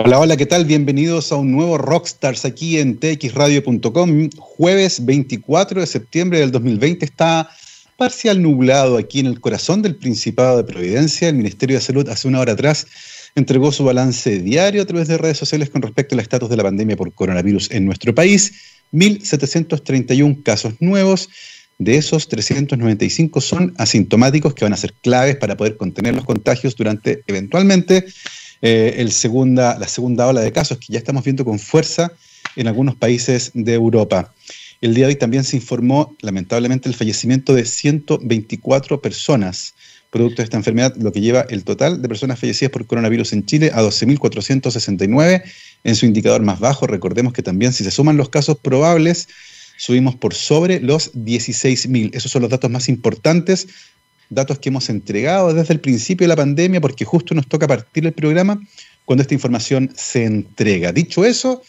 Hola, 0.00 0.20
hola, 0.20 0.36
¿qué 0.36 0.46
tal? 0.46 0.64
Bienvenidos 0.64 1.32
a 1.32 1.34
un 1.34 1.50
nuevo 1.50 1.76
Rockstars 1.76 2.44
aquí 2.44 2.78
en 2.78 3.00
txradio.com. 3.00 4.30
Jueves 4.38 5.04
24 5.04 5.80
de 5.80 5.86
septiembre 5.88 6.38
del 6.38 6.52
2020 6.52 7.04
está 7.04 7.50
parcial 7.96 8.40
nublado 8.40 8.96
aquí 8.96 9.18
en 9.18 9.26
el 9.26 9.40
corazón 9.40 9.82
del 9.82 9.96
Principado 9.96 10.56
de 10.56 10.62
Providencia. 10.62 11.28
El 11.28 11.34
Ministerio 11.34 11.74
de 11.78 11.82
Salud 11.82 12.08
hace 12.08 12.28
una 12.28 12.38
hora 12.38 12.52
atrás 12.52 12.86
entregó 13.34 13.72
su 13.72 13.82
balance 13.82 14.38
diario 14.38 14.82
a 14.82 14.86
través 14.86 15.08
de 15.08 15.18
redes 15.18 15.36
sociales 15.36 15.68
con 15.68 15.82
respecto 15.82 16.14
al 16.14 16.20
estatus 16.20 16.48
de 16.48 16.58
la 16.58 16.62
pandemia 16.62 16.96
por 16.96 17.12
coronavirus 17.12 17.72
en 17.72 17.84
nuestro 17.84 18.14
país. 18.14 18.52
1.731 18.92 20.44
casos 20.44 20.74
nuevos. 20.78 21.28
De 21.78 21.96
esos, 21.96 22.28
395 22.28 23.40
son 23.40 23.74
asintomáticos 23.78 24.54
que 24.54 24.64
van 24.64 24.74
a 24.74 24.76
ser 24.76 24.92
claves 25.02 25.34
para 25.34 25.56
poder 25.56 25.76
contener 25.76 26.14
los 26.14 26.24
contagios 26.24 26.76
durante 26.76 27.24
eventualmente 27.26 28.06
eh, 28.62 28.96
el 28.98 29.12
segunda, 29.12 29.78
la 29.78 29.88
segunda 29.88 30.26
ola 30.26 30.40
de 30.40 30.52
casos 30.52 30.78
que 30.78 30.92
ya 30.92 30.98
estamos 30.98 31.24
viendo 31.24 31.44
con 31.44 31.58
fuerza 31.58 32.12
en 32.56 32.68
algunos 32.68 32.96
países 32.96 33.50
de 33.54 33.74
Europa. 33.74 34.32
El 34.80 34.94
día 34.94 35.06
de 35.06 35.12
hoy 35.12 35.16
también 35.16 35.44
se 35.44 35.56
informó, 35.56 36.16
lamentablemente, 36.20 36.88
el 36.88 36.94
fallecimiento 36.94 37.54
de 37.54 37.64
124 37.64 39.00
personas 39.00 39.74
producto 40.10 40.36
de 40.36 40.44
esta 40.44 40.56
enfermedad, 40.56 40.94
lo 40.96 41.12
que 41.12 41.20
lleva 41.20 41.42
el 41.50 41.64
total 41.64 42.00
de 42.00 42.08
personas 42.08 42.38
fallecidas 42.38 42.72
por 42.72 42.86
coronavirus 42.86 43.32
en 43.34 43.44
Chile 43.44 43.70
a 43.74 43.82
12.469 43.82 45.42
en 45.84 45.96
su 45.96 46.06
indicador 46.06 46.42
más 46.42 46.60
bajo. 46.60 46.86
Recordemos 46.86 47.32
que 47.32 47.42
también 47.42 47.72
si 47.72 47.84
se 47.84 47.90
suman 47.90 48.16
los 48.16 48.28
casos 48.30 48.58
probables, 48.58 49.28
subimos 49.76 50.16
por 50.16 50.34
sobre 50.34 50.80
los 50.80 51.12
16.000. 51.14 52.10
Esos 52.14 52.32
son 52.32 52.42
los 52.42 52.50
datos 52.50 52.70
más 52.70 52.88
importantes 52.88 53.68
datos 54.30 54.58
que 54.58 54.68
hemos 54.68 54.88
entregado 54.88 55.52
desde 55.54 55.74
el 55.74 55.80
principio 55.80 56.24
de 56.24 56.28
la 56.28 56.36
pandemia, 56.36 56.80
porque 56.80 57.04
justo 57.04 57.34
nos 57.34 57.46
toca 57.46 57.66
partir 57.66 58.06
el 58.06 58.12
programa 58.12 58.60
cuando 59.04 59.22
esta 59.22 59.34
información 59.34 59.90
se 59.96 60.24
entrega. 60.24 60.92
Dicho 60.92 61.24
eso, 61.24 61.62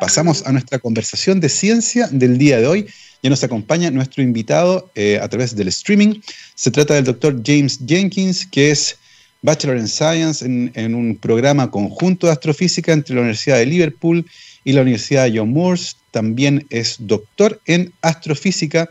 pasamos 0.00 0.46
a 0.46 0.52
nuestra 0.52 0.78
conversación 0.78 1.40
de 1.40 1.48
ciencia 1.48 2.08
del 2.10 2.38
día 2.38 2.58
de 2.58 2.66
hoy. 2.66 2.86
Ya 3.22 3.30
nos 3.30 3.44
acompaña 3.44 3.90
nuestro 3.90 4.22
invitado 4.22 4.90
eh, 4.94 5.18
a 5.20 5.28
través 5.28 5.54
del 5.56 5.68
streaming. 5.68 6.20
Se 6.54 6.70
trata 6.70 6.94
del 6.94 7.04
doctor 7.04 7.42
James 7.44 7.80
Jenkins, 7.86 8.46
que 8.46 8.70
es 8.70 8.96
Bachelor 9.42 9.76
in 9.76 9.88
Science 9.88 10.44
en, 10.44 10.72
en, 10.74 10.94
un 10.94 11.16
programa 11.16 11.70
conjunto 11.70 12.26
de 12.26 12.32
astrofísica 12.32 12.92
entre 12.92 13.14
la 13.14 13.20
Universidad 13.20 13.58
de 13.58 13.66
Liverpool 13.66 14.24
y 14.64 14.72
la 14.72 14.82
Universidad 14.82 15.24
de 15.24 15.38
John 15.38 15.50
Moores. 15.50 15.96
También 16.10 16.66
es 16.70 16.96
doctor 16.98 17.60
en 17.66 17.92
astrofísica 18.00 18.90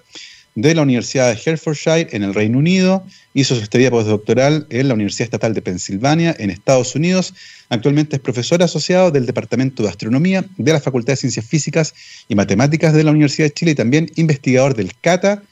de 0.56 0.74
la 0.74 0.82
Universidad 0.82 1.34
de 1.34 1.40
Hertfordshire 1.40 2.08
en 2.12 2.24
el 2.24 2.34
Reino 2.34 2.58
Unido, 2.58 3.06
hizo 3.34 3.56
su 3.56 3.62
estadía 3.62 3.92
postdoctoral 3.92 4.66
en 4.70 4.88
la 4.88 4.94
Universidad 4.94 5.26
Estatal 5.26 5.54
de 5.54 5.62
Pensilvania 5.62 6.34
en 6.40 6.50
Estados 6.50 6.96
Unidos. 6.96 7.34
Actualmente 7.70 8.16
es 8.16 8.22
profesor 8.22 8.64
asociado 8.64 9.12
del 9.12 9.26
Departamento 9.26 9.84
de 9.84 9.90
Astronomía 9.90 10.46
de 10.58 10.74
la 10.74 10.80
Facultad 10.80 11.14
de 11.14 11.18
Ciencias 11.18 11.46
Físicas 11.46 11.94
y 12.30 12.36
Matemáticas 12.36 12.94
de 12.94 13.04
la 13.04 13.12
Universidad 13.12 13.48
de 13.48 13.54
Chile 13.54 13.72
y 13.72 13.76
también 13.76 14.10
investigador 14.16 14.76
del 14.76 14.96
CATA. 14.96 15.44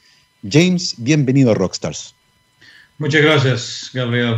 James, 0.49 0.95
bienvenido 0.97 1.51
a 1.51 1.55
Rockstars. 1.55 2.15
Muchas 2.97 3.21
gracias, 3.21 3.89
Gabriel. 3.93 4.35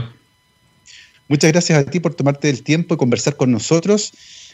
Muchas 1.28 1.52
gracias 1.52 1.78
a 1.78 1.86
ti 1.86 2.00
por 2.00 2.16
tomarte 2.16 2.50
el 2.50 2.64
tiempo 2.64 2.96
y 2.96 2.98
conversar 2.98 3.36
con 3.36 3.52
nosotros. 3.52 4.14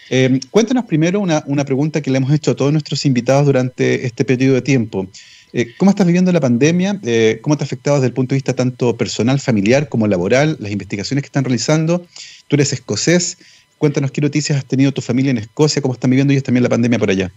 Eh, 0.10 0.42
cuéntanos 0.50 0.86
primero 0.86 1.22
una, 1.22 1.42
una 1.48 1.64
pregunta 1.64 2.02
que 2.02 2.12
le 2.12 2.18
hemos 2.18 2.34
hecho 2.34 2.52
a 2.52 2.56
todos 2.56 2.74
nuestros 2.74 3.06
invitados 3.06 3.46
durante 3.46 4.06
este 4.06 4.26
periodo 4.26 4.56
de 4.56 4.62
tiempo. 4.62 5.08
Eh, 5.54 5.74
¿Cómo 5.78 5.92
estás 5.92 6.08
viviendo 6.08 6.32
la 6.32 6.40
pandemia? 6.40 7.00
Eh, 7.04 7.40
¿Cómo 7.42 7.58
te 7.58 7.64
ha 7.64 7.66
afectado 7.66 7.98
desde 7.98 8.08
el 8.08 8.14
punto 8.14 8.34
de 8.34 8.38
vista 8.38 8.54
tanto 8.54 8.96
personal, 8.96 9.40
familiar 9.40 9.90
como 9.90 10.08
laboral, 10.08 10.56
las 10.60 10.72
investigaciones 10.72 11.24
que 11.24 11.28
están 11.28 11.44
realizando? 11.44 12.06
Tú 12.48 12.56
eres 12.56 12.72
escocés. 12.74 13.38
Cuéntanos 13.78 14.12
qué 14.12 14.22
noticias 14.22 14.58
has 14.58 14.66
tenido 14.66 14.92
tu 14.92 15.02
familia 15.02 15.32
en 15.32 15.40
Escocia, 15.40 15.82
cómo 15.82 15.94
están 15.94 16.12
viviendo 16.12 16.32
ellos 16.32 16.44
también 16.44 16.64
la 16.64 16.70
pandemia 16.70 17.00
por 17.00 17.10
allá. 17.10 17.32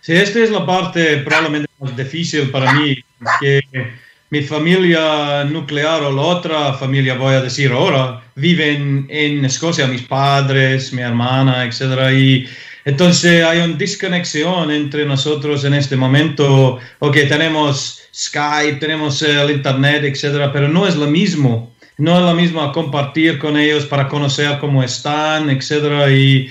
Sí, 0.00 0.12
esta 0.12 0.40
es 0.40 0.50
la 0.50 0.66
parte 0.66 1.18
probablemente 1.18 1.68
más 1.80 1.96
difícil 1.96 2.50
para 2.50 2.72
mí, 2.74 2.96
que 3.40 3.60
mi 4.30 4.42
familia 4.42 5.44
nuclear 5.44 6.02
o 6.02 6.12
la 6.12 6.22
otra 6.22 6.74
familia, 6.74 7.14
voy 7.14 7.34
a 7.34 7.42
decir 7.42 7.72
ahora, 7.72 8.22
viven 8.34 9.06
en 9.08 9.44
Escocia, 9.44 9.86
mis 9.86 10.02
padres, 10.02 10.92
mi 10.92 11.02
hermana, 11.02 11.64
etc. 11.64 12.12
Y 12.12 12.46
entonces 12.86 13.44
hay 13.44 13.58
una 13.58 13.76
desconexión 13.76 14.70
entre 14.70 15.04
nosotros 15.04 15.64
en 15.64 15.74
este 15.74 15.96
momento. 15.96 16.78
Ok, 17.00 17.16
tenemos 17.28 18.00
Skype, 18.14 18.76
tenemos 18.76 19.20
el 19.22 19.50
Internet, 19.50 20.04
etcétera, 20.04 20.52
pero 20.52 20.68
no 20.68 20.86
es 20.86 20.94
lo 20.94 21.08
mismo. 21.08 21.74
No 21.98 22.16
es 22.16 22.22
lo 22.22 22.32
mismo 22.34 22.70
compartir 22.70 23.40
con 23.40 23.56
ellos 23.56 23.86
para 23.86 24.06
conocer 24.06 24.58
cómo 24.60 24.84
están, 24.84 25.50
etcétera. 25.50 26.12
Y, 26.12 26.48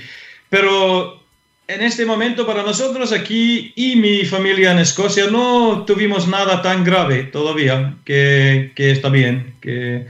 pero 0.50 1.22
en 1.68 1.80
este 1.80 2.04
momento 2.04 2.46
para 2.46 2.62
nosotros 2.62 3.12
aquí 3.12 3.72
y 3.74 3.96
mi 3.96 4.26
familia 4.26 4.72
en 4.72 4.80
Escocia 4.80 5.28
no 5.30 5.84
tuvimos 5.86 6.28
nada 6.28 6.60
tan 6.60 6.84
grave 6.84 7.24
todavía, 7.24 7.96
que, 8.04 8.72
que 8.74 8.90
está 8.90 9.08
bien. 9.08 9.54
Que, 9.62 10.06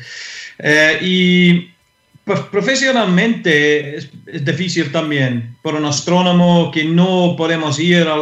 eh, 0.59 0.99
y 1.01 1.71
profesionalmente 2.27 3.97
es, 3.97 4.11
difícil 4.45 4.91
también. 4.91 5.57
Por 5.63 5.75
un 5.77 5.85
astrónomo 5.85 6.73
que 6.73 6.85
no 6.85 7.37
podemos 7.39 7.79
ir 7.79 8.07
a 8.09 8.17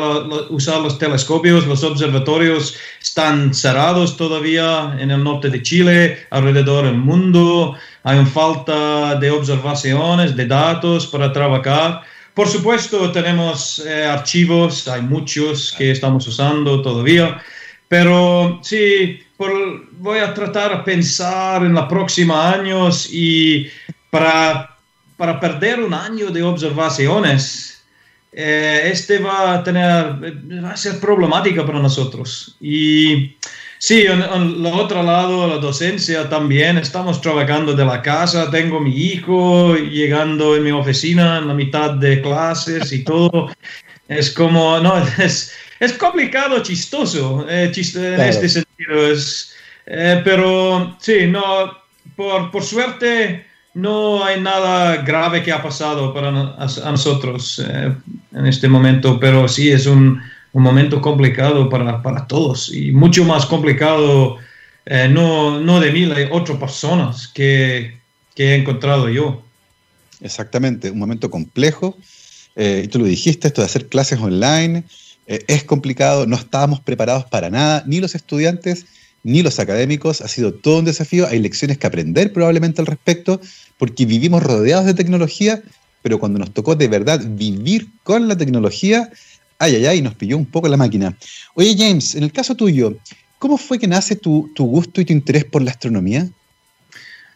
usar 0.51 0.81
los 0.83 0.99
telescopios, 0.99 1.67
los 1.67 1.83
observatorios 1.83 2.77
están 3.01 3.55
cerrados 3.55 4.17
todavía 4.17 4.95
en 5.01 5.11
el 5.11 5.25
norte 5.25 5.49
de 5.49 5.63
Chile, 5.63 6.27
alrededor 6.31 6.85
del 6.85 6.99
mundo. 6.99 7.77
Hay 8.03 8.19
una 8.19 8.29
falta 8.29 9.15
de 9.15 9.31
observaciones, 9.31 10.37
de 10.37 10.47
datos 10.47 11.07
para 11.07 11.33
trabajar. 11.33 12.03
Por 12.35 12.49
supuesto, 12.49 13.11
tenemos 13.11 13.79
eh, 13.87 14.05
archivos, 14.05 14.87
hay 14.87 15.01
muchos 15.01 15.73
que 15.79 15.93
estamos 15.93 16.27
usando 16.27 16.83
todavía, 16.83 17.41
pero 17.89 18.61
sí, 18.63 19.21
voy 19.99 20.19
a 20.19 20.35
tratar 20.35 20.79
de 20.79 20.83
pensar 20.85 21.63
en 21.63 21.73
los 21.73 21.87
próximos 21.87 22.37
años 22.37 23.09
y 23.13 23.69
para, 24.15 24.77
para 25.17 25.41
perder 25.41 25.81
un 25.81 25.93
año 25.93 26.31
de 26.31 26.41
observaciones, 26.41 27.85
eh, 28.31 28.83
este 28.85 29.19
va 29.19 29.55
a 29.55 29.65
tener, 29.65 30.63
va 30.63 30.71
a 30.71 30.77
ser 30.77 31.01
problemática 31.01 31.67
para 31.67 31.81
nosotros. 31.81 32.57
Y 32.61 33.35
sí, 33.79 34.03
en, 34.03 34.23
el 34.23 34.67
otro 34.67 35.03
lado, 35.03 35.49
la 35.49 35.57
docencia 35.57 36.29
también, 36.29 36.79
estamos 36.79 37.21
trabajando 37.21 37.73
de 37.73 37.85
la 37.85 38.03
casa, 38.03 38.53
tengo 38.53 38.79
mi 38.79 38.97
hijo 38.97 39.75
llegando 39.75 40.55
en 40.55 40.63
mi 40.63 40.71
oficina 40.71 41.39
en 41.39 41.49
la 41.49 41.55
mitad 41.55 41.95
de 41.95 42.23
clases 42.23 42.93
y 42.93 43.03
todo. 43.03 43.51
Es 44.07 44.31
como, 44.31 44.79
no, 44.79 44.95
es, 45.19 45.53
es 45.81 45.93
complicado, 45.95 46.63
chistoso, 46.63 47.45
eh, 47.49 47.73
en 47.75 48.21
este 48.21 48.49
sentido. 48.49 49.11
Es, 49.11 49.57
eh, 49.87 50.23
pero 50.25 50.97
sí, 51.01 51.27
no, 51.27 51.77
por, 52.15 52.53
por 52.53 52.63
suerte 52.63 53.54
no 53.75 54.25
hay 54.25 54.41
nada 54.41 55.03
grave 55.03 55.43
que 55.43 55.53
ha 55.53 55.63
pasado 55.63 56.15
para 56.15 56.31
nosotros 56.31 57.61
eh, 57.67 57.93
en 58.33 58.47
este 58.47 58.69
momento, 58.69 59.19
pero 59.19 59.49
sí 59.49 59.71
es 59.71 59.87
un, 59.87 60.21
un 60.53 60.63
momento 60.63 61.01
complicado 61.01 61.69
para, 61.69 62.01
para, 62.01 62.27
todos 62.27 62.73
y 62.73 62.93
mucho 62.93 63.25
más 63.25 63.47
complicado, 63.47 64.37
eh, 64.87 65.09
no, 65.11 65.61
no 65.61 65.81
de 65.81 65.91
mí, 65.91 66.05
de 66.05 66.29
otras 66.31 66.59
personas 66.59 67.27
que, 67.27 67.99
que, 68.37 68.53
he 68.53 68.55
encontrado 68.55 69.09
yo. 69.09 69.43
Exactamente, 70.21 70.91
un 70.91 70.99
momento 70.99 71.29
complejo. 71.29 71.99
Eh, 72.57 72.83
y 72.85 72.89
tú 72.89 73.01
lo 73.01 73.07
dijiste, 73.07 73.49
esto 73.49 73.63
de 73.63 73.67
hacer 73.67 73.89
clases 73.89 74.21
online 74.21 74.85
es 75.27 75.65
complicado, 75.65 76.27
no 76.27 76.37
estábamos 76.37 76.81
preparados 76.81 77.25
para 77.25 77.49
nada, 77.49 77.83
ni 77.87 77.99
los 77.99 78.15
estudiantes 78.15 78.85
ni 79.25 79.43
los 79.43 79.59
académicos, 79.59 80.21
ha 80.21 80.29
sido 80.29 80.53
todo 80.53 80.79
un 80.79 80.85
desafío, 80.85 81.27
hay 81.27 81.41
lecciones 81.41 81.79
que 81.79 81.87
aprender 81.87 82.33
probablemente 82.33 82.83
al 82.83 82.87
respecto, 82.87 83.41
porque 83.79 84.07
vivimos 84.07 84.43
rodeados 84.43 84.87
de 84.87 84.95
tecnología, 84.95 85.63
pero 86.03 86.19
cuando 86.19 86.39
nos 86.39 86.53
tocó 86.53 86.75
de 86.75 86.89
verdad 86.89 87.21
vivir 87.25 87.89
con 88.03 88.29
la 88.29 88.37
tecnología, 88.37 89.11
ay, 89.59 89.77
ay, 89.77 89.87
ay, 89.87 90.03
nos 90.03 90.15
pilló 90.15 90.37
un 90.37 90.47
poco 90.47 90.69
la 90.69 90.77
máquina. 90.77 91.17
Oye, 91.55 91.75
James, 91.77 92.15
en 92.15 92.25
el 92.25 92.33
caso 92.33 92.55
tuyo, 92.55 92.97
¿cómo 93.39 93.57
fue 93.57 93.79
que 93.79 93.87
nace 93.87 94.17
tu, 94.17 94.51
gusto 94.57 95.01
y 95.01 95.05
tu 95.05 95.13
interés 95.13 95.45
por 95.45 95.63
la 95.63 95.71
astronomía? 95.71 96.29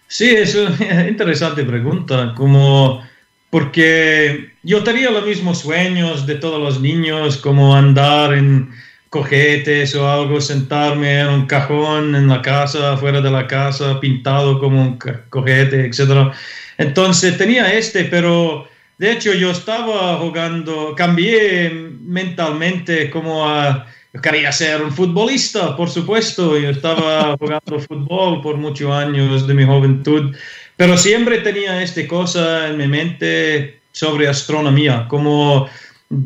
Sí, 0.06 0.26
es 0.26 0.54
una 0.54 1.08
interesante 1.08 1.64
pregunta, 1.64 2.34
como 2.36 3.02
porque 3.50 4.50
yo 4.62 4.84
tenía 4.84 5.10
los 5.10 5.24
mismos 5.24 5.60
sueños 5.60 6.26
de 6.26 6.34
todos 6.34 6.60
los 6.60 6.80
niños, 6.80 7.38
como 7.38 7.74
andar 7.74 8.34
en 8.34 8.70
cojetes 9.10 9.94
o 9.94 10.08
algo, 10.08 10.40
sentarme 10.40 11.20
en 11.20 11.28
un 11.28 11.46
cajón 11.46 12.14
en 12.14 12.28
la 12.28 12.42
casa, 12.42 12.96
fuera 12.96 13.20
de 13.20 13.30
la 13.30 13.46
casa, 13.46 14.00
pintado 14.00 14.58
como 14.58 14.80
un 14.82 14.98
cojete, 15.30 15.86
etc. 15.86 16.32
Entonces 16.76 17.36
tenía 17.38 17.72
este, 17.72 18.04
pero 18.04 18.68
de 18.98 19.12
hecho 19.12 19.32
yo 19.32 19.50
estaba 19.50 20.18
jugando, 20.18 20.94
cambié 20.96 21.70
mentalmente 22.02 23.10
como 23.10 23.48
a... 23.48 23.86
quería 24.22 24.52
ser 24.52 24.82
un 24.82 24.92
futbolista, 24.92 25.76
por 25.76 25.88
supuesto. 25.88 26.58
Yo 26.58 26.70
estaba 26.70 27.36
jugando 27.40 27.80
fútbol 27.80 28.42
por 28.42 28.56
muchos 28.56 28.90
años 28.90 29.46
de 29.46 29.54
mi 29.54 29.64
juventud, 29.64 30.36
pero 30.76 30.96
siempre 30.96 31.38
tenía 31.38 31.82
esta 31.82 32.06
cosa 32.06 32.68
en 32.68 32.76
mi 32.76 32.86
mente 32.86 33.80
sobre 33.92 34.28
astronomía, 34.28 35.06
como 35.08 35.68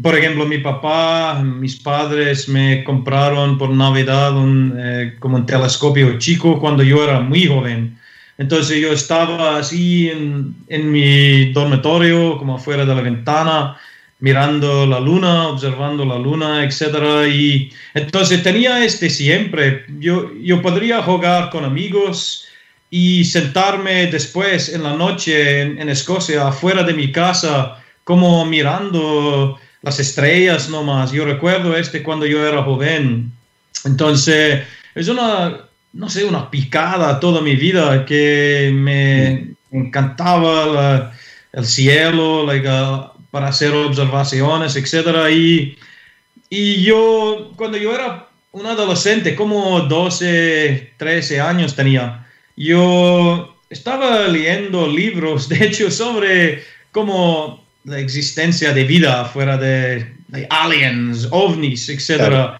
por 0.02 0.16
ejemplo 0.16 0.46
mi 0.46 0.58
papá, 0.58 1.42
mis 1.42 1.76
padres 1.76 2.48
me 2.48 2.84
compraron 2.84 3.58
por 3.58 3.70
Navidad 3.70 4.36
un, 4.36 4.74
eh, 4.78 5.16
como 5.18 5.36
un 5.36 5.46
telescopio 5.46 6.18
chico 6.18 6.60
cuando 6.60 6.82
yo 6.82 7.02
era 7.02 7.20
muy 7.20 7.46
joven. 7.46 7.98
Entonces 8.38 8.80
yo 8.80 8.92
estaba 8.92 9.58
así 9.58 10.08
en, 10.08 10.54
en 10.68 10.90
mi 10.90 11.52
dormitorio, 11.52 12.38
como 12.38 12.56
afuera 12.56 12.84
de 12.84 12.94
la 12.94 13.02
ventana, 13.02 13.76
mirando 14.22 14.86
la 14.86 15.00
luna, 15.00 15.48
observando 15.48 16.04
la 16.04 16.16
luna, 16.16 16.64
etc. 16.64 17.26
Y 17.28 17.72
entonces 17.92 18.42
tenía 18.42 18.84
este 18.84 19.10
siempre. 19.10 19.84
Yo, 19.98 20.32
yo 20.40 20.62
podría 20.62 21.02
jugar 21.02 21.50
con 21.50 21.64
amigos 21.64 22.46
y 22.88 23.24
sentarme 23.24 24.06
después 24.06 24.68
en 24.68 24.84
la 24.84 24.94
noche 24.94 25.62
en, 25.62 25.88
Escocia, 25.88 26.46
afuera 26.46 26.84
de 26.84 26.94
mi 26.94 27.10
casa, 27.10 27.82
como 28.04 28.44
mirando 28.44 29.58
las 29.82 29.98
estrellas 29.98 30.68
nomás. 30.68 31.12
Yo 31.12 31.24
recuerdo 31.24 31.76
este 31.76 32.02
cuando 32.02 32.26
yo 32.26 32.46
era 32.46 32.62
joven. 32.62 33.32
Entonces, 33.84 34.62
es 34.94 35.08
una, 35.08 35.58
no 35.92 36.08
sé, 36.08 36.24
una 36.24 36.50
picada 36.50 37.20
toda 37.20 37.40
mi 37.40 37.56
vida 37.56 38.04
que 38.04 38.70
me 38.72 39.54
encantaba 39.70 41.12
el 41.52 41.66
cielo, 41.66 42.46
like, 42.46 42.68
para 43.30 43.48
hacer 43.48 43.72
observaciones, 43.74 44.76
etc. 44.76 45.30
Y, 45.30 45.76
y 46.48 46.82
yo, 46.82 47.52
cuando 47.56 47.78
yo 47.78 47.94
era 47.94 48.28
un 48.52 48.66
adolescente, 48.66 49.34
como 49.34 49.80
12, 49.80 50.92
13 50.98 51.40
años 51.40 51.74
tenía, 51.74 52.26
yo 52.56 53.56
estaba 53.70 54.28
leyendo 54.28 54.86
libros, 54.86 55.48
de 55.50 55.64
hecho, 55.64 55.90
sobre 55.90 56.62
cómo 56.92 57.61
la 57.84 57.98
existencia 57.98 58.72
de 58.72 58.84
vida 58.84 59.24
fuera 59.24 59.56
de, 59.56 60.12
aliens, 60.50 61.28
ovnis, 61.30 61.88
etc. 61.88 62.58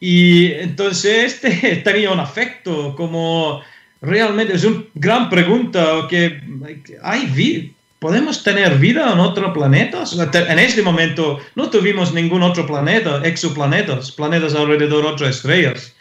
Y 0.00 0.52
entonces 0.52 1.34
este 1.34 1.76
tenía 1.84 2.10
un 2.10 2.20
afecto 2.20 2.94
como 2.96 3.62
realmente 4.00 4.54
es 4.54 4.64
una 4.64 4.84
gran 4.94 5.30
pregunta 5.30 6.06
que 6.08 6.40
hay 7.02 7.26
vida 7.26 7.74
¿Podemos 8.04 8.42
tener 8.42 8.76
vida 8.76 9.10
en 9.10 9.18
otros 9.18 9.54
planetas? 9.54 10.14
En 10.34 10.58
este 10.58 10.82
momento 10.82 11.40
no 11.54 11.70
tuvimos 11.70 12.12
ningún 12.12 12.42
otro 12.42 12.66
planeta, 12.66 13.22
exoplanetas, 13.24 14.12
planetas 14.12 14.54
alrededor 14.54 15.04
de 15.04 15.08
otras 15.08 15.36
estrellas. 15.36 15.94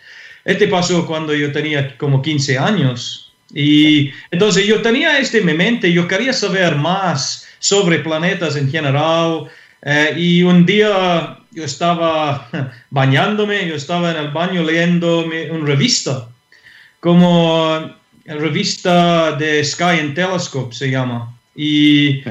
Este 0.43 0.67
pasó 0.67 1.07
cuando 1.07 1.33
yo 1.33 1.53
tenía 1.53 1.97
como 1.97 2.21
15 2.21 2.57
años. 2.57 3.31
Y 3.53 4.11
entonces 4.31 4.67
yo 4.67 4.81
tenía 4.81 5.17
este 5.17 5.37
en 5.37 5.45
mi 5.45 5.53
mente, 5.53 5.93
yo 5.93 6.05
quería 6.05 6.33
saber 6.33 6.75
más 6.75 7.42
sobre 7.63 7.99
planetas 7.99 8.57
en 8.57 8.69
general. 8.69 9.45
Eh, 9.83 10.13
y 10.17 10.43
un 10.43 10.65
día 10.65 11.37
yo 11.51 11.63
estaba 11.63 12.49
bañándome, 12.89 13.67
yo 13.67 13.75
estaba 13.75 14.11
en 14.11 14.17
el 14.17 14.31
baño 14.31 14.63
leyendo 14.63 15.25
una 15.25 15.65
revista, 15.65 16.27
como 16.99 17.95
la 18.25 18.35
revista 18.35 19.31
de 19.33 19.63
Sky 19.63 19.99
and 20.01 20.13
Telescope 20.13 20.75
se 20.75 20.91
llama. 20.91 21.33
Y, 21.55 22.21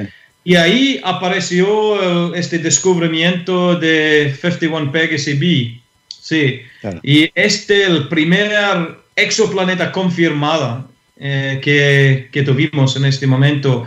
y 0.43 0.55
ahí 0.55 1.01
apareció 1.03 2.35
este 2.35 2.59
descubrimiento 2.59 3.75
de 3.75 4.35
51 4.39 4.91
Pegasi 4.91 5.33
B. 5.33 5.79
Sí. 6.07 6.61
Y 7.01 7.31
este 7.33 7.85
el 7.85 8.07
primer 8.07 8.99
exoplaneta 9.15 9.91
confirmado 9.91 10.89
eh, 11.17 11.59
que, 11.61 12.29
que, 12.31 12.43
tuvimos 12.43 12.95
en 12.97 13.05
este 13.05 13.25
momento. 13.25 13.85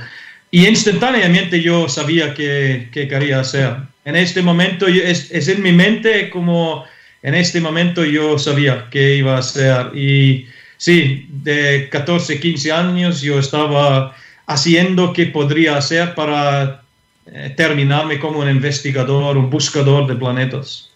Y 0.51 0.67
instantáneamente 0.67 1.61
yo 1.61 1.89
sabía 1.89 2.35
que, 2.35 2.89
que 2.93 3.09
quería 3.09 3.41
hacer. 3.41 3.77
En 4.05 4.17
este 4.17 4.43
momento 4.43 4.87
es, 4.87 5.31
es, 5.31 5.49
en 5.49 5.63
mi 5.63 5.73
mente 5.73 6.31
como 6.31 6.85
en 7.23 7.35
este 7.35 7.61
momento 7.61 8.05
yo 8.05 8.39
sabía 8.39 8.89
que 8.91 9.17
iba 9.17 9.37
a 9.37 9.41
hacer. 9.41 9.97
Y 9.97 10.47
sí, 10.77 11.27
de 11.29 11.89
14, 11.91 12.39
15 12.39 12.73
años 12.73 13.21
yo 13.21 13.39
estaba 13.39 14.15
haciendo 14.47 15.13
qué 15.13 15.27
podría 15.27 15.77
hacer 15.77 16.15
para 16.15 16.83
eh, 17.27 17.53
terminarme 17.57 18.21
como 18.21 18.39
un 18.39 18.49
investigador, 18.49 19.37
un 19.37 19.51
buscador 19.51 20.07
de 20.07 20.15
planetas. 20.15 20.91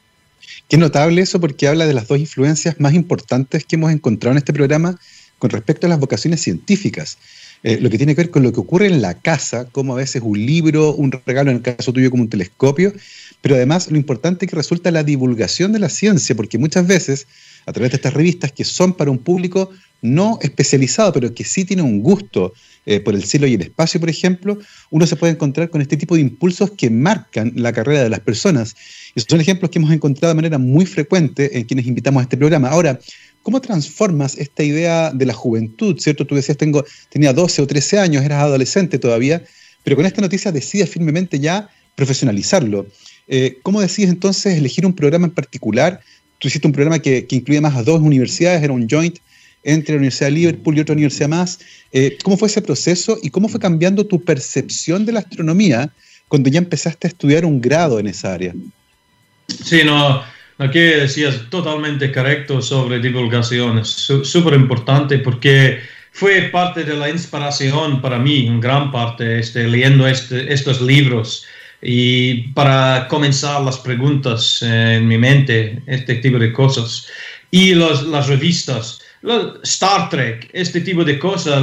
Qué 0.69 0.77
notable 0.77 1.21
eso 1.23 1.41
porque 1.41 1.67
habla 1.67 1.87
de 1.87 1.95
las 1.95 2.07
dos 2.07 2.21
influencias 2.21 2.79
más 2.79 2.95
importantes 2.95 3.65
que 3.65 3.75
hemos 3.75 3.91
encontrado 3.91 4.33
en 4.33 4.39
este 4.39 4.53
programa 4.53 4.97
con 5.41 5.51
respecto 5.51 5.89
a 5.89 5.91
las 5.91 5.99
vocaciones 5.99 6.41
científicas. 6.41 7.19
Eh, 7.63 7.79
lo 7.81 7.91
que 7.91 7.99
tiene 7.99 8.15
que 8.15 8.23
ver 8.23 8.31
con 8.31 8.43
lo 8.43 8.53
que 8.53 8.61
ocurre 8.61 8.87
en 8.87 9.03
la 9.03 9.15
casa, 9.15 9.67
como 9.71 9.93
a 9.93 9.97
veces 9.97 10.23
un 10.25 10.39
libro, 10.45 10.95
un 10.95 11.13
regalo, 11.27 11.51
en 11.51 11.59
el 11.59 11.63
caso 11.63 11.93
tuyo 11.93 12.11
como 12.11 12.23
un 12.23 12.31
telescopio, 12.31 12.93
pero 13.43 13.55
además 13.55 13.91
lo 13.91 13.97
importante 13.97 14.47
que 14.47 14.57
resulta 14.57 14.91
la 14.91 15.03
divulgación 15.03 15.73
de 15.73 15.79
la 15.79 15.89
ciencia, 15.89 16.35
porque 16.35 16.59
muchas 16.59 16.87
veces 16.87 17.27
a 17.67 17.73
través 17.73 17.93
de 17.93 17.97
estas 17.97 18.15
revistas 18.15 18.53
que 18.53 18.65
son 18.65 18.95
para 18.95 19.11
un 19.11 19.19
público 19.19 19.71
no 20.03 20.39
especializado, 20.41 21.13
pero 21.13 21.35
que 21.35 21.45
sí 21.45 21.65
tiene 21.65 21.83
un 21.83 22.03
gusto 22.03 22.55
eh, 22.87 23.01
por 23.01 23.15
el 23.15 23.25
cielo 23.25 23.47
y 23.47 23.55
el 23.55 23.61
espacio, 23.61 24.01
por 24.01 24.09
ejemplo, 24.09 24.59
uno 24.89 25.07
se 25.07 25.17
puede 25.17 25.35
encontrar 25.35 25.69
con 25.69 25.83
este 25.83 25.99
tipo 25.99 26.15
de 26.15 26.23
impulsos 26.23 26.71
que 26.71 26.89
marcan 26.89 27.53
la 27.57 27.73
carrera 27.73 28.03
de 28.03 28.09
las 28.09 28.21
personas. 28.21 28.75
Y 29.15 29.21
son 29.21 29.41
ejemplos 29.41 29.71
que 29.71 29.79
hemos 29.79 29.93
encontrado 29.93 30.33
de 30.33 30.37
manera 30.37 30.57
muy 30.57 30.87
frecuente 30.87 31.59
en 31.59 31.65
quienes 31.65 31.87
invitamos 31.87 32.21
a 32.21 32.23
este 32.23 32.39
programa. 32.39 32.69
Ahora, 32.69 32.99
¿cómo 33.43 33.61
transformas 33.61 34.37
esta 34.39 34.63
idea 34.63 35.11
de 35.11 35.27
la 35.27 35.35
juventud? 35.35 35.99
¿Cierto? 35.99 36.27
Tú 36.27 36.35
decías, 36.35 36.59
tengo, 36.59 36.85
tenía 37.09 37.33
12 37.33 37.63
o 37.63 37.67
13 37.67 37.99
años, 37.99 38.25
eras 38.25 38.43
adolescente 38.43 38.99
todavía, 38.99 39.43
pero 39.85 39.97
con 39.97 40.07
esta 40.07 40.21
noticia 40.21 40.53
decides 40.53 40.91
firmemente 40.91 41.39
ya 41.39 41.69
profesionalizarlo. 41.95 42.87
Eh, 43.29 43.59
¿Cómo 43.63 43.81
decides 43.81 44.11
entonces 44.11 44.57
elegir 44.57 44.87
un 44.87 44.95
programa 44.95 45.27
en 45.27 45.33
particular? 45.33 46.01
Tú 46.39 46.49
hiciste 46.49 46.67
un 46.67 46.73
programa 46.73 46.99
que, 46.99 47.27
que 47.27 47.37
incluía 47.37 47.61
más 47.61 47.77
a 47.77 47.83
dos 47.83 48.01
universidades, 48.01 48.63
era 48.63 48.73
un 48.73 48.89
joint 48.89 49.19
entre 49.63 49.95
la 49.95 49.99
Universidad 49.99 50.29
de 50.29 50.33
Liverpool 50.33 50.77
y 50.77 50.81
otra 50.81 50.95
universidad 50.95 51.29
más. 51.29 51.59
Eh, 51.93 52.17
¿Cómo 52.23 52.37
fue 52.37 52.49
ese 52.49 52.63
proceso 52.63 53.19
y 53.23 53.31
cómo 53.31 53.49
fue 53.49 53.61
cambiando 53.61 54.07
tu 54.07 54.23
percepción 54.23 55.05
de 55.05 55.13
la 55.13 55.21
astronomía 55.21 55.93
cuando 56.29 56.49
ya 56.49 56.59
empezaste 56.59 57.07
a 57.07 57.11
estudiar 57.11 57.45
un 57.45 57.61
grado 57.61 57.99
en 57.99 58.07
esa 58.07 58.33
área? 58.33 58.55
Sí, 59.65 59.81
no, 59.85 60.23
lo 60.61 60.71
que 60.71 60.97
decías 60.99 61.49
totalmente 61.49 62.13
correcto 62.13 62.61
sobre 62.61 62.99
divulgación, 62.99 63.79
es 63.79 63.89
súper 63.89 64.53
importante 64.53 65.19
porque 65.19 65.81
fue 66.13 66.51
parte 66.53 66.85
de 66.85 66.97
la 66.97 67.09
inspiración 67.09 68.03
para 68.03 68.19
mí, 68.19 68.47
en 68.47 68.61
gran 68.61 68.93
parte, 68.93 69.39
este, 69.39 69.67
leyendo 69.67 70.07
este, 70.07 70.53
estos 70.53 70.83
libros 70.83 71.47
y 71.81 72.49
para 72.49 73.09
comenzar 73.09 73.63
las 73.63 73.79
preguntas 73.79 74.61
en 74.61 75.09
mi 75.09 75.17
mente, 75.17 75.83
este 75.87 76.17
tipo 76.17 76.39
de 76.39 76.53
cosas. 76.53 77.07
Y 77.51 77.75
las 77.75 78.27
revistas. 78.27 79.01
Star 79.63 80.11
Trek, 80.11 80.51
este 80.53 80.83
tipo 80.83 81.05
de 81.05 81.19
cosas, 81.19 81.63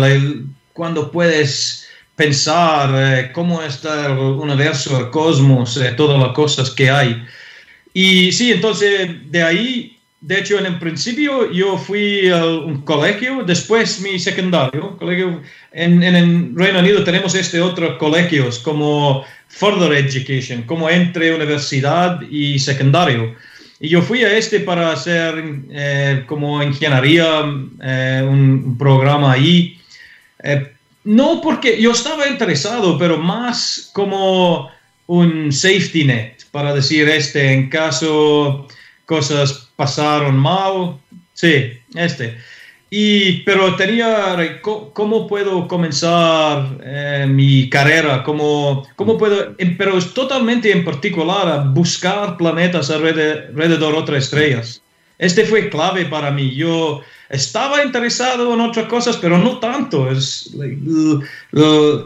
cuando 0.73 1.11
puedes 1.11 1.87
pensar 2.15 2.89
eh, 2.95 3.31
cómo 3.31 3.61
está 3.61 4.07
el 4.07 4.17
universo, 4.17 4.99
el 4.99 5.11
cosmos, 5.11 5.77
eh, 5.77 5.93
todas 5.95 6.19
las 6.19 6.33
cosas 6.33 6.71
que 6.71 6.89
hay. 6.89 7.23
Y 7.99 8.31
sí, 8.31 8.51
entonces 8.51 9.09
de 9.31 9.41
ahí, 9.41 9.97
de 10.21 10.37
hecho, 10.37 10.59
en 10.59 10.67
el 10.67 10.77
principio 10.77 11.51
yo 11.51 11.79
fui 11.79 12.29
a 12.29 12.45
un 12.45 12.81
colegio, 12.81 13.43
después 13.43 14.01
mi 14.01 14.19
secundario, 14.19 14.95
colegio, 14.99 15.41
en, 15.71 16.03
en 16.03 16.15
el 16.15 16.55
Reino 16.55 16.77
Unido 16.77 17.03
tenemos 17.03 17.33
este 17.33 17.59
otro 17.59 17.97
colegios 17.97 18.59
como 18.59 19.25
Further 19.47 19.93
Education, 19.93 20.61
como 20.61 20.87
entre 20.91 21.33
universidad 21.33 22.21
y 22.29 22.59
secundario. 22.59 23.35
Y 23.79 23.89
yo 23.89 24.03
fui 24.03 24.23
a 24.23 24.37
este 24.37 24.59
para 24.59 24.91
hacer 24.91 25.43
eh, 25.71 26.23
como 26.27 26.61
ingeniería, 26.61 27.51
eh, 27.81 28.23
un, 28.29 28.77
programa 28.77 29.31
ahí. 29.31 29.79
Eh, 30.43 30.71
no 31.03 31.41
porque 31.41 31.81
yo 31.81 31.93
estaba 31.93 32.27
interesado, 32.27 32.95
pero 32.99 33.17
más 33.17 33.89
como 33.91 34.69
un 35.07 35.51
safety 35.51 36.03
net, 36.03 36.36
para 36.57 36.73
decir 36.73 37.07
este, 37.07 37.53
en 37.53 37.69
caso 37.69 38.67
cosas 39.05 39.69
pasaron 39.75 40.35
mal. 40.35 40.97
Sí, 41.33 41.71
este. 41.93 42.35
Y, 42.89 43.43
pero 43.43 43.75
tenía, 43.75 44.59
¿cómo 44.63 45.27
puedo 45.27 45.67
comenzar 45.67 46.79
eh, 46.83 47.27
mi 47.29 47.69
carrera? 47.69 48.23
¿Cómo, 48.23 48.87
¿Cómo 48.95 49.19
puedo, 49.19 49.55
pero 49.77 49.99
es 49.99 50.15
totalmente 50.15 50.71
en 50.71 50.83
particular 50.83 51.67
buscar 51.75 52.37
planetas 52.37 52.89
alrededor, 52.89 53.53
de 53.53 53.85
otras 53.95 54.23
estrellas. 54.23 54.81
Este 55.19 55.45
fue 55.45 55.69
clave 55.69 56.05
para 56.05 56.31
mí. 56.31 56.55
Yo 56.55 57.01
estaba 57.29 57.83
interesado 57.83 58.53
en 58.53 58.61
otras 58.61 58.87
cosas, 58.87 59.17
pero 59.17 59.37
no 59.37 59.59
tanto. 59.59 60.09
Es, 60.09 60.49
el, 60.53 61.21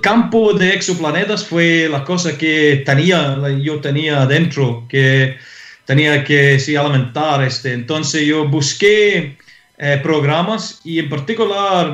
campo 0.01 0.54
de 0.54 0.74
exoplanetas 0.74 1.46
fue 1.46 1.88
la 1.90 2.04
cosa 2.04 2.38
que 2.38 2.84
tenía, 2.86 3.38
yo 3.62 3.80
tenía 3.80 4.24
adentro, 4.24 4.86
que 4.90 5.38
tenía 5.86 6.24
que 6.24 6.60
sí, 6.60 6.75
alimentar. 6.75 7.44
Este. 7.44 7.74
Entonces 7.74 8.25
yo 8.25 8.48
busqué 8.48 9.38
eh, 9.78 10.00
programas 10.01 10.82
y 10.84 11.00
en 11.00 11.10
particular 11.10 11.94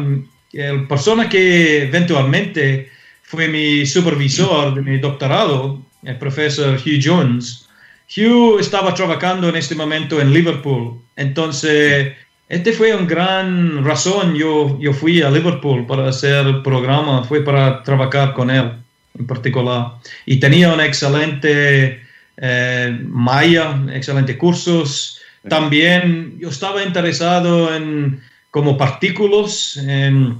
la 0.54 0.88
persona 0.88 1.28
que 1.30 1.84
eventualmente 1.84 2.90
fue 3.24 3.48
mi 3.48 3.86
supervisor 3.86 4.74
de 4.74 4.82
mi 4.82 4.98
doctorado, 5.00 5.82
el 6.04 6.18
profesor 6.18 6.76
Hugh 6.76 7.02
Jones. 7.04 7.68
Hugh 8.16 8.60
estaba 8.60 8.94
trabajando 8.94 9.50
en 9.50 9.58
este 9.58 9.76
momento 9.76 10.22
en 10.22 10.34
Liverpool, 10.34 11.02
entonces 11.18 12.14
este 12.50 12.72
fue 12.72 12.96
una 12.96 13.06
gran 13.06 13.84
razón. 13.84 14.36
Yo, 14.36 14.77
yo 14.80 14.94
fui 14.94 15.22
a 15.22 15.30
Liverpool 15.30 15.86
para 15.86 16.10
hacer 16.10 16.48
el 16.48 16.62
programa, 16.62 17.24
fue 17.24 17.42
para 17.42 17.84
trabajar 17.84 18.34
con 18.34 18.50
él 18.50 18.72
en 19.18 19.27
particular. 19.27 19.94
Y 20.25 20.39
tenía 20.39 20.74
un 20.74 20.80
excelente 20.80 22.01
eh, 22.38 23.00
Maya, 23.04 23.80
excelentes 23.94 24.38
cursos. 24.38 25.20
También 25.50 26.38
yo 26.39 26.50
estaba 26.50 26.84
interesado 26.84 27.74
en 27.75 28.22
como 28.51 28.77
partículas, 28.77 29.77
en 29.77 30.38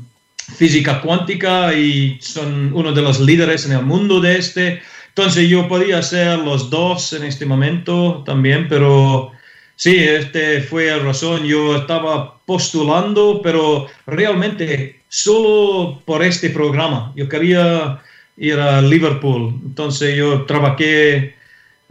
física 0.56 1.02
cuántica 1.02 1.74
y 1.74 2.18
son 2.22 2.72
uno 2.74 2.94
de 2.94 3.02
los 3.02 3.20
líderes 3.20 3.66
en 3.66 3.74
el 3.74 3.84
mundo 3.84 4.22
de 4.22 4.38
este. 4.38 4.82
Entonces 5.10 5.50
yo 5.50 5.68
podía 5.68 6.00
hacer 6.00 6.40
los 6.40 6.70
dos 6.70 7.14
en 7.14 7.24
este 7.24 7.46
momento 7.46 8.24
también, 8.26 8.68
pero 8.70 9.32
sí, 9.78 9.96
este 9.96 10.60
fue 10.62 10.88
la 10.88 11.00
razón. 11.00 11.46
Yo 11.46 11.78
estaba 11.78 12.38
postulando, 12.46 13.40
pero 13.42 13.88
realmente 14.06 15.00
solo 15.08 16.02
por 16.04 16.22
este 16.22 16.50
programa. 16.50 17.14
Yo 17.16 17.30
quería 17.30 18.02
ir 18.36 18.60
a 18.60 18.82
Liverpool. 18.82 19.56
Entonces 19.66 20.18
yo 20.18 20.44
trabajé, 20.44 21.36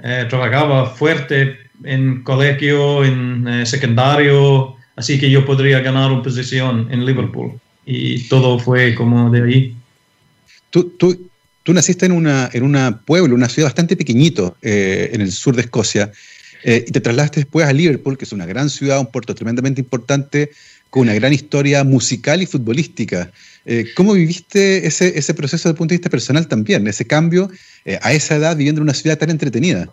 eh, 0.02 0.26
trabajaba 0.28 0.90
fuerte 0.90 1.58
en 1.84 2.22
colegio, 2.22 3.04
en 3.04 3.48
eh, 3.48 3.66
secundario, 3.66 4.76
así 4.96 5.18
que 5.18 5.30
yo 5.30 5.44
podría 5.46 5.80
ganar 5.80 6.12
una 6.12 6.22
posición 6.22 6.88
en 6.90 7.06
Liverpool 7.06 7.58
y 7.86 8.18
todo 8.24 8.58
fue 8.58 8.94
como 8.94 9.30
de 9.30 9.42
ahí. 9.42 9.76
Tú, 10.70 10.90
tú, 10.90 11.28
tú 11.62 11.72
naciste 11.72 12.04
en 12.06 12.12
una, 12.12 12.50
en 12.52 12.64
una 12.64 13.00
pueblo, 13.04 13.34
una 13.34 13.48
ciudad 13.48 13.68
bastante 13.68 13.96
pequeñito 13.96 14.56
eh, 14.60 15.10
en 15.12 15.20
el 15.20 15.30
sur 15.30 15.54
de 15.54 15.62
Escocia, 15.62 16.10
eh, 16.66 16.84
y 16.86 16.92
te 16.92 17.00
trasladaste 17.00 17.40
después 17.40 17.66
a 17.66 17.72
Liverpool, 17.72 18.18
que 18.18 18.26
es 18.26 18.32
una 18.32 18.44
gran 18.44 18.68
ciudad, 18.68 19.00
un 19.00 19.10
puerto 19.10 19.34
tremendamente 19.34 19.80
importante, 19.80 20.50
con 20.90 21.02
una 21.02 21.14
gran 21.14 21.32
historia 21.32 21.82
musical 21.84 22.42
y 22.42 22.46
futbolística. 22.46 23.30
Eh, 23.64 23.86
¿Cómo 23.96 24.12
viviste 24.12 24.86
ese, 24.86 25.18
ese 25.18 25.32
proceso 25.32 25.62
desde 25.62 25.70
el 25.70 25.76
punto 25.76 25.92
de 25.92 25.98
vista 25.98 26.10
personal 26.10 26.46
también, 26.46 26.86
ese 26.86 27.06
cambio 27.06 27.50
a 28.02 28.12
esa 28.12 28.36
edad 28.36 28.56
viviendo 28.56 28.80
en 28.80 28.84
una 28.84 28.94
ciudad 28.94 29.16
tan 29.16 29.30
entretenida? 29.30 29.88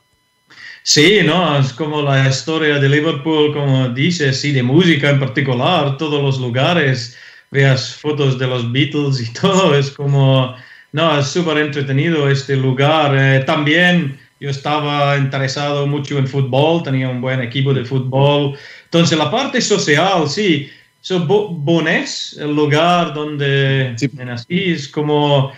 Sí, 0.86 1.20
no, 1.24 1.58
es 1.58 1.72
como 1.72 2.02
la 2.02 2.28
historia 2.28 2.78
de 2.78 2.90
Liverpool, 2.90 3.54
como 3.54 3.88
dices, 3.90 4.44
y 4.44 4.52
de 4.52 4.64
música 4.64 5.12
en 5.12 5.20
particular, 5.20 5.98
todos 5.98 6.22
los 6.22 6.40
lugares 6.42 7.16
veas 7.54 7.96
fotos 7.96 8.38
de 8.38 8.48
los 8.48 8.70
Beatles 8.70 9.22
y 9.22 9.32
todo, 9.40 9.74
es 9.76 9.92
como, 9.92 10.56
no, 10.92 11.20
es 11.20 11.28
súper 11.28 11.60
entretenido 11.60 12.30
este 12.30 12.58
lugar. 12.58 13.16
Eh, 13.18 13.44
también 13.46 14.20
yo 14.44 14.50
estaba 14.50 15.18
interesado 15.18 15.88
mucho 15.88 16.18
en 16.18 16.28
fútbol, 16.28 16.84
tenía 16.84 17.08
un 17.08 17.22
buen 17.22 17.40
equipo 17.40 17.74
de 17.74 17.86
fútbol. 17.86 18.58
Entonces, 18.84 19.18
la 19.18 19.32
parte 19.32 19.62
social, 19.62 20.28
sí, 20.28 20.70
so, 21.00 21.26
Bones, 21.26 22.38
el 22.38 22.54
lugar 22.54 23.14
donde 23.14 23.96
nací, 24.14 24.74
es 24.74 24.90
como 24.90 25.54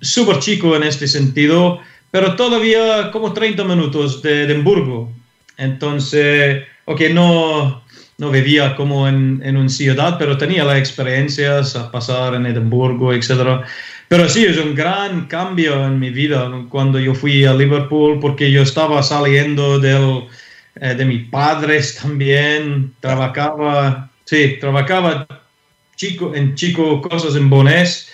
súper 0.00 0.38
chico 0.38 0.74
en 0.74 0.84
este 0.84 1.06
sentido, 1.06 1.78
pero 2.10 2.36
todavía 2.36 3.10
como 3.10 3.34
30 3.34 3.64
minutos 3.64 4.22
de 4.22 4.44
Edimburgo. 4.44 5.12
Entonces, 5.58 6.64
ok, 6.86 7.02
no, 7.12 7.84
no 8.16 8.30
vivía 8.30 8.76
como 8.76 9.06
en, 9.06 9.42
en 9.44 9.58
una 9.58 9.68
ciudad, 9.68 10.16
pero 10.18 10.38
tenía 10.38 10.64
las 10.64 10.78
experiencias 10.78 11.76
a 11.76 11.90
pasar 11.90 12.34
en 12.34 12.46
Edimburgo, 12.46 13.12
etc. 13.12 13.62
Pero 14.08 14.28
sí, 14.28 14.44
es 14.44 14.56
un 14.58 14.74
gran 14.74 15.26
cambio 15.26 15.84
en 15.84 15.98
mi 15.98 16.10
vida 16.10 16.48
cuando 16.68 17.00
yo 17.00 17.14
fui 17.14 17.44
a 17.44 17.54
Liverpool, 17.54 18.20
porque 18.20 18.50
yo 18.50 18.62
estaba 18.62 19.02
saliendo 19.02 19.80
del, 19.80 20.28
eh, 20.80 20.94
de 20.94 21.04
mis 21.04 21.28
padres 21.28 21.96
también, 21.96 22.94
trabajaba, 23.00 24.10
sí, 24.24 24.58
trabajaba 24.60 25.26
chico, 25.96 26.34
en 26.34 26.54
chico 26.54 27.02
cosas 27.02 27.34
en 27.34 27.50
Bonés, 27.50 28.08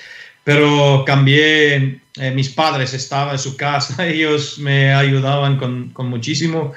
pero 0.45 1.05
cambié, 1.07 2.01
eh, 2.17 2.31
mis 2.31 2.49
padres 2.49 2.95
estaban 2.95 3.35
en 3.35 3.39
su 3.39 3.57
casa, 3.57 4.07
ellos 4.09 4.59
me 4.59 4.95
ayudaban 4.95 5.59
con, 5.59 5.91
con 5.91 6.09
muchísimo. 6.09 6.73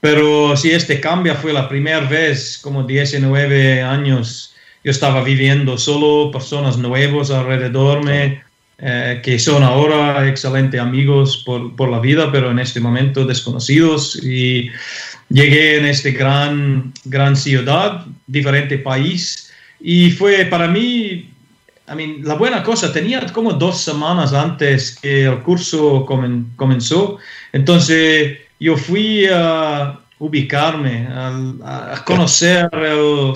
Pero 0.00 0.56
sí, 0.56 0.70
este 0.72 1.00
cambio 1.00 1.34
fue 1.36 1.52
la 1.52 1.68
primera 1.68 2.00
vez, 2.00 2.58
como 2.62 2.82
19 2.84 3.82
años, 3.82 4.54
yo 4.84 4.90
estaba 4.90 5.22
viviendo 5.22 5.78
solo, 5.78 6.30
personas 6.32 6.76
nuevas 6.76 7.30
alrededor 7.30 8.04
me, 8.04 8.42
eh, 8.84 9.20
que 9.22 9.38
son 9.38 9.62
ahora 9.62 10.26
excelentes 10.28 10.80
amigos 10.80 11.44
por, 11.46 11.76
por, 11.76 11.88
la 11.88 12.00
vida, 12.00 12.32
pero 12.32 12.50
en 12.50 12.58
este 12.58 12.80
momento 12.80 13.24
desconocidos. 13.24 14.16
Y 14.24 14.70
llegué 15.28 15.78
en 15.78 15.86
este 15.86 16.10
gran, 16.10 16.92
gran 17.04 17.36
ciudad, 17.36 18.04
diferente 18.26 18.78
país, 18.78 19.52
y 19.80 20.10
fue 20.10 20.46
para 20.46 20.66
mí, 20.66 21.30
I 21.88 21.94
mean, 21.94 22.24
la 22.24 22.34
buena 22.34 22.64
cosa, 22.64 22.92
tenía 22.92 23.24
como 23.32 23.52
dos 23.52 23.80
semanas 23.80 24.32
antes 24.32 24.98
que 25.00 25.26
el 25.26 25.38
curso 25.42 26.04
comenzó, 26.56 27.18
entonces 27.52 28.38
yo 28.58 28.76
fui 28.76 29.26
a 29.32 29.98
ubicarme, 30.18 31.08
a, 31.10 32.02
conocer, 32.04 32.68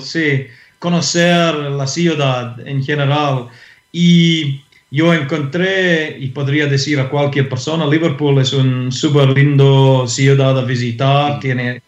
sí, 0.01 0.47
conocer 0.79 1.53
la 1.53 1.87
ciudad 1.87 2.65
en 2.65 2.83
general. 2.83 3.47
Y 3.91 4.61
yo 4.89 5.13
encontré, 5.13 6.17
y 6.17 6.27
podría 6.27 6.67
decir 6.67 6.99
a 6.99 7.09
cualquier 7.09 7.49
persona, 7.49 7.85
Liverpool 7.85 8.39
es 8.39 8.53
un 8.53 8.91
súper 8.91 9.29
lindo 9.29 10.07
ciudad 10.07 10.57
a 10.57 10.63
visitar, 10.63 11.39
tiene, 11.39 11.81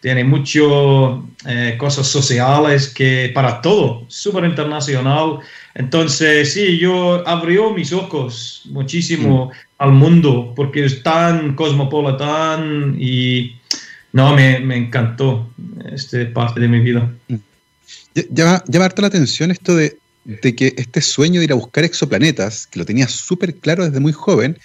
tiene 0.00 0.24
mucho 0.24 1.26
eh, 1.46 1.76
cosas 1.78 2.06
sociales 2.06 2.92
que 2.92 3.30
para 3.34 3.62
todo, 3.62 4.04
súper 4.08 4.44
internacional. 4.44 5.38
Entonces, 5.74 6.52
sí, 6.52 6.78
yo 6.78 7.26
abrió 7.26 7.70
mis 7.70 7.92
ojos 7.92 8.62
muchísimo 8.66 9.50
al 9.78 9.92
mundo 9.92 10.52
porque 10.54 10.84
es 10.84 11.02
tan 11.02 11.54
cosmopolitan 11.54 12.96
y 12.98 13.56
no, 14.12 14.34
me, 14.36 14.60
me 14.60 14.76
encantó 14.76 15.50
este 15.90 16.26
parte 16.26 16.60
de 16.60 16.68
mi 16.68 16.80
vida. 16.80 17.10
Mm. 17.28 17.36
Llama, 18.30 18.62
llama 18.68 18.84
harta 18.84 19.02
la 19.02 19.08
atención 19.08 19.50
esto 19.50 19.74
de, 19.74 19.96
de, 20.24 20.54
que 20.54 20.74
este 20.76 21.00
sueño 21.00 21.40
de 21.40 21.44
ir 21.44 21.52
a 21.52 21.56
buscar 21.56 21.84
exoplanetas, 21.84 22.66
que 22.66 22.78
lo 22.78 22.84
tenías 22.84 23.10
súper 23.10 23.54
claro 23.56 23.84
desde 23.84 24.00
muy 24.00 24.12
joven, 24.12 24.58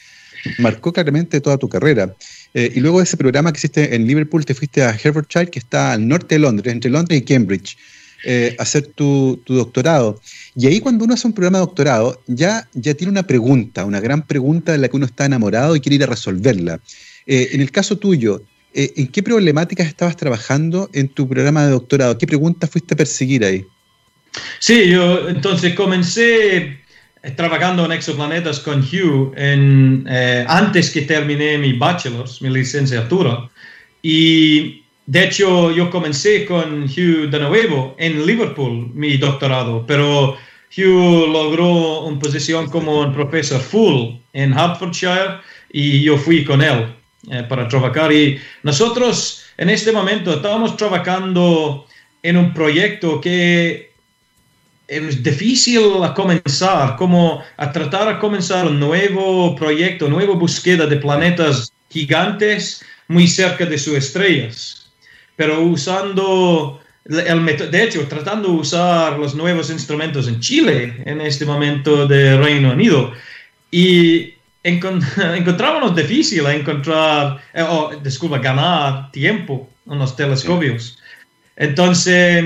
marcó 0.58 0.94
claramente 0.94 1.42
toda 1.42 1.58
tu 1.58 1.70
carrera. 1.70 2.16
Eh, 2.54 2.72
y 2.75 2.80
luego 2.80 3.00
de 3.00 3.04
ese 3.04 3.18
programa 3.18 3.51
que 3.51 3.58
hiciste 3.58 3.96
en 3.96 4.08
Liverpool, 4.08 4.46
te 4.46 4.56
fuiste 4.56 4.84
a 4.84 4.92
Hertfordshire, 4.92 5.50
que 5.50 5.60
está 5.60 5.94
al 5.94 6.08
norte 6.08 6.36
de 6.36 6.39
Londres, 6.39 6.74
entre 6.74 6.89
Londres 6.89 7.20
y 7.20 7.24
Cambridge. 7.24 7.78
Eh, 8.25 8.54
hacer 8.60 8.88
tu, 8.88 9.42
doctorado. 9.48 10.20
Y 10.54 10.68
ahí 10.68 10.82
cuando 10.82 11.06
uno 11.06 11.13
hace 11.13 11.25
un 11.25 11.32
programa 11.32 11.60
de 11.60 11.66
doctorado, 11.66 12.22
ya, 12.28 12.68
ya 12.74 12.94
tiene 12.94 13.12
una 13.12 13.24
pregunta, 13.24 13.86
una 13.86 14.01
gran 14.01 14.28
pregunta 14.28 14.74
de 14.74 14.78
la 14.78 14.89
que 14.89 14.98
uno 14.98 15.06
está 15.06 15.25
enamorado 15.25 15.74
y 15.74 15.80
quiere 15.80 15.96
ir 15.96 16.04
a 16.04 16.08
resolverla. 16.08 16.82
Eh, 17.25 17.51
en 17.54 17.62
el 17.62 17.72
caso 17.72 17.98
tuyo, 17.98 18.44
¿en 18.74 19.08
qué 19.08 19.24
problemáticas 19.24 19.88
estabas 19.88 20.18
trabajando 20.18 20.89
en 20.92 21.08
tu 21.08 21.30
programa 21.30 21.63
de 21.63 21.72
doctorado? 21.72 22.18
¿Qué 22.18 22.28
preguntas 22.28 22.70
fuiste 22.70 22.94
a 22.94 22.98
perseguir 22.98 23.46
ahí? 23.46 23.66
Sí, 24.60 24.89
yo 24.89 25.29
entonces 25.29 25.74
comencé 25.74 26.79
trabajando 27.36 27.86
en 27.86 27.91
exoplanetas 27.91 28.60
con 28.60 28.79
Hugh 28.81 29.34
en, 29.36 30.05
antes 30.48 30.89
que 30.91 31.01
terminé 31.01 31.58
mi 31.58 31.74
bachelor's, 31.74 32.41
mi 32.41 32.50
licenciatura. 32.50 33.50
Y 34.01 34.84
de 35.05 35.24
hecho, 35.24 35.72
yo 35.72 35.89
comencé 35.89 36.46
con 36.46 36.84
Hugh 36.84 37.29
de 37.29 37.39
nuevo 37.39 37.96
en 37.98 38.25
Liverpool, 38.25 38.91
mi 38.93 39.17
doctorado, 39.17 39.84
pero 39.88 40.38
Hugh 40.77 41.27
logró 41.31 42.01
una 42.01 42.19
posición 42.19 42.69
como 42.69 43.01
un 43.01 43.13
profesor 43.13 43.60
full 43.60 44.19
en 44.34 44.53
Hertfordshire 44.53 45.39
y 45.72 46.03
yo 46.03 46.17
fui 46.17 46.46
con 46.46 46.62
él 46.62 46.96
eh, 47.31 47.43
para 47.50 47.67
trabajar. 47.67 48.13
Y 48.13 48.39
nosotros 48.63 49.46
en 49.58 49.69
este 49.69 49.91
momento 49.91 50.31
estábamos 50.31 50.77
trabajando 50.77 51.88
en 52.22 52.38
un 52.38 52.53
proyecto 52.53 53.19
que 53.19 53.88
es 54.89 55.24
difícil 55.24 56.03
a 56.03 56.13
comenzar, 56.13 56.96
como 56.98 57.43
a 57.58 57.72
tratar 57.72 58.13
de 58.13 58.19
comenzar 58.19 58.67
un 58.67 58.79
nuevo 58.79 59.55
proyecto, 59.55 60.10
nueva 60.10 60.36
búsqueda 60.36 60.86
de 60.88 60.98
planetas 60.98 61.72
gigantes 61.89 62.84
muy 63.08 63.27
cerca 63.27 63.65
de 63.65 63.77
sus 63.77 63.96
estrellas 63.96 64.79
pero 65.39 65.62
usando 65.62 66.81
el 67.05 67.39
método, 67.39 67.69
de 67.72 67.86
hecho, 67.86 68.05
tratando 68.10 68.50
de 68.50 68.55
usar 68.55 69.17
los 69.17 69.36
nuevos 69.36 69.69
instrumentos 69.69 70.27
en 70.27 70.41
Chile 70.41 71.01
en 71.05 71.22
este 71.22 71.46
momento 71.46 72.05
de 72.05 72.38
Reino 72.38 72.74
Unido. 72.74 73.13
Y 73.72 74.34
encontrábamos 74.63 75.96
difícil 75.96 76.46
encontrar, 76.46 77.41
eh, 77.53 77.63
oh, 77.65 77.91
disculpa, 78.03 78.39
ganar 78.39 79.10
tiempo 79.13 79.69
en 79.89 79.98
los 79.98 80.13
telescopios. 80.13 81.00
Entonces, 81.55 82.43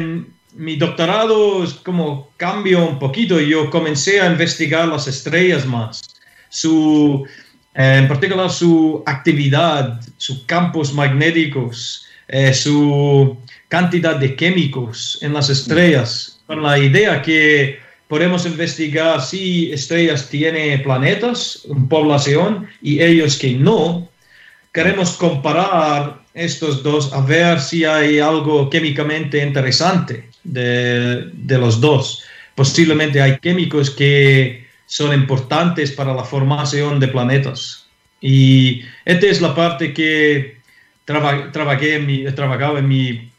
mi 0.55 0.75
doctorado 0.75 1.63
es 1.63 1.73
como 1.73 2.31
cambio 2.37 2.85
un 2.85 2.99
poquito. 2.99 3.39
Yo 3.39 3.69
comencé 3.69 4.21
a 4.21 4.31
investigar 4.31 4.87
las 4.87 5.07
estrellas 5.07 5.65
más, 5.65 6.01
su, 6.49 7.25
eh, 7.73 7.99
en 8.01 8.07
particular 8.07 8.49
su 8.49 9.03
actividad, 9.05 9.99
sus 10.17 10.43
campos 10.43 10.93
magnéticos, 10.93 12.05
eh, 12.27 12.53
su 12.53 13.37
cantidad 13.67 14.15
de 14.15 14.35
químicos 14.35 15.17
en 15.21 15.33
las 15.33 15.49
estrellas, 15.49 16.39
con 16.45 16.61
la 16.61 16.77
idea 16.77 17.21
que 17.21 17.79
podemos 18.07 18.45
investigar 18.45 19.21
si 19.21 19.71
estrellas 19.71 20.29
tienen 20.29 20.83
planetas, 20.83 21.65
población, 21.89 22.67
y 22.81 23.01
ellos 23.01 23.37
que 23.37 23.53
no. 23.53 24.07
Queremos 24.71 25.11
comparar 25.13 26.23
estos 26.33 26.83
dos 26.83 27.13
a 27.13 27.21
ver 27.21 27.59
si 27.59 27.85
hay 27.85 28.19
algo 28.19 28.69
químicamente 28.69 29.43
interesante 29.43 30.32
de, 30.43 31.29
de 31.33 31.57
los 31.57 31.79
dos. 31.79 32.23
Posiblemente 32.55 33.21
hay 33.21 33.37
químicos 33.39 33.89
que 33.89 34.67
son 34.85 35.13
importantes 35.13 35.91
para 35.91 36.13
la 36.13 36.23
formación 36.23 36.99
de 36.99 37.07
planetas. 37.07 37.87
Y 38.21 38.83
esta 39.05 39.25
es 39.27 39.41
la 39.41 39.53
parte 39.53 39.93
que 39.93 40.57
trabajé 41.05 41.95
en 41.95 42.05
mi, 42.05 42.25
he 42.25 42.31
trabajado 42.31 42.77
en 42.77 42.87
mi, 42.87 43.29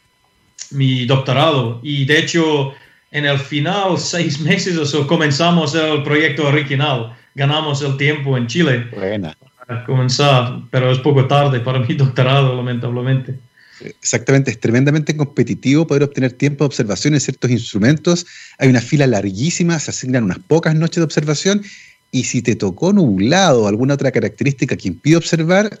mi 0.71 1.05
doctorado. 1.05 1.79
Y 1.81 2.05
de 2.05 2.19
hecho, 2.19 2.73
en 3.11 3.25
el 3.25 3.39
final, 3.39 3.97
seis 3.97 4.39
meses 4.39 4.77
o 4.77 4.85
so, 4.85 5.07
comenzamos 5.07 5.73
el 5.75 6.03
proyecto 6.03 6.47
original. 6.47 7.15
Ganamos 7.33 7.81
el 7.81 7.97
tiempo 7.97 8.37
en 8.37 8.47
Chile. 8.47 8.87
Buena. 8.93 9.35
Para 9.65 9.83
comenzar, 9.85 10.59
pero 10.69 10.91
es 10.91 10.99
poco 10.99 11.25
tarde 11.25 11.59
para 11.59 11.79
mi 11.79 11.93
doctorado, 11.95 12.55
lamentablemente. 12.55 13.39
Exactamente, 13.81 14.51
es 14.51 14.59
tremendamente 14.59 15.15
competitivo 15.17 15.85
poder 15.85 16.03
obtener 16.03 16.31
tiempo 16.31 16.63
de 16.63 16.67
observación 16.67 17.13
en 17.13 17.19
ciertos 17.19 17.51
instrumentos. 17.51 18.25
Hay 18.57 18.69
una 18.69 18.81
fila 18.81 19.05
larguísima, 19.07 19.79
se 19.79 19.91
asignan 19.91 20.23
unas 20.23 20.39
pocas 20.39 20.75
noches 20.75 20.97
de 20.97 21.03
observación 21.03 21.63
y 22.11 22.23
si 22.23 22.41
te 22.41 22.55
tocó 22.55 22.93
nublado 22.93 23.63
o 23.63 23.67
alguna 23.67 23.95
otra 23.95 24.11
característica 24.11 24.77
que 24.77 24.87
impide 24.87 25.17
observar, 25.17 25.77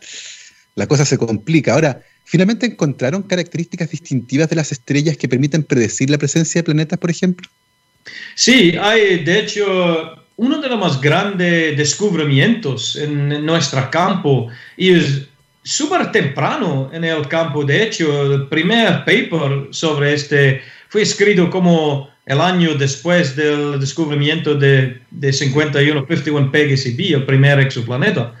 la 0.75 0.87
cosa 0.87 1.05
se 1.05 1.17
complica. 1.17 1.73
Ahora, 1.73 2.01
¿finalmente 2.25 2.65
encontraron 2.65 3.23
características 3.23 3.89
distintivas 3.89 4.49
de 4.49 4.57
las 4.57 4.71
estrellas 4.71 5.15
que 5.15 5.29
permiten 5.29 5.63
predecir 5.63 6.09
la 6.09 6.17
presencia 6.17 6.59
de 6.59 6.63
planetas, 6.65 6.99
por 6.99 7.09
ejemplo? 7.09 7.47
Sí, 8.35 8.75
hay, 8.79 9.23
de 9.23 9.39
hecho, 9.39 9.65
uno 10.35 10.59
de 10.59 10.67
los 10.67 10.79
más 10.79 10.99
grandes 10.99 11.77
descubrimientos 11.77 12.97
en 12.97 13.45
nuestro 13.45 13.89
campo 13.89 14.49
es 14.75 15.27
súper 15.65 16.11
temprano 16.11 16.89
en 16.93 17.03
el 17.03 17.27
campo. 17.27 17.65
De 17.65 17.83
hecho, 17.83 18.33
el 18.33 18.47
primer 18.47 19.03
paper 19.03 19.67
sobre 19.71 20.13
este 20.13 20.61
fue 20.89 21.01
escrito 21.01 21.49
como 21.49 22.09
el 22.25 22.39
año 22.39 22.75
después 22.75 23.35
del 23.35 23.79
descubrimiento 23.79 24.55
de, 24.55 25.01
de 25.11 25.33
51, 25.33 26.05
51 26.07 26.51
Pegasus 26.51 26.95
B, 26.95 27.09
el 27.09 27.25
primer 27.25 27.59
exoplaneta. 27.59 28.33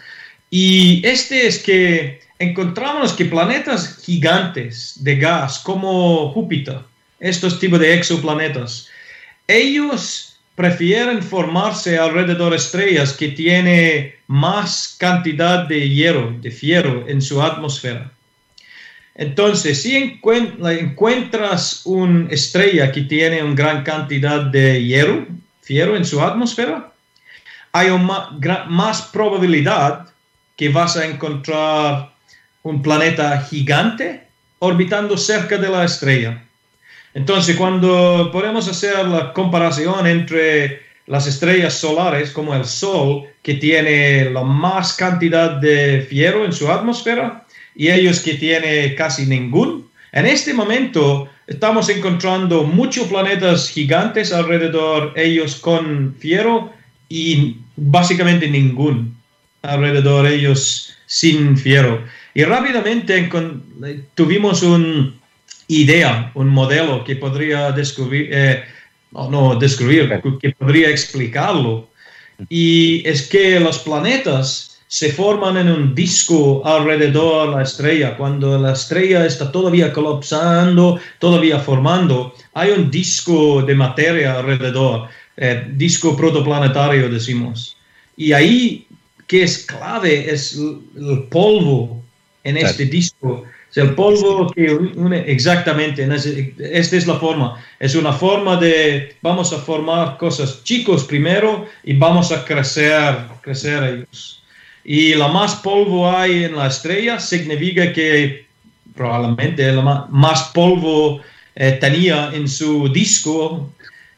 Y 0.49 1.05
este 1.05 1.47
es 1.47 1.59
que 1.59 2.21
encontramos 2.39 3.13
que 3.13 3.25
planetas 3.25 4.01
gigantes 4.03 5.03
de 5.03 5.17
gas 5.17 5.59
como 5.59 6.31
Júpiter, 6.31 6.79
estos 7.19 7.59
tipos 7.59 7.79
de 7.79 7.93
exoplanetas, 7.93 8.87
ellos 9.47 10.34
prefieren 10.55 11.21
formarse 11.21 11.97
alrededor 11.99 12.51
de 12.51 12.57
estrellas 12.57 13.13
que 13.13 13.29
tienen 13.29 14.15
más 14.27 14.95
cantidad 14.97 15.67
de 15.67 15.89
hierro, 15.89 16.33
de 16.41 16.49
fierro 16.49 17.05
en 17.07 17.21
su 17.21 17.41
atmósfera. 17.41 18.11
Entonces, 19.15 19.81
si 19.81 19.95
encuentras 19.95 21.81
una 21.85 22.29
estrella 22.29 22.91
que 22.91 23.01
tiene 23.01 23.43
una 23.43 23.55
gran 23.55 23.83
cantidad 23.83 24.41
de 24.41 24.83
hierro, 24.83 25.27
fierro 25.61 25.95
en 25.95 26.05
su 26.05 26.21
atmósfera, 26.21 26.91
hay 27.71 27.89
más 28.67 29.01
probabilidad 29.03 30.07
que 30.55 30.69
vas 30.69 30.95
a 30.95 31.05
encontrar 31.05 32.13
un 32.63 32.81
planeta 32.81 33.41
gigante 33.41 34.23
orbitando 34.59 35.17
cerca 35.17 35.57
de 35.57 35.69
la 35.69 35.83
estrella. 35.83 36.44
Entonces, 37.15 37.55
cuando 37.55 38.29
podemos 38.31 38.67
hacer 38.67 39.07
la 39.07 39.31
comparación 39.31 40.05
entre 40.05 40.81
las 41.07 41.25
estrellas 41.27 41.73
solares 41.73 42.29
como 42.31 42.53
el 42.53 42.65
Sol, 42.65 43.23
que 43.41 43.53
tiene 43.53 44.29
la 44.31 44.43
más 44.43 44.93
cantidad 44.93 45.51
de 45.51 46.05
fierro 46.09 46.43
en 46.43 46.51
su 46.51 46.69
atmósfera, 46.69 47.45
y 47.73 47.89
ellos 47.89 48.19
que 48.19 48.33
tienen 48.33 48.95
casi 48.95 49.25
ningún, 49.25 49.89
en 50.11 50.25
este 50.25 50.53
momento 50.53 51.29
estamos 51.47 51.87
encontrando 51.87 52.63
muchos 52.63 53.07
planetas 53.07 53.69
gigantes 53.69 54.33
alrededor, 54.33 55.13
ellos 55.15 55.55
con 55.55 56.15
fierro, 56.19 56.73
y 57.07 57.57
básicamente 57.77 58.49
ningún 58.49 59.15
alrededor, 59.61 60.27
ellos 60.27 60.97
sin 61.05 61.57
fierro. 61.57 62.03
Y 62.33 62.43
rápidamente 62.43 63.29
tuvimos 64.15 64.63
un 64.63 65.17
idea, 65.67 66.31
un 66.35 66.49
modelo 66.49 67.03
que 67.03 67.15
podría 67.15 67.71
descubrir, 67.71 68.29
eh, 68.31 68.63
no, 69.11 69.55
descubrir, 69.55 70.21
que 70.41 70.51
podría 70.51 70.89
explicarlo. 70.89 71.89
Y 72.49 73.07
es 73.07 73.27
que 73.27 73.59
los 73.59 73.79
planetas 73.79 74.75
se 74.87 75.11
forman 75.11 75.57
en 75.57 75.69
un 75.69 75.95
disco 75.95 76.61
alrededor 76.65 77.49
de 77.49 77.55
la 77.55 77.63
estrella. 77.63 78.15
Cuando 78.17 78.57
la 78.59 78.73
estrella 78.73 79.25
está 79.25 79.51
todavía 79.51 79.91
colapsando, 79.91 80.99
todavía 81.19 81.59
formando, 81.59 82.33
hay 82.53 82.71
un 82.71 82.91
disco 82.91 83.61
de 83.63 83.75
materia 83.75 84.37
alrededor, 84.37 85.09
eh, 85.37 85.65
disco 85.71 86.15
protoplanetario 86.15 87.09
decimos. 87.09 87.77
Y 88.15 88.31
ahí 88.31 88.87
que 89.27 89.43
es 89.43 89.65
clave 89.65 90.31
es 90.31 90.55
el 90.55 91.23
polvo 91.29 92.03
en 92.43 92.57
este 92.57 92.85
disco 92.85 93.43
el 93.75 93.93
polvo 93.93 94.49
que 94.51 94.73
une 94.73 95.23
exactamente, 95.27 96.07
esta 96.59 96.95
es 96.95 97.07
la 97.07 97.15
forma, 97.15 97.61
es 97.79 97.93
una 97.95 98.13
forma 98.13 98.55
de, 98.55 99.15
vamos 99.21 99.51
a 99.51 99.57
formar 99.57 100.17
cosas 100.17 100.63
chicos 100.63 101.03
primero 101.03 101.65
y 101.83 101.93
vamos 101.93 102.31
a 102.31 102.45
crecer, 102.45 103.17
crecer 103.41 103.83
ellos. 103.83 104.41
Y 104.85 105.15
la 105.15 105.27
más 105.27 105.55
polvo 105.55 106.09
hay 106.09 106.45
en 106.45 106.55
la 106.55 106.67
estrella 106.67 107.19
significa 107.19 107.91
que 107.91 108.45
probablemente 108.95 109.71
la 109.71 110.07
más 110.09 110.43
polvo 110.53 111.21
eh, 111.55 111.73
tenía 111.73 112.31
en 112.33 112.47
su 112.47 112.87
disco, 112.89 113.69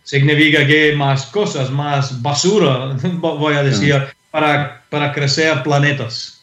significa 0.03 0.67
que 0.67 0.93
más 0.93 1.25
cosas, 1.27 1.71
más 1.71 2.21
basura, 2.21 2.95
voy 3.13 3.55
a 3.55 3.63
decir, 3.63 3.95
para, 4.29 4.83
para 4.89 5.11
crecer 5.11 5.63
planetas. 5.63 6.36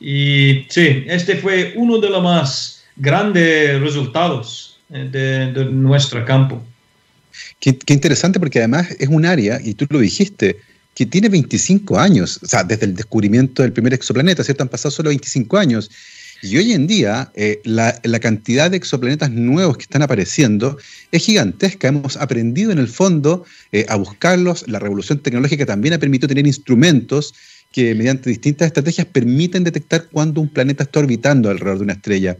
Y 0.00 0.64
sí, 0.70 1.04
este 1.06 1.36
fue 1.36 1.74
uno 1.76 1.98
de 1.98 2.08
los 2.08 2.22
más 2.22 2.82
grandes 2.96 3.80
resultados 3.80 4.78
eh, 4.92 5.08
de, 5.10 5.64
nuestro 5.66 6.24
campo. 6.24 6.62
Qué, 7.60 7.78
interesante 7.88 8.40
porque 8.40 8.58
además 8.58 8.90
es 8.98 9.08
un 9.08 9.26
área, 9.26 9.60
y 9.62 9.74
tú 9.74 9.86
lo 9.90 10.00
dijiste, 10.00 10.56
que 10.94 11.06
tiene 11.06 11.28
25 11.28 11.98
años, 11.98 12.40
o 12.42 12.46
sea, 12.46 12.64
desde 12.64 12.86
el 12.86 12.94
descubrimiento 12.94 13.62
del 13.62 13.72
primer 13.72 13.94
exoplaneta, 13.94 14.42
¿cierto? 14.42 14.62
Han 14.62 14.68
pasado 14.68 14.90
solo 14.90 15.10
25 15.10 15.58
años. 15.58 15.90
Y 16.42 16.56
hoy 16.56 16.72
en 16.72 16.86
día 16.86 17.30
eh, 17.34 17.60
la, 17.64 17.92
cantidad 18.18 18.70
de 18.70 18.78
exoplanetas 18.78 19.30
nuevos 19.30 19.76
que 19.76 19.82
están 19.82 20.02
apareciendo 20.02 20.78
es 21.12 21.26
gigantesca. 21.26 21.88
Hemos 21.88 22.16
aprendido 22.16 22.72
en 22.72 22.78
el 22.78 22.88
fondo 22.88 23.44
eh, 23.72 23.84
a 23.90 23.96
buscarlos. 23.96 24.66
La 24.66 24.78
revolución 24.78 25.18
tecnológica 25.18 25.66
también 25.66 25.92
ha 25.94 25.98
permitido 25.98 26.28
tener 26.28 26.46
instrumentos 26.46 27.34
que 27.72 27.94
mediante 27.94 28.28
distintas 28.28 28.66
estrategias 28.66 29.06
permiten 29.06 29.62
detectar 29.62 30.06
cuando 30.10 30.40
un 30.40 30.48
planeta 30.48 30.82
está 30.82 31.00
orbitando 31.00 31.50
alrededor 31.50 31.78
de 31.78 31.84
una 31.84 31.92
estrella. 31.92 32.36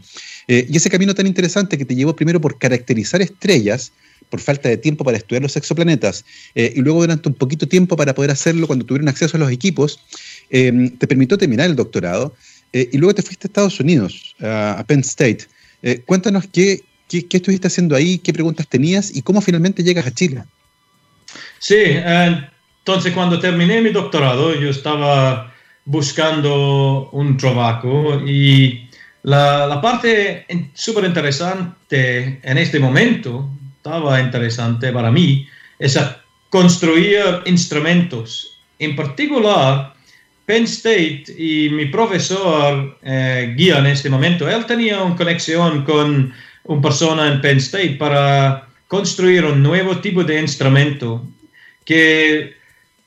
Eh, 0.47 0.67
y 0.69 0.75
ese 0.75 0.89
camino 0.89 1.15
tan 1.15 1.27
interesante 1.27 1.77
que 1.77 1.85
te 1.85 1.95
llevó 1.95 2.15
primero 2.15 2.41
por 2.41 2.57
caracterizar 2.59 3.21
estrellas, 3.21 3.93
por 4.29 4.41
falta 4.41 4.67
de 4.67 4.77
tiempo 4.77 5.03
para 5.03 5.17
estudiar 5.17 5.41
los 5.41 5.55
exoplanetas, 5.55 6.25
eh, 6.55 6.73
y 6.75 6.81
luego 6.81 7.01
durante 7.01 7.29
un 7.29 7.35
poquito 7.35 7.67
tiempo 7.67 7.95
para 7.95 8.13
poder 8.13 8.31
hacerlo 8.31 8.67
cuando 8.67 8.85
tuvieron 8.85 9.07
acceso 9.07 9.37
a 9.37 9.39
los 9.39 9.51
equipos, 9.51 9.99
eh, 10.49 10.91
te 10.97 11.07
permitió 11.07 11.37
terminar 11.37 11.69
el 11.69 11.75
doctorado, 11.75 12.35
y 12.73 12.97
luego 12.97 13.13
te 13.13 13.21
fuiste 13.21 13.47
a 13.47 13.49
Estados 13.49 13.81
Unidos, 13.81 14.33
a 14.39 14.81
Penn 14.87 15.01
State. 15.01 15.39
cuéntanos 16.05 16.45
qué, 16.53 16.81
qué, 17.09 17.27
estuviste 17.29 17.67
haciendo 17.67 17.97
ahí, 17.97 18.17
qué 18.17 18.31
preguntas 18.31 18.65
tenías 18.65 19.13
y 19.13 19.23
cómo 19.23 19.41
finalmente 19.41 19.83
llegas 19.83 20.07
a 20.07 20.11
Chile. 20.13 20.45
Sí, 21.59 21.75
entonces, 22.85 23.13
cuando 23.13 23.39
terminé 23.39 23.81
mi 23.81 23.91
doctorado, 23.91 24.55
yo 24.55 24.69
estaba 24.69 25.53
buscando 25.85 27.09
un 27.11 27.37
trabajo 27.37 28.21
y 28.25 28.89
la, 29.23 29.67
la 29.67 29.79
parte 29.81 30.45
súper 30.73 31.05
interesante 31.05 32.39
en 32.41 32.57
este 32.57 32.79
momento, 32.79 33.49
estaba 33.77 34.19
interesante 34.19 34.91
para 34.91 35.11
mí, 35.11 35.47
es 35.79 35.99
construir 36.49 37.41
instrumentos. 37.45 38.57
En 38.77 38.95
particular, 38.95 39.93
Penn 40.45 40.63
State 40.63 41.25
y 41.37 41.69
mi 41.69 41.85
profesor 41.85 42.97
eh, 43.03 43.53
guía 43.55 43.77
en 43.77 43.85
este 43.85 44.09
momento, 44.09 44.49
él 44.49 44.65
tenía 44.65 45.01
una 45.01 45.15
conexión 45.15 45.83
con 45.83 46.33
una 46.63 46.81
persona 46.81 47.31
en 47.31 47.41
Penn 47.41 47.57
State 47.57 47.95
para 47.97 48.67
construir 48.87 49.45
un 49.45 49.63
nuevo 49.63 49.97
tipo 49.99 50.23
de 50.23 50.41
instrumento 50.41 51.25
que, 51.85 52.55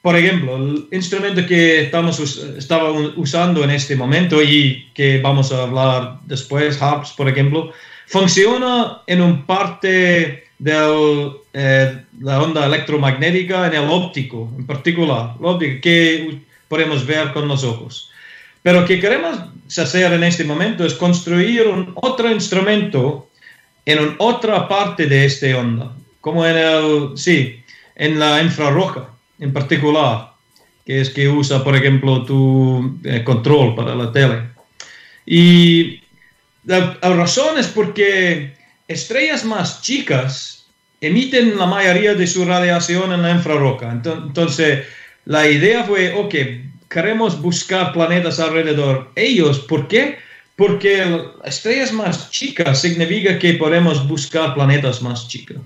por 0.04 0.16
ejemplo, 0.16 0.56
el 0.56 0.86
instrumento 0.92 1.46
que 1.46 1.84
estamos 1.84 2.20
estaba 2.58 2.90
usando 3.16 3.64
en 3.64 3.70
este 3.70 3.96
momento 3.96 4.42
y 4.42 4.90
que 4.92 5.18
vamos 5.22 5.50
a 5.50 5.62
hablar 5.62 6.18
después, 6.26 6.76
HARPS, 6.82 7.12
por 7.12 7.26
ejemplo, 7.26 7.72
funciona 8.06 9.00
en 9.06 9.22
un 9.22 9.46
parte 9.46 10.44
de 10.58 11.32
eh, 11.54 12.02
la 12.20 12.42
onda 12.42 12.66
electromagnética 12.66 13.66
en 13.66 13.72
el 13.82 13.88
óptico, 13.88 14.52
en 14.58 14.66
particular, 14.66 15.36
el 15.40 15.46
óptico, 15.46 15.80
que 15.80 16.38
podemos 16.68 17.06
ver 17.06 17.32
con 17.32 17.48
los 17.48 17.64
ojos. 17.64 18.10
Pero 18.62 18.84
que 18.84 19.00
queremos 19.00 19.38
hacer 19.74 20.12
en 20.12 20.24
este 20.24 20.44
momento 20.44 20.84
es 20.84 20.92
construir 20.92 21.66
un 21.66 21.92
otro 21.94 22.30
instrumento 22.30 23.30
en 23.86 24.16
otra 24.18 24.68
parte 24.68 25.06
de 25.06 25.24
esta 25.24 25.46
onda, 25.56 25.96
como 26.20 26.44
en 26.44 26.58
el, 26.58 27.16
sí, 27.16 27.64
en 27.96 28.18
la 28.18 28.42
infrarroja 28.42 29.13
en 29.38 29.52
particular, 29.52 30.32
que 30.84 31.00
es 31.00 31.10
que 31.10 31.28
usa, 31.28 31.64
por 31.64 31.76
ejemplo, 31.76 32.24
tu 32.24 32.98
eh, 33.04 33.24
control 33.24 33.74
para 33.74 33.94
la 33.94 34.12
tele. 34.12 34.42
Y 35.26 36.00
la, 36.64 36.98
razón 37.02 37.58
es 37.58 37.66
porque 37.68 38.54
estrellas 38.88 39.44
más 39.44 39.82
chicas 39.82 40.66
emiten 41.00 41.56
la 41.58 41.66
mayoría 41.66 42.14
de 42.14 42.26
su 42.26 42.44
radiación 42.44 43.12
en 43.12 43.22
la 43.22 43.30
infrarroja. 43.30 43.90
Entonces, 43.92 44.84
la 45.24 45.48
idea 45.48 45.84
fue, 45.84 46.12
ok, 46.14 46.34
queremos 46.88 47.40
buscar 47.40 47.92
planetas 47.92 48.40
alrededor. 48.40 49.10
Ellos, 49.16 49.58
¿por 49.60 49.88
qué? 49.88 50.18
Porque 50.56 51.22
estrellas 51.44 51.92
más 51.92 52.30
chicas 52.30 52.80
significa 52.80 53.38
que 53.38 53.54
podemos 53.54 54.06
buscar 54.06 54.54
planetas 54.54 55.02
más 55.02 55.28
chicos. 55.28 55.56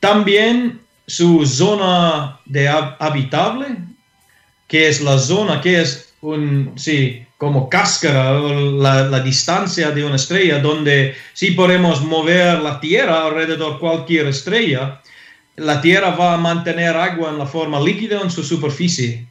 También 0.00 0.80
su 1.12 1.44
zona 1.44 2.40
de 2.46 2.66
habitable, 2.68 3.66
que 4.66 4.88
es 4.88 5.02
la 5.02 5.18
zona 5.18 5.60
que 5.60 5.82
es 5.82 6.14
un, 6.22 6.72
sí, 6.76 7.22
como 7.36 7.68
cáscara, 7.68 8.32
la, 8.40 9.04
la, 9.10 9.20
distancia 9.20 9.90
de 9.90 10.06
una 10.06 10.16
estrella, 10.16 10.60
donde 10.60 11.14
si 11.34 11.50
podemos 11.50 12.00
mover 12.02 12.60
la 12.60 12.80
Tierra 12.80 13.26
alrededor 13.26 13.74
de 13.74 13.78
cualquier 13.78 14.28
estrella, 14.28 15.02
la 15.56 15.82
Tierra 15.82 16.12
va 16.12 16.32
a 16.32 16.38
mantener 16.38 16.96
agua 16.96 17.28
en 17.28 17.38
la 17.38 17.46
forma 17.46 17.78
líquida 17.78 18.22
en 18.22 18.30
su 18.30 18.42
superficie. 18.42 19.26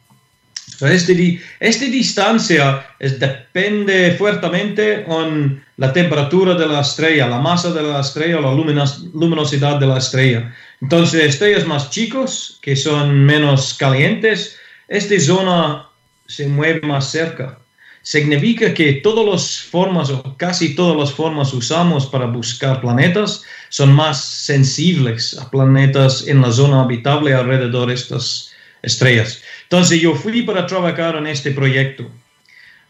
Este 0.82 1.41
esta 1.60 1.86
distancia 1.86 2.86
es, 3.00 3.20
depende 3.20 4.15
fuertemente 4.20 5.04
con 5.04 5.63
la 5.78 5.91
temperatura 5.91 6.54
de 6.54 6.67
la 6.67 6.82
estrella, 6.82 7.28
la 7.28 7.39
masa 7.39 7.72
de 7.72 7.82
la 7.82 8.02
estrella 8.02 8.39
la 8.39 8.54
luminosidad 8.54 9.80
de 9.80 9.88
la 9.88 9.98
estrella. 9.98 10.54
Entonces, 10.82 11.24
estrellas 11.24 11.65
más 11.65 11.89
chicos, 11.89 12.60
que 12.62 12.76
son 12.76 13.26
menos 13.26 13.76
calientes, 13.76 14.58
esta 14.88 15.20
zona 15.20 15.88
se 16.28 16.48
mueve 16.48 16.82
más 16.82 17.12
cerca 17.12 17.58
significa 18.02 18.74
que 18.74 18.94
todas 18.94 19.26
las 19.26 19.60
formas 19.62 20.10
o 20.10 20.36
casi 20.38 20.76
todas 20.76 20.98
las 20.98 21.13
formas 21.13 21.54
usamos 21.54 22.06
para 22.08 22.26
buscar 22.26 22.82
planetas 22.82 23.44
son 23.70 23.94
más 23.94 24.24
sensibles 24.24 25.38
a 25.38 25.50
planetas 25.50 26.28
en 26.28 26.41
la 26.41 26.52
zona 26.52 26.82
habitable 26.82 27.34
alrededor 27.34 27.88
de 27.88 27.94
estas 27.94 28.52
estrellas. 28.82 29.44
Entonces 29.63 30.02
yo 30.02 30.15
fui 30.15 30.41
para 30.41 30.65
trabajar 30.65 31.15
en 31.15 31.28
este 31.28 31.52
proyecto. 31.52 32.10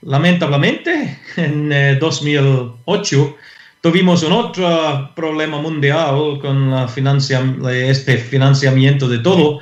Lamentablemente, 0.02 1.20
en 1.36 2.00
2008 2.00 3.18
eh, 3.18 3.36
tuvimos 3.82 4.24
un 4.24 4.32
otro 4.32 5.12
problema 5.16 5.60
mundial 5.60 6.40
con 6.40 6.72
la 6.72 6.88
este 6.88 8.18
financiamiento 8.18 9.08
de 9.10 9.20
todo 9.20 9.60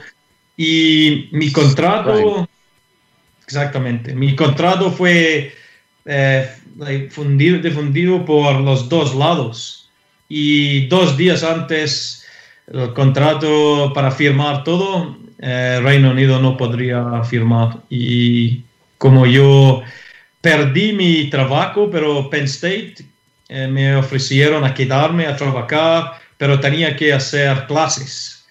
y 0.58 1.30
mi 1.32 1.52
contrato... 1.52 2.48
Exactamente. 3.46 4.14
Mi 4.14 4.36
contrato 4.36 4.92
fue 4.92 5.56
eh, 6.06 6.50
difundido 7.64 8.24
por 8.24 8.60
los 8.62 8.88
dos 8.90 9.16
lados 9.16 9.90
y 10.28 10.86
dos 10.88 11.18
días 11.18 11.44
antes 11.44 12.28
el 12.72 12.94
contrato 12.94 13.92
para 13.96 14.12
firmar 14.12 14.64
todo, 14.64 15.18
eh, 15.40 15.80
Reino 15.82 16.12
Unido 16.12 16.40
no 16.40 16.56
podría 16.56 17.24
firmar. 17.24 17.78
Y 17.90 18.62
como 19.00 19.26
yo 19.26 19.82
perdí 20.42 20.94
mi 20.94 21.30
trabajo, 21.32 21.90
pero 21.92 22.30
Penn 22.30 22.46
State 22.46 22.98
eh, 23.50 23.68
me 23.68 23.96
ofrecieron 23.96 24.64
a 24.64 24.74
quedarme 24.74 25.26
a 25.28 25.36
trabajar, 25.36 26.14
pero 26.38 26.60
tenía 26.60 26.96
que 26.96 27.12
hacer 27.12 27.66
clases 27.68 28.46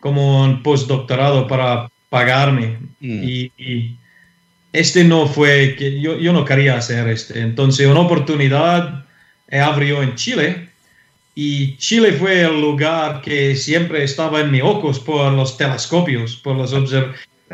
como 0.00 0.42
un 0.42 0.62
postdoctorado 0.62 1.46
para 1.46 1.90
pagarme. 2.08 2.78
Mm. 3.00 3.22
y, 3.24 3.96
este 4.72 5.02
no 5.02 5.26
fue, 5.26 5.74
que 5.76 6.00
yo, 6.00 6.16
yo 6.16 6.32
no 6.32 6.44
quería 6.44 6.76
hacer 6.76 7.08
este. 7.08 7.40
Entonces, 7.40 7.88
una 7.88 8.00
oportunidad 8.00 9.04
abrió 9.50 10.00
en 10.00 10.14
Chile 10.14 10.68
y 11.34 11.76
Chile 11.76 12.12
fue 12.12 12.42
el 12.42 12.60
lugar 12.60 13.20
que 13.22 13.56
siempre 13.56 14.04
estaba 14.04 14.40
en 14.40 14.50
mis 14.50 14.62
ojos 14.62 15.00
por 15.00 15.32
los 15.32 15.56
telescopios, 15.56 16.36
por 16.36 16.56
los 16.56 16.72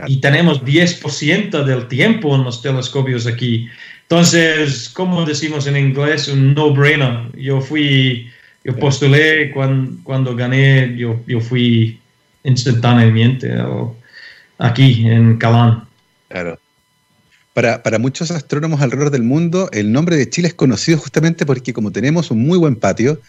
y 0.06 0.20
tenemos 0.20 0.62
10% 0.62 1.64
del 1.64 1.88
tiempo 1.88 2.34
en 2.34 2.44
los 2.44 2.60
telescopios 2.60 3.26
aquí. 3.26 3.68
Entonces, 4.08 4.88
como 4.88 5.24
decimos 5.24 5.66
en 5.66 5.76
inglés, 5.76 6.28
un 6.28 6.54
no-brainer. 6.54 7.32
Yo 7.36 7.60
fui, 7.60 8.30
yo 8.64 8.76
postulé 8.76 9.50
cuando, 9.50 9.98
cuando 10.04 10.36
gané, 10.36 10.94
yo, 10.96 11.20
yo 11.26 11.40
fui 11.40 11.98
instantáneamente 12.44 13.52
aquí 14.58 15.06
en 15.08 15.36
Calán. 15.38 15.84
Claro. 16.28 16.58
Para, 17.52 17.98
muchos 17.98 18.30
astrónomos 18.30 18.80
alrededor 18.82 19.10
del 19.10 19.22
mundo, 19.22 19.70
el 19.72 19.90
nombre 19.90 20.16
de 20.16 20.28
Chile 20.28 20.48
es 20.48 20.54
conocido 20.54 20.98
justamente 20.98 21.46
porque 21.46 21.72
como 21.72 21.90
tenemos 21.90 22.30
un 22.30 22.46
muy 22.46 22.58
buen 22.58 22.76
patio, 22.76 23.20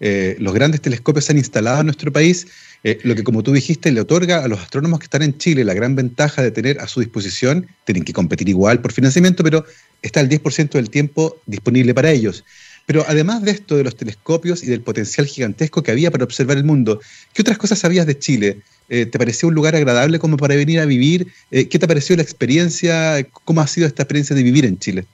eh, 0.00 0.36
los 0.40 0.52
grandes 0.52 0.80
telescopios 0.80 1.24
se 1.24 1.32
han 1.32 1.38
instalado 1.38 1.80
en 1.80 1.86
nuestro 1.86 2.12
país, 2.12 2.48
eh, 2.82 2.98
lo 3.04 3.14
que 3.14 3.22
como 3.22 3.44
tú 3.44 3.52
dijiste 3.52 3.92
le 3.92 4.00
otorga 4.00 4.44
a 4.44 4.48
los 4.48 4.60
astrónomos 4.60 4.98
que 4.98 5.04
están 5.04 5.22
en 5.22 5.38
Chile 5.38 5.64
la 5.64 5.72
gran 5.72 5.94
ventaja 5.94 6.42
de 6.42 6.50
tener 6.50 6.80
a 6.80 6.88
su 6.88 6.98
disposición, 6.98 7.68
tienen 7.84 8.04
que 8.04 8.12
competir 8.12 8.48
igual 8.48 8.80
por 8.80 8.92
financiamiento, 8.92 9.44
pero 9.44 9.64
está 10.02 10.20
el 10.20 10.28
10% 10.28 10.70
del 10.70 10.90
tiempo 10.90 11.40
disponible 11.46 11.94
para 11.94 12.10
ellos. 12.10 12.44
Pero 12.86 13.04
además 13.08 13.42
de 13.42 13.50
esto, 13.50 13.76
de 13.76 13.84
los 13.84 13.96
telescopios 13.96 14.62
y 14.62 14.66
del 14.66 14.80
potencial 14.80 15.26
gigantesco 15.26 15.82
que 15.82 15.90
había 15.90 16.10
para 16.10 16.24
observar 16.24 16.56
el 16.56 16.64
mundo, 16.64 17.00
¿qué 17.34 17.42
otras 17.42 17.58
cosas 17.58 17.80
sabías 17.80 18.06
de 18.06 18.18
Chile? 18.18 18.60
Eh, 18.88 19.06
¿Te 19.06 19.18
pareció 19.18 19.48
un 19.48 19.54
lugar 19.54 19.74
agradable 19.74 20.20
como 20.20 20.36
para 20.36 20.54
venir 20.54 20.78
a 20.78 20.84
vivir? 20.84 21.26
Eh, 21.50 21.68
¿Qué 21.68 21.80
te 21.80 21.88
pareció 21.88 22.14
la 22.14 22.22
experiencia? 22.22 23.26
¿Cómo 23.44 23.60
ha 23.60 23.66
sido 23.66 23.88
esta 23.88 24.04
experiencia 24.04 24.36
de 24.36 24.44
vivir 24.44 24.64
en 24.64 24.78
Chile? 24.78 25.04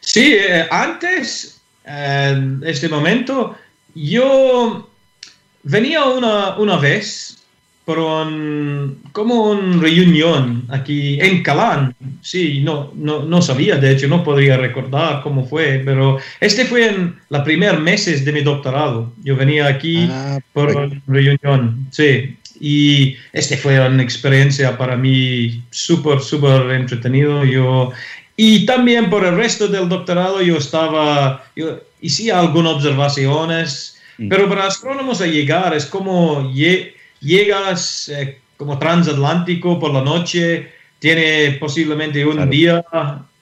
Sí, 0.00 0.34
eh, 0.38 0.66
antes, 0.70 1.60
en 1.86 2.62
este 2.66 2.90
momento, 2.90 3.56
yo 3.94 4.90
venía 5.62 6.04
una, 6.04 6.58
una 6.58 6.76
vez 6.76 7.38
un, 7.86 9.02
como 9.12 9.50
una 9.50 9.82
reunión 9.82 10.64
aquí 10.68 11.18
en 11.20 11.42
Calán. 11.42 11.94
Sí, 12.22 12.60
no, 12.62 12.92
no, 12.94 13.24
no, 13.24 13.42
sabía, 13.42 13.76
de 13.76 13.92
hecho, 13.92 14.08
no 14.08 14.24
podría 14.24 14.56
recordar 14.56 15.22
cómo 15.22 15.46
fue, 15.46 15.82
pero 15.84 16.18
este 16.40 16.64
fue 16.64 16.88
en 16.88 17.16
los 17.28 17.42
primeros 17.42 17.80
meses 17.80 18.24
de 18.24 18.32
mi 18.32 18.40
doctorado. 18.40 19.12
Yo 19.22 19.36
venía 19.36 19.66
aquí 19.66 20.08
ah, 20.10 20.38
por 20.52 20.74
una 20.74 21.02
reunión, 21.06 21.86
sí. 21.90 22.36
Y 22.60 23.16
este 23.32 23.56
fue 23.56 23.78
una 23.86 24.02
experiencia 24.02 24.78
para 24.78 24.96
mí 24.96 25.62
súper, 25.70 26.20
súper 26.20 26.70
entretenido. 26.70 27.44
Yo, 27.44 27.92
y 28.36 28.64
también 28.64 29.10
por 29.10 29.24
el 29.26 29.36
resto 29.36 29.68
del 29.68 29.88
doctorado 29.88 30.40
yo 30.40 30.56
estaba, 30.56 31.44
yo 31.54 31.80
hice 32.00 32.32
algunas 32.32 32.74
observaciones, 32.74 34.00
mm. 34.16 34.28
pero 34.28 34.48
para 34.48 34.66
astrónomos 34.66 35.20
a 35.20 35.26
llegar 35.26 35.74
es 35.74 35.84
como 35.84 36.52
llegas 37.24 38.08
eh, 38.08 38.38
como 38.56 38.78
transatlántico 38.78 39.78
por 39.80 39.92
la 39.92 40.02
noche, 40.02 40.70
tiene 40.98 41.56
posiblemente 41.60 42.24
un 42.24 42.48
día 42.48 42.84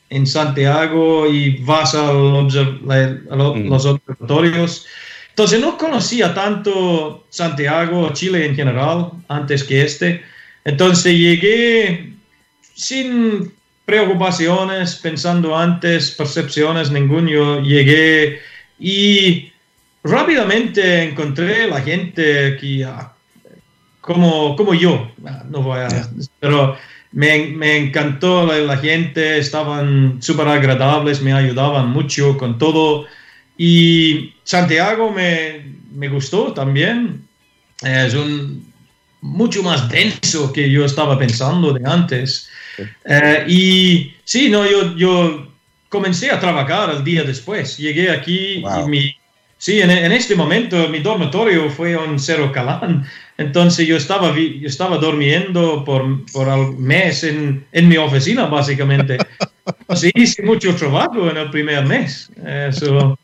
en 0.08 0.26
Santiago 0.26 1.26
y 1.26 1.58
vas 1.58 1.94
a, 1.94 2.12
mm. 2.12 2.48
los 3.68 3.86
observatorios. 3.86 4.86
Entonces 5.30 5.60
no 5.60 5.78
conocía 5.78 6.34
tanto 6.34 7.26
Santiago, 7.30 8.10
Chile 8.12 8.46
en 8.46 8.54
general, 8.54 9.10
antes 9.28 9.64
que 9.64 9.82
este. 9.82 10.22
Entonces 10.64 11.16
llegué 11.16 12.12
sin 12.74 13.52
preocupaciones, 13.84 14.96
pensando 14.96 15.56
antes, 15.56 16.10
percepciones, 16.10 16.90
ningún. 16.90 17.28
Yo 17.28 17.60
llegué 17.60 18.40
y 18.78 19.50
rápidamente 20.04 21.04
encontré 21.04 21.68
la 21.68 21.80
gente 21.80 22.58
que, 22.60 22.86
como, 24.02 24.54
como 24.56 24.74
yo, 24.74 25.10
no 25.48 25.62
voy 25.62 25.80
a, 25.80 25.88
pero 26.38 26.76
me, 27.12 27.46
me, 27.46 27.78
encantó 27.78 28.44
la, 28.44 28.58
la 28.58 28.76
gente, 28.76 29.38
estaban 29.38 30.20
súper 30.20 30.48
agradables, 30.48 31.22
me 31.22 31.32
ayudaban 31.32 31.88
mucho 31.90 32.36
con 32.36 32.58
todo. 32.58 33.06
Y 33.56 34.34
Santiago 34.44 35.10
me, 35.10 35.64
me 35.94 36.08
gustó 36.08 36.52
también. 36.52 37.26
es 37.82 38.14
un, 38.14 38.72
mucho 39.22 39.62
más 39.62 39.88
denso 39.88 40.52
que 40.52 40.68
yo 40.68 40.84
estaba 40.84 41.18
pensando 41.18 41.72
de 41.72 41.88
antes. 41.88 42.50
Eh, 43.04 43.44
y 43.48 44.14
sí, 44.24 44.48
no, 44.50 44.68
yo, 44.68 44.96
yo 44.96 45.52
comencé 45.88 46.30
a 46.30 46.40
trabajar 46.40 46.90
el 46.90 47.04
día 47.04 47.22
después. 47.22 47.78
Llegué 47.78 48.10
aquí 48.10 48.64
y 48.64 48.88
mi, 48.88 49.14
sí, 49.62 49.80
en, 49.80 49.92
en, 49.92 50.10
este 50.10 50.34
momento 50.34 50.88
mi 50.88 50.98
dormitorio 50.98 51.70
fue 51.70 51.96
un 51.96 52.18
cero 52.18 52.50
calán. 52.52 53.06
Entonces 53.38 53.86
yo 53.86 53.96
estaba, 53.96 54.34
yo 54.36 54.68
estaba 54.68 54.98
durmiendo 54.98 55.84
por, 55.84 56.26
por 56.32 56.48
un 56.48 56.82
mes 56.82 57.22
en, 57.22 57.64
en 57.70 57.88
mi 57.88 57.96
oficina, 57.96 58.46
básicamente. 58.46 59.18
Sí, 59.94 60.10
hice 60.16 60.42
mucho 60.42 60.74
trabajo 60.74 61.30
en 61.30 61.36
el 61.36 61.48
primer 61.50 61.84
mes. 61.86 62.28
Eso, 62.44 63.16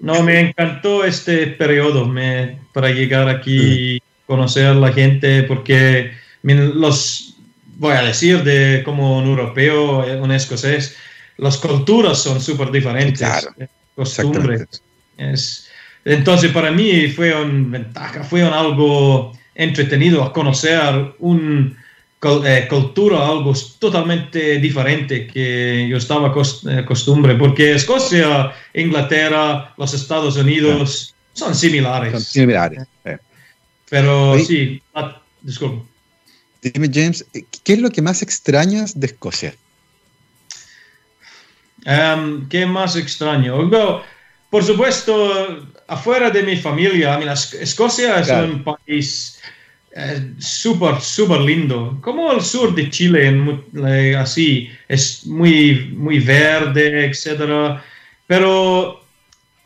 no, 0.00 0.22
me 0.24 0.40
encantó 0.40 1.04
este 1.04 1.46
periodo 1.46 2.04
me, 2.04 2.58
para 2.72 2.90
llegar 2.90 3.28
aquí 3.28 3.60
y 3.60 4.02
conocer 4.26 4.66
a 4.66 4.74
la 4.74 4.92
gente, 4.92 5.44
porque 5.44 6.10
los, 6.42 7.36
voy 7.76 7.94
a 7.94 8.02
decir, 8.02 8.42
de 8.42 8.82
como 8.84 9.18
un 9.18 9.26
europeo, 9.26 10.04
un 10.20 10.32
escocés, 10.32 10.96
las 11.36 11.58
culturas 11.58 12.18
son 12.18 12.40
súper 12.40 12.72
diferentes. 12.72 13.20
Claro, 13.20 13.54
costumbres. 13.94 14.82
Es, 15.16 15.67
entonces, 16.04 16.52
para 16.52 16.70
mí 16.70 17.08
fue 17.08 17.34
una 17.34 17.78
ventaja, 17.78 18.24
fue 18.24 18.46
un 18.46 18.52
algo 18.52 19.32
entretenido 19.54 20.22
a 20.22 20.32
conocer 20.32 21.14
un 21.18 21.76
eh, 22.20 22.66
cultura, 22.68 23.28
algo 23.28 23.52
totalmente 23.78 24.58
diferente 24.58 25.26
que 25.26 25.86
yo 25.88 25.98
estaba 25.98 26.28
acostumbrado, 26.28 27.36
eh, 27.36 27.38
porque 27.38 27.74
Escocia, 27.74 28.52
Inglaterra, 28.74 29.72
los 29.76 29.94
Estados 29.94 30.36
Unidos 30.36 31.14
son 31.32 31.54
similares. 31.54 32.12
Son 32.12 32.20
similares. 32.20 32.84
Eh. 33.04 33.18
Pero 33.88 34.36
sí, 34.40 34.82
ah, 34.94 35.22
disculpe. 35.42 35.86
Dime, 36.60 36.90
James, 36.92 37.24
¿qué 37.62 37.72
es 37.74 37.78
lo 37.78 37.90
que 37.90 38.02
más 38.02 38.20
extrañas 38.22 38.98
de 38.98 39.06
Escocia? 39.06 39.54
Um, 41.86 42.48
¿Qué 42.48 42.66
más 42.66 42.96
extraño? 42.96 43.70
por 44.50 44.64
supuesto, 44.64 45.68
afuera 45.88 46.30
de 46.30 46.42
mi 46.42 46.56
familia, 46.56 47.18
Escocia 47.60 48.20
es 48.20 48.28
un 48.28 48.62
país 48.62 49.40
eh, 49.96 50.32
súper, 50.38 51.00
súper 51.00 51.40
lindo. 51.40 51.98
Como 52.02 52.30
el 52.32 52.42
sur 52.42 52.74
de 52.74 52.88
Chile, 52.90 54.16
así, 54.16 54.70
es 54.86 55.26
muy, 55.26 55.92
muy 55.96 56.20
verde, 56.20 57.06
etc. 57.06 57.80
Pero 58.26 59.02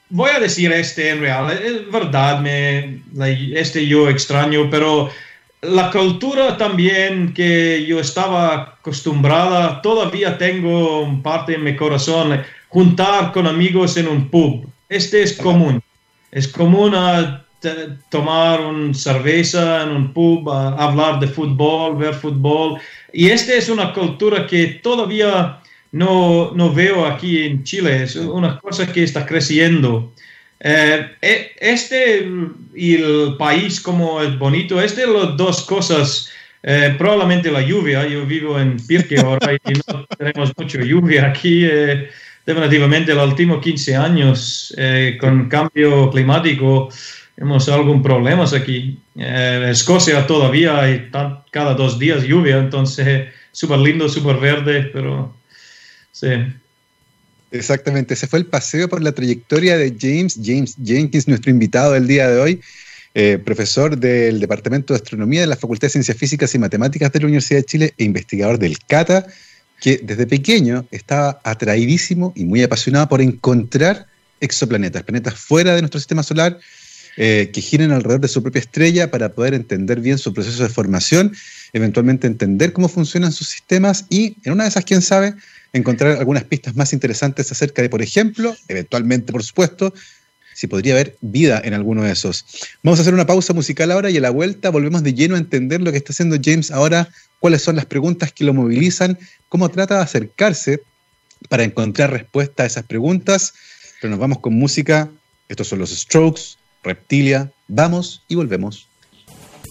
voy 0.09 0.31
a 0.31 0.41
decir 0.41 0.73
este 0.73 1.11
en 1.11 1.21
real, 1.21 1.51
es 1.51 1.91
verdad, 1.91 2.41
me, 2.41 3.01
este 3.55 3.87
yo 3.87 4.09
extraño, 4.09 4.71
pero 4.71 5.11
la 5.63 5.91
cultura 5.91 6.57
también 6.57 7.35
que 7.35 7.85
yo 7.87 7.99
estaba 7.99 8.77
acostumbrada, 8.79 9.83
todavía 9.83 10.39
tengo 10.39 11.21
parte 11.23 11.55
en 11.55 11.65
mi 11.65 11.75
corazón, 11.75 12.43
juntar 12.69 13.33
con 13.33 13.47
amigos 13.47 13.97
en 13.97 14.07
un 14.07 14.29
pub. 14.29 14.69
Este 14.89 15.23
es 15.23 15.33
común. 15.33 15.83
Es 16.33 16.49
común 16.49 16.95
a 16.95 17.45
tomar 18.09 18.61
una 18.61 18.93
cerveza 18.95 19.85
en 19.85 19.91
un 19.91 20.13
pub, 20.13 20.51
a 20.51 20.71
hablar 20.71 21.21
de 21.21 21.29
fútbol, 21.29 21.97
ver 21.97 22.15
fútbol. 22.15 22.81
Y 23.13 23.29
esta 23.29 23.55
es 23.55 23.69
una 23.69 23.93
cultura 23.93 24.47
que 24.47 24.81
todavía 24.83 25.61
no, 25.93 26.51
no 26.55 26.73
veo 26.73 27.07
aquí 27.07 27.45
en 27.45 27.63
Chile. 27.63 28.03
Es 28.03 28.17
una 28.17 28.59
cosa 28.59 28.91
que 28.91 29.05
está 29.05 29.25
creciendo. 29.25 30.13
Eh, 30.65 31.07
e, 31.21 31.53
este 31.61 32.29
y 32.75 32.95
el 32.95 33.37
país 33.37 33.81
como 33.81 34.23
es 34.23 34.39
bonito, 34.39 34.81
este 34.81 35.07
las 35.09 35.37
dos 35.37 35.63
cosas, 35.63 36.31
eh, 36.63 36.95
probablemente 36.97 37.51
la 37.51 37.63
lluvia, 37.63 38.07
yo 38.07 38.25
vivo 38.25 38.61
en 38.61 38.77
Pirque 38.87 39.19
ahora 39.19 39.55
y 39.55 39.73
no 39.73 40.07
tenemos 40.17 40.53
mucha 40.57 40.79
lluvia 40.79 41.27
aquí, 41.27 41.65
eh, 41.65 42.09
definitivamente 42.47 43.15
los 43.15 43.29
últimos 43.29 43.63
15 43.63 43.97
años 43.97 44.75
con 45.21 45.49
cambio 45.49 46.11
climático 46.11 46.89
hemos 47.37 47.69
algún 47.69 48.03
problemas 48.03 48.53
aquí. 48.53 48.99
Escocia 49.15 50.27
todavía 50.27 50.81
hay 50.81 51.11
cada 51.51 51.75
dos 51.75 51.99
días 51.99 52.25
lluvia, 52.25 52.59
entonces 52.59 53.29
súper 53.53 53.79
lindo, 53.79 54.09
súper 54.09 54.37
verde, 54.37 54.91
pero 54.93 55.35
sí. 56.11 56.29
Exactamente, 57.53 58.15
ese 58.15 58.27
fue 58.27 58.39
el 58.39 58.47
paseo 58.47 58.89
por 58.89 59.03
la 59.03 59.13
trayectoria 59.13 59.77
de 59.77 59.95
James, 59.99 60.41
James 60.43 60.75
Jenkins, 60.83 61.29
nuestro 61.29 61.51
invitado 61.51 61.93
del 61.93 62.07
día 62.09 62.29
de 62.29 62.41
hoy, 62.41 62.61
eh, 63.15 63.39
profesor 63.45 63.99
del 63.99 64.41
Departamento 64.41 64.95
de 64.95 64.97
Astronomía 64.97 65.43
de 65.43 65.47
la 65.47 65.57
Facultad 65.57 65.89
de 65.89 65.91
Ciencias 65.91 66.17
Físicas 66.17 66.55
y 66.55 66.59
Matemáticas 66.59 67.13
de 67.13 67.21
la 67.21 67.27
Universidad 67.27 67.61
de 67.61 67.67
Chile 67.67 67.95
e 67.99 68.05
investigador 68.05 68.59
del 68.59 68.79
CATA, 68.79 69.27
que 69.83 70.01
desde 70.01 70.29
pequeño 70.29 70.87
estaba 70.93 71.41
atraidísimo 71.43 72.33
y 72.37 72.45
muy 72.45 72.63
apasionado 72.63 73.09
por 73.09 73.21
encontrar 73.21 74.07
exoplanetas, 74.41 75.03
planetas 75.03 75.35
fuera 75.35 75.75
de 75.75 75.83
nuestro 75.83 75.99
sistema 75.99 76.23
solar, 76.23 76.59
eh, 77.17 77.51
que 77.53 77.61
giren 77.61 77.91
alrededor 77.91 78.21
de 78.21 78.29
su 78.29 78.43
propia 78.43 78.61
estrella 78.61 79.11
para 79.11 79.33
poder 79.33 79.55
entender 79.55 80.01
bien 80.01 80.19
su 80.19 80.33
proceso 80.33 80.63
de 80.63 80.69
formación, 80.69 81.35
eventualmente 81.73 82.29
entender 82.29 82.73
cómo 82.73 82.89
funcionan 82.89 83.33
sus 83.33 83.49
sistemas 83.49 84.07
y, 84.09 84.37
en 84.45 84.53
una 84.53 84.63
de 84.63 84.71
esas, 84.71 84.85
quién 84.85 85.03
sabe, 85.03 85.35
encontrar 85.73 86.17
algunas 86.17 86.45
pistas 86.45 86.77
más 86.77 86.93
interesantes 86.93 87.51
acerca 87.51 87.83
de, 87.83 87.91
por 87.91 88.03
ejemplo, 88.03 88.55
eventualmente, 88.69 89.33
por 89.33 89.43
supuesto, 89.43 89.93
si 90.63 90.69
podría 90.69 90.95
haber 90.95 91.17
vida 91.21 91.61
en 91.65 91.75
alguno 91.75 92.05
de 92.05 92.13
esos. 92.13 92.45
Vamos 92.85 93.01
a 93.01 93.03
hacer 93.03 93.15
una 93.15 93.27
pausa 93.27 93.53
musical 93.53 93.91
ahora 93.91 94.11
y 94.11 94.19
a 94.19 94.21
la 94.21 94.31
vuelta 94.31 94.71
volvemos 94.71 95.03
de 95.03 95.13
lleno 95.13 95.35
a 95.35 95.39
entender 95.39 95.81
lo 95.81 95.91
que 95.91 95.99
está 95.99 96.13
haciendo 96.13 96.37
James 96.41 96.71
ahora, 96.71 97.09
cuáles 97.41 97.63
son 97.63 97.75
las 97.75 97.85
preguntas 97.85 98.33
que 98.33 98.45
lo 98.45 98.55
movilizan, 98.55 99.19
cómo 99.49 99.69
trata 99.71 99.97
de 99.97 100.03
acercarse 100.03 100.81
para 101.49 101.65
encontrar 101.65 102.13
respuesta 102.13 102.63
a 102.63 102.67
esas 102.67 102.85
preguntas. 102.85 103.55
Pero 104.01 104.13
nos 104.13 104.21
vamos 104.21 104.39
con 104.39 104.55
música. 104.55 105.11
Estos 105.49 105.67
son 105.67 105.81
los 105.81 105.91
Strokes, 105.91 106.59
Reptilia. 106.85 107.51
Vamos 107.67 108.23
y 108.29 108.37
volvemos. 108.37 108.87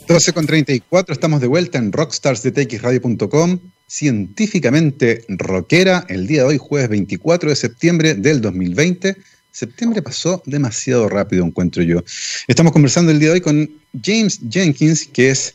12 0.09 0.33
con 0.33 0.45
34, 0.45 1.13
estamos 1.13 1.39
de 1.39 1.47
vuelta 1.47 1.77
en 1.77 1.93
rockstarsdetxradio.com 1.93 3.59
científicamente 3.87 5.23
rockera 5.29 6.05
el 6.09 6.27
día 6.27 6.41
de 6.41 6.47
hoy, 6.47 6.57
jueves 6.57 6.89
24 6.89 7.49
de 7.49 7.55
septiembre 7.55 8.13
del 8.15 8.41
2020. 8.41 9.15
Septiembre 9.51 10.01
pasó 10.01 10.41
demasiado 10.45 11.09
rápido, 11.09 11.45
encuentro 11.45 11.83
yo. 11.83 12.03
Estamos 12.47 12.71
conversando 12.71 13.11
el 13.11 13.19
día 13.19 13.29
de 13.29 13.33
hoy 13.35 13.41
con 13.41 13.69
James 14.01 14.39
Jenkins, 14.49 15.05
que 15.11 15.29
es 15.29 15.53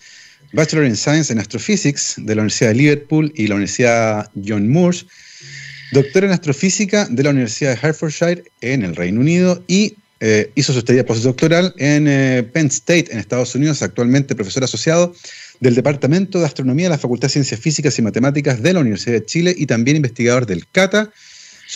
Bachelor 0.52 0.85
in 0.85 0.96
Science 0.96 1.32
en 1.32 1.38
Astrophysics 1.38 2.14
de 2.18 2.35
la 2.35 2.42
Universidad 2.42 2.70
de 2.70 2.76
Liverpool 2.76 3.32
y 3.35 3.46
la 3.46 3.54
Universidad 3.54 4.30
John 4.46 4.68
Moore, 4.68 4.98
doctor 5.92 6.24
en 6.24 6.30
Astrofísica 6.30 7.06
de 7.11 7.22
la 7.22 7.30
Universidad 7.30 7.70
de 7.70 7.88
Hertfordshire 7.88 8.44
en 8.61 8.82
el 8.82 8.94
Reino 8.94 9.20
Unido 9.20 9.64
y 9.66 9.96
eh, 10.20 10.50
hizo 10.54 10.72
su 10.72 10.80
estadía 10.80 11.04
postdoctoral 11.04 11.74
en 11.78 12.06
eh, 12.06 12.42
Penn 12.42 12.66
State 12.68 13.12
en 13.12 13.18
Estados 13.18 13.54
Unidos, 13.54 13.82
actualmente 13.82 14.35
profesor 14.35 14.64
asociado 14.64 15.14
del 15.61 15.74
Departamento 15.74 16.38
de 16.38 16.46
Astronomía 16.46 16.87
de 16.87 16.90
la 16.90 16.98
Facultad 16.98 17.28
de 17.28 17.32
Ciencias 17.32 17.61
Físicas 17.61 17.98
y 17.98 18.02
Matemáticas 18.02 18.62
de 18.62 18.72
la 18.74 18.80
Universidad 18.80 19.14
de 19.14 19.24
Chile 19.24 19.54
y 19.56 19.66
también 19.66 19.96
investigador 19.96 20.46
del 20.46 20.66
CATA. 20.68 21.11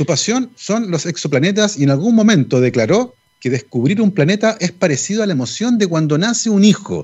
Su 0.00 0.06
pasión 0.06 0.50
son 0.56 0.90
los 0.90 1.04
exoplanetas 1.04 1.76
y 1.76 1.82
en 1.82 1.90
algún 1.90 2.14
momento 2.14 2.58
declaró 2.58 3.14
que 3.38 3.50
descubrir 3.50 4.00
un 4.00 4.12
planeta 4.12 4.56
es 4.58 4.72
parecido 4.72 5.22
a 5.22 5.26
la 5.26 5.34
emoción 5.34 5.76
de 5.76 5.86
cuando 5.86 6.16
nace 6.16 6.48
un 6.48 6.64
hijo. 6.64 7.02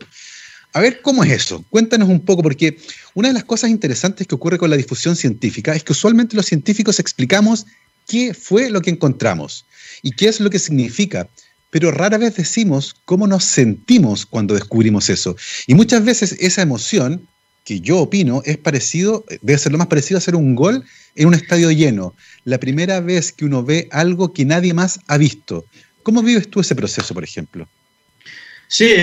A 0.72 0.80
ver, 0.80 1.02
¿cómo 1.02 1.22
es 1.22 1.30
eso? 1.30 1.62
Cuéntanos 1.68 2.08
un 2.08 2.24
poco, 2.24 2.42
porque 2.42 2.78
una 3.12 3.28
de 3.28 3.34
las 3.34 3.44
cosas 3.44 3.68
interesantes 3.68 4.26
que 4.26 4.34
ocurre 4.34 4.56
con 4.56 4.70
la 4.70 4.78
difusión 4.78 5.14
científica 5.14 5.74
es 5.74 5.84
que 5.84 5.92
usualmente 5.92 6.36
los 6.36 6.46
científicos 6.46 6.98
explicamos 6.98 7.66
qué 8.08 8.32
fue 8.32 8.70
lo 8.70 8.80
que 8.80 8.92
encontramos 8.92 9.66
y 10.00 10.12
qué 10.12 10.28
es 10.28 10.40
lo 10.40 10.48
que 10.48 10.58
significa 10.58 11.28
pero 11.68 11.90
rara 11.90 12.16
vez 12.16 12.36
decimos 12.36 12.96
cómo 13.04 13.26
nos 13.26 13.44
sentimos 13.44 14.24
cuando 14.24 14.54
descubrimos 14.54 15.10
eso. 15.10 15.36
Y 15.66 15.74
muchas 15.74 16.02
veces 16.02 16.34
esa 16.40 16.62
emoción, 16.62 17.28
que 17.66 17.80
yo 17.80 17.98
opino, 17.98 18.42
es 18.44 18.56
parecido, 18.56 19.24
debe 19.42 19.58
ser 19.58 19.72
lo 19.72 19.78
más 19.78 19.88
parecido 19.88 20.16
a 20.16 20.20
hacer 20.20 20.36
un 20.36 20.54
gol 20.54 20.84
en 21.16 21.26
un 21.26 21.34
estadio 21.34 21.70
lleno. 21.72 22.14
La 22.44 22.58
primera 22.58 23.00
vez 23.00 23.32
que 23.32 23.44
uno 23.44 23.64
ve 23.64 23.88
algo 23.90 24.32
que 24.32 24.44
nadie 24.44 24.72
más 24.72 25.00
ha 25.08 25.18
visto. 25.18 25.64
¿Cómo 26.04 26.22
vives 26.22 26.48
tú 26.48 26.60
ese 26.60 26.76
proceso, 26.76 27.12
por 27.12 27.24
ejemplo? 27.24 27.68
Sí, 28.68 28.94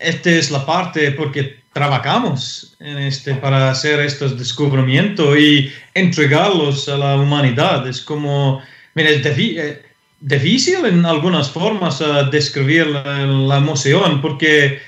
esta 0.00 0.30
es 0.30 0.50
la 0.50 0.66
parte 0.66 1.12
porque 1.12 1.60
trabajamos 1.72 2.76
en 2.80 2.98
este, 2.98 3.34
para 3.34 3.70
hacer 3.70 4.00
estos 4.00 4.36
descubrimientos 4.36 5.38
y 5.38 5.70
entregarlos 5.94 6.88
a 6.88 6.96
la 6.96 7.16
humanidad. 7.16 7.86
Es 7.86 8.00
como, 8.00 8.60
mira, 8.94 9.10
eh, 9.10 9.82
difícil 10.20 10.84
en 10.86 11.04
algunas 11.04 11.50
formas 11.50 12.00
uh, 12.00 12.30
describir 12.30 12.86
la, 12.86 13.58
emoción 13.58 14.20
porque 14.20 14.80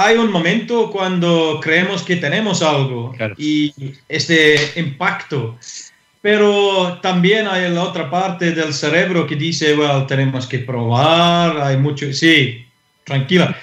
hay 0.00 0.16
un 0.16 0.30
momento 0.30 0.90
cuando 0.90 1.60
creemos 1.62 2.02
que 2.02 2.16
tenemos 2.16 2.62
algo 2.62 3.14
y 3.36 3.74
este 4.08 4.56
impacto, 4.76 5.58
pero 6.22 6.98
también 7.02 7.46
hay 7.46 7.70
la 7.70 7.82
otra 7.82 8.10
parte 8.10 8.52
del 8.52 8.72
cerebro 8.72 9.26
que 9.26 9.36
dice, 9.36 9.74
well, 9.74 10.06
tenemos 10.06 10.46
que 10.46 10.60
probar, 10.60 11.60
hay 11.60 11.76
mucho, 11.76 12.12
sí, 12.12 12.66
tranquila. 13.04 13.54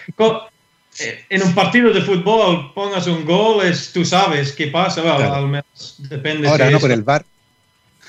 eh, 0.99 1.25
en 1.29 1.41
un 1.41 1.53
partido 1.55 1.91
de 1.91 2.01
fútbol 2.01 2.71
pongas 2.73 3.07
un 3.07 3.25
gol, 3.25 3.65
es, 3.65 3.91
tú 3.91 4.05
sabes 4.05 4.51
qué 4.51 4.67
pasa, 4.67 5.01
al 5.35 5.47
menos 5.47 5.95
depende. 5.97 6.47
Ahora 6.47 6.69
no 6.69 6.79
por 6.79 6.91
el 6.91 7.01
bar. 7.03 7.25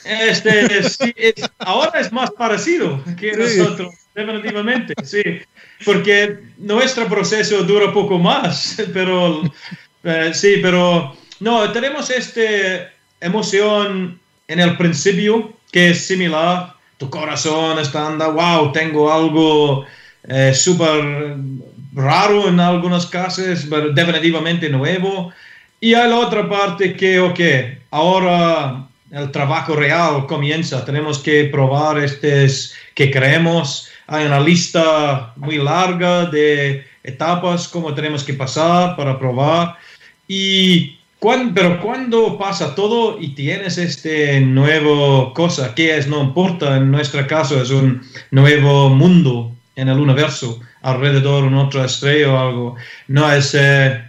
Este, 0.09 1.35
ahora 1.59 2.01
es 2.01 2.11
más 2.11 2.31
parecido 2.31 2.99
que 3.18 3.33
nosotros, 3.33 3.94
definitivamente, 4.14 4.94
sí, 5.05 5.23
porque 5.85 6.38
nuestro 6.57 7.07
proceso 7.09 7.62
dura 7.64 7.92
poco 7.92 8.18
más, 8.18 8.83
pero 8.94 9.42
eh, 10.05 10.31
sí, 10.33 10.61
pero 10.62 11.14
no, 11.40 11.71
tenemos 11.73 12.09
esta 12.09 12.90
emoción 13.21 14.18
en 14.47 14.61
el 14.61 14.79
principio 14.79 15.53
que 15.71 15.90
es 15.90 16.07
similar, 16.07 16.75
tu 16.97 17.11
corazón 17.11 17.79
está 17.79 18.07
andando, 18.07 18.33
wow, 18.33 18.73
tengo 18.73 19.12
algo 19.12 19.85
eh, 20.27 20.55
súper 20.55 21.37
raro 21.92 22.49
en 22.49 22.59
algunos 22.61 23.05
casos, 23.07 23.66
pero 23.68 23.90
definitivamente 23.92 24.71
nuevo. 24.71 25.33
Y 25.81 25.92
hay 25.92 26.09
la 26.09 26.16
otra 26.16 26.49
parte 26.49 26.97
que, 26.97 27.21
ok, 27.21 27.40
ahora 27.90 28.88
el 29.11 29.31
trabajo 29.31 29.75
real 29.75 30.27
comienza, 30.27 30.85
tenemos 30.85 31.18
que 31.18 31.44
probar 31.44 31.99
estos 31.99 32.75
que 32.94 33.11
creemos, 33.11 33.88
hay 34.07 34.27
una 34.27 34.40
lista 34.40 35.33
muy 35.37 35.59
larga 35.59 36.27
de 36.27 36.85
etapas 37.03 37.68
como 37.68 37.94
tenemos 37.94 38.25
que 38.25 38.35
pasar 38.35 38.97
para 38.97 39.18
probar. 39.18 39.77
Y 40.27 40.99
pero 41.55 41.81
cuando 41.81 42.38
pasa 42.38 42.75
todo 42.75 43.18
y 43.21 43.35
tienes 43.35 43.77
este 43.77 44.40
nuevo 44.40 45.35
cosa, 45.35 45.75
que 45.75 45.97
es, 45.97 46.07
no 46.07 46.23
importa, 46.23 46.77
en 46.77 46.90
nuestro 46.90 47.27
caso 47.27 47.61
es 47.61 47.71
un 47.71 48.03
nuevo 48.31 48.88
mundo 48.88 49.53
en 49.75 49.88
el 49.88 49.99
universo, 49.99 50.61
alrededor 50.83 51.42
de 51.42 51.49
una 51.49 51.64
otra 51.64 51.87
estrella 51.87 52.33
o 52.33 52.38
algo, 52.38 52.77
no, 53.09 53.33
es 53.33 53.53
eh, 53.59 54.01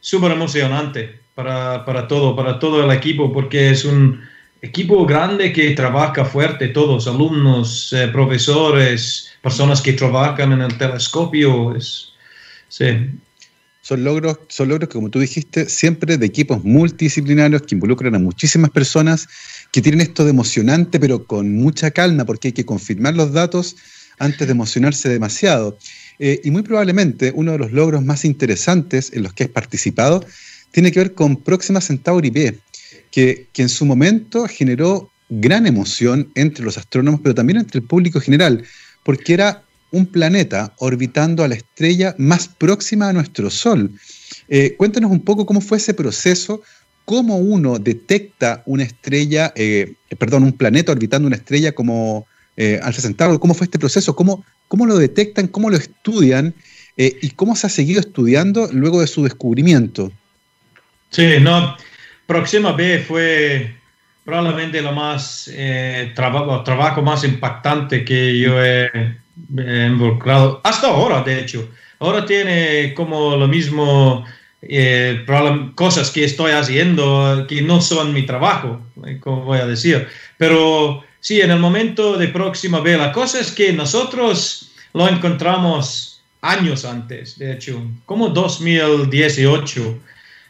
súper 0.00 0.32
emocionante 0.32 1.20
para, 1.34 1.84
para, 1.84 2.06
todo, 2.06 2.36
para 2.36 2.60
todo 2.60 2.84
el 2.84 2.96
equipo, 2.96 3.32
porque 3.32 3.70
es 3.70 3.84
un 3.84 4.20
equipo 4.62 5.04
grande 5.04 5.52
que 5.52 5.72
trabaja 5.72 6.24
fuerte, 6.24 6.68
todos, 6.68 7.06
alumnos, 7.06 7.92
eh, 7.92 8.08
profesores, 8.08 9.28
personas 9.42 9.82
que 9.82 9.92
trabajan 9.92 10.52
en 10.52 10.62
el 10.62 10.78
telescopio, 10.78 11.74
es, 11.76 12.12
sí, 12.68 12.86
son 13.82 14.04
logros, 14.04 14.38
son 14.48 14.68
logros 14.68 14.88
que, 14.88 14.94
como 14.94 15.10
tú 15.10 15.18
dijiste, 15.18 15.68
siempre 15.68 16.16
de 16.16 16.24
equipos 16.24 16.62
multidisciplinarios 16.62 17.62
que 17.62 17.74
involucran 17.74 18.14
a 18.14 18.20
muchísimas 18.20 18.70
personas, 18.70 19.28
que 19.72 19.82
tienen 19.82 20.00
esto 20.00 20.22
de 20.24 20.30
emocionante, 20.30 21.00
pero 21.00 21.24
con 21.24 21.56
mucha 21.56 21.90
calma, 21.90 22.24
porque 22.24 22.48
hay 22.48 22.52
que 22.52 22.64
confirmar 22.64 23.14
los 23.14 23.32
datos 23.32 23.74
antes 24.20 24.46
de 24.46 24.52
emocionarse 24.52 25.08
demasiado. 25.08 25.76
Eh, 26.20 26.40
y 26.44 26.52
muy 26.52 26.62
probablemente 26.62 27.32
uno 27.34 27.52
de 27.52 27.58
los 27.58 27.72
logros 27.72 28.04
más 28.04 28.24
interesantes 28.24 29.12
en 29.12 29.24
los 29.24 29.32
que 29.32 29.44
has 29.44 29.50
participado 29.50 30.24
tiene 30.70 30.92
que 30.92 31.00
ver 31.00 31.14
con 31.14 31.36
Próxima 31.36 31.80
Centauri 31.80 32.30
B, 32.30 32.56
que, 33.12 33.48
en 33.56 33.68
su 33.68 33.86
momento 33.86 34.48
generó 34.48 35.10
gran 35.28 35.66
emoción 35.66 36.32
entre 36.34 36.64
los 36.64 36.76
astrónomos, 36.76 37.20
pero 37.22 37.34
también 37.34 37.58
entre 37.58 37.78
el 37.78 37.86
público 37.86 38.20
general, 38.20 38.64
porque 39.04 39.34
era 39.34 39.62
un 39.92 40.06
planeta 40.06 40.72
orbitando 40.78 41.44
a 41.44 41.48
la 41.48 41.54
estrella 41.54 42.14
más 42.18 42.48
próxima 42.48 43.10
a 43.10 43.12
nuestro 43.12 43.50
Sol. 43.50 43.90
Eh, 44.48 44.74
cuéntanos 44.76 45.10
un 45.10 45.20
poco 45.20 45.46
cómo 45.46 45.60
fue 45.60 45.76
ese 45.78 45.94
proceso, 45.94 46.62
cómo 47.04 47.36
uno 47.36 47.78
detecta 47.78 48.62
una 48.64 48.84
estrella, 48.84 49.52
eh, 49.54 49.94
perdón, 50.18 50.44
un 50.44 50.52
planeta 50.52 50.92
orbitando 50.92 51.26
una 51.26 51.36
estrella 51.36 51.72
como 51.72 52.26
eh, 52.56 52.80
Alfa 52.82 53.38
cómo 53.38 53.54
fue 53.54 53.66
este 53.66 53.78
proceso, 53.78 54.16
cómo, 54.16 54.44
cómo 54.68 54.86
lo 54.86 54.96
detectan, 54.96 55.48
cómo 55.48 55.70
lo 55.70 55.76
estudian 55.76 56.54
y 56.94 57.30
cómo 57.30 57.56
se 57.56 57.66
ha 57.66 57.70
seguido 57.70 58.00
estudiando 58.00 58.68
luego 58.70 59.00
de 59.00 59.06
su 59.06 59.22
descubrimiento. 59.22 60.12
Sí, 61.10 61.26
no, 61.40 61.74
Próxima 62.32 62.72
B 62.72 62.98
fue 63.06 63.74
probablemente 64.24 64.80
lo 64.80 64.92
más 64.92 65.50
trabajo, 66.14 66.62
trabajo 66.62 67.02
más 67.02 67.24
impactante 67.24 68.04
que 68.04 68.38
yo 68.38 68.64
he 68.64 68.90
involucrado 69.86 70.60
hasta 70.64 70.86
ahora, 70.88 71.22
de 71.22 71.40
hecho. 71.40 71.68
Ahora 71.98 72.24
tiene 72.24 72.94
como 72.94 73.36
lo 73.36 73.46
mismo 73.46 74.24
eh, 74.62 75.26
cosas 75.74 76.10
que 76.10 76.24
estoy 76.24 76.52
haciendo 76.52 77.46
que 77.48 77.62
no 77.62 77.80
son 77.80 78.14
mi 78.14 78.24
trabajo, 78.24 78.80
eh, 79.06 79.18
como 79.20 79.44
voy 79.44 79.58
a 79.58 79.66
decir. 79.66 80.08
Pero 80.38 81.02
sí, 81.20 81.40
en 81.40 81.50
el 81.50 81.58
momento 81.58 82.16
de 82.16 82.28
próxima 82.28 82.80
vez, 82.80 82.98
la 82.98 83.12
cosa 83.12 83.40
es 83.40 83.50
que 83.50 83.72
nosotros 83.72 84.72
lo 84.94 85.08
encontramos 85.08 86.22
años 86.40 86.84
antes, 86.84 87.38
de 87.38 87.52
hecho, 87.52 87.82
como 88.06 88.28
2018. 88.28 90.00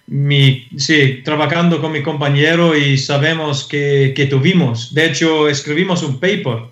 Mi, 0.06 0.68
sí, 0.76 1.22
trabajando 1.24 1.80
con 1.80 1.92
mi 1.92 2.02
compañero 2.02 2.76
y 2.76 2.98
sabemos 2.98 3.64
que, 3.64 4.12
que 4.14 4.26
tuvimos. 4.26 4.92
De 4.94 5.06
hecho, 5.06 5.48
escribimos 5.48 6.02
un 6.02 6.20
paper 6.20 6.64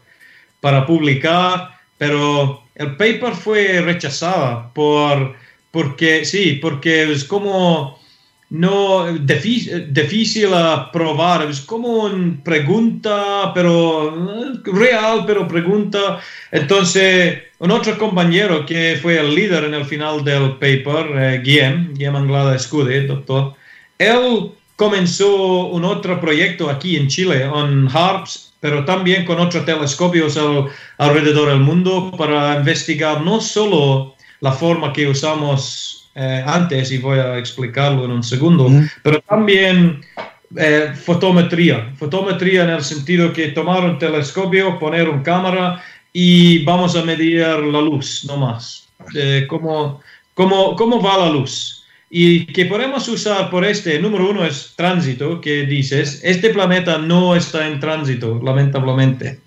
para 0.60 0.86
publicar 0.86 1.80
pero 2.00 2.62
el 2.76 2.96
paper 2.96 3.34
fue 3.34 3.82
rechazado 3.82 4.70
por, 4.72 5.36
porque, 5.70 6.24
sí, 6.24 6.58
porque 6.62 7.12
es 7.12 7.24
como 7.24 8.00
no 8.48 9.12
difícil, 9.18 9.92
difícil 9.92 10.48
probar, 10.94 11.42
es 11.50 11.60
como 11.60 12.04
una 12.04 12.42
pregunta, 12.42 13.52
pero 13.52 14.40
real, 14.64 15.24
pero 15.26 15.46
pregunta. 15.46 16.20
Entonces, 16.50 17.42
un 17.60 17.70
otro 17.70 17.98
compañero 17.98 18.64
que 18.64 18.98
fue 19.00 19.18
el 19.20 19.34
líder 19.34 19.64
en 19.64 19.74
el 19.74 19.84
final 19.84 20.24
del 20.24 20.52
paper, 20.52 21.06
eh, 21.14 21.40
Guillem, 21.44 21.92
Guillem 21.92 22.16
Anglada 22.16 22.56
Escude, 22.56 23.06
doctor, 23.06 23.54
él 23.98 24.52
comenzó 24.76 25.66
un 25.66 25.84
otro 25.84 26.18
proyecto 26.20 26.70
aquí 26.70 26.96
en 26.96 27.08
Chile, 27.08 27.46
on 27.46 27.86
HARPS, 27.92 28.54
pero 28.60 28.86
también 28.86 29.26
con 29.26 29.38
otros 29.38 29.66
telescopios 29.66 30.38
alrededor 30.96 31.50
del 31.50 31.60
mundo 31.60 32.10
para 32.16 32.56
investigar 32.56 33.20
no 33.20 33.42
solo 33.42 34.14
la 34.40 34.52
forma 34.52 34.94
que 34.94 35.06
usamos 35.06 36.10
eh, 36.14 36.42
antes, 36.46 36.90
y 36.90 36.98
voy 36.98 37.18
a 37.18 37.36
explicarlo 37.36 38.06
en 38.06 38.10
un 38.10 38.22
segundo, 38.22 38.70
pero 39.02 39.20
también 39.20 40.00
eh, 40.56 40.92
fotometría. 40.94 41.92
Fotometría 41.96 42.64
en 42.64 42.70
el 42.70 42.82
sentido 42.82 43.34
que 43.34 43.48
tomar 43.48 43.84
un 43.84 43.98
telescopio, 43.98 44.78
poner 44.78 45.10
una 45.10 45.22
cámara 45.22 45.82
y 46.12 46.64
vamos 46.64 46.96
a 46.96 47.04
medir 47.04 47.40
la 47.40 47.80
luz, 47.80 48.24
no 48.26 48.36
más. 48.36 48.88
Eh, 49.14 49.46
cómo, 49.48 50.00
cómo, 50.34 50.76
¿Cómo 50.76 51.02
va 51.02 51.18
la 51.18 51.30
luz? 51.30 51.80
y 52.12 52.46
que 52.46 52.66
podemos 52.66 53.06
usar 53.06 53.50
por 53.50 53.64
este, 53.64 54.00
número 54.00 54.28
uno 54.28 54.44
es 54.44 54.72
tránsito, 54.74 55.40
que 55.40 55.62
dices, 55.62 56.20
este 56.24 56.50
planeta 56.50 56.98
no 56.98 57.36
está 57.36 57.68
en 57.68 57.78
tránsito, 57.78 58.40
lamentablemente. 58.42 59.38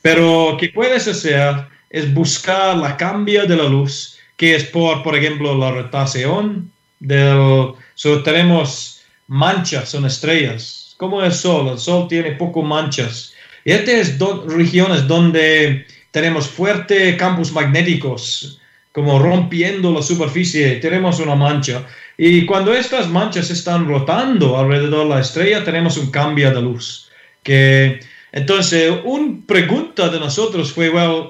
Pero 0.00 0.56
que 0.58 0.70
puedes 0.70 1.06
hacer 1.06 1.66
es 1.90 2.12
buscar 2.14 2.78
la 2.78 2.96
cambio 2.96 3.46
de 3.46 3.54
la 3.54 3.64
luz, 3.64 4.16
que 4.38 4.56
es 4.56 4.64
por, 4.64 5.02
por 5.02 5.14
ejemplo, 5.14 5.54
la 5.56 5.72
rotación 5.72 6.72
del... 6.98 7.74
So, 7.94 8.22
tenemos 8.22 9.02
manchas, 9.26 9.90
son 9.90 10.06
estrellas, 10.06 10.94
como 10.96 11.22
el 11.22 11.32
Sol, 11.32 11.68
el 11.68 11.78
Sol 11.78 12.08
tiene 12.08 12.32
poco 12.32 12.62
manchas. 12.62 13.34
Y 13.64 13.72
estas 13.72 13.94
es 13.94 14.18
regiones 14.46 15.06
donde 15.06 15.86
tenemos 16.10 16.48
fuertes 16.48 17.16
campos 17.16 17.52
magnéticos, 17.52 18.60
como 18.92 19.18
rompiendo 19.18 19.92
la 19.92 20.02
superficie, 20.02 20.76
tenemos 20.76 21.20
una 21.20 21.34
mancha. 21.34 21.86
Y 22.18 22.44
cuando 22.46 22.74
estas 22.74 23.08
manchas 23.08 23.50
están 23.50 23.86
rotando 23.86 24.58
alrededor 24.58 25.08
de 25.08 25.14
la 25.14 25.20
estrella, 25.20 25.64
tenemos 25.64 25.96
un 25.96 26.10
cambio 26.10 26.50
de 26.52 26.60
luz. 26.60 27.08
Que, 27.42 28.00
entonces, 28.32 28.92
una 29.04 29.38
pregunta 29.46 30.08
de 30.08 30.18
nosotros 30.18 30.72
fue, 30.72 30.90
well, 30.90 31.28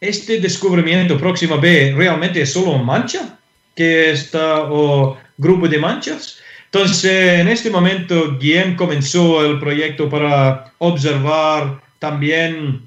¿este 0.00 0.38
descubrimiento 0.40 1.18
próxima 1.18 1.56
B 1.56 1.94
realmente 1.96 2.42
es 2.42 2.52
solo 2.52 2.78
mancha? 2.78 3.38
que 3.78 4.10
está, 4.10 4.62
o 4.62 5.16
grupo 5.38 5.68
de 5.68 5.78
manchas? 5.78 6.37
Entonces, 6.70 7.40
en 7.40 7.48
este 7.48 7.70
momento, 7.70 8.36
Guillem 8.38 8.76
comenzó 8.76 9.44
el 9.44 9.58
proyecto 9.58 10.08
para 10.10 10.72
observar 10.78 11.80
también 11.98 12.82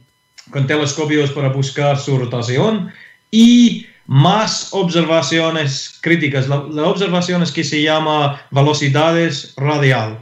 con 0.52 0.68
telescopios 0.68 1.32
para 1.32 1.50
buscar 1.50 1.98
su 1.98 2.18
rotación 2.18 2.92
y 3.32 3.88
más 4.06 4.70
observaciones 4.72 5.98
críticas, 6.02 6.48
las 6.48 6.86
observaciones 6.86 7.52
que 7.52 7.64
se 7.64 7.82
llama 7.82 8.46
velocidades 8.52 9.54
radial. 9.58 10.20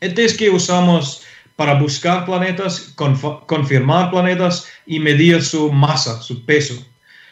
Este 0.00 0.24
es 0.24 0.36
que 0.36 0.50
usamos 0.50 1.22
para 1.56 1.74
buscar 1.74 2.24
planetas, 2.24 2.94
confirmar 3.46 4.10
planetas 4.10 4.66
y 4.86 5.00
medir 5.00 5.42
su 5.42 5.72
masa, 5.72 6.22
su 6.22 6.44
peso. 6.44 6.86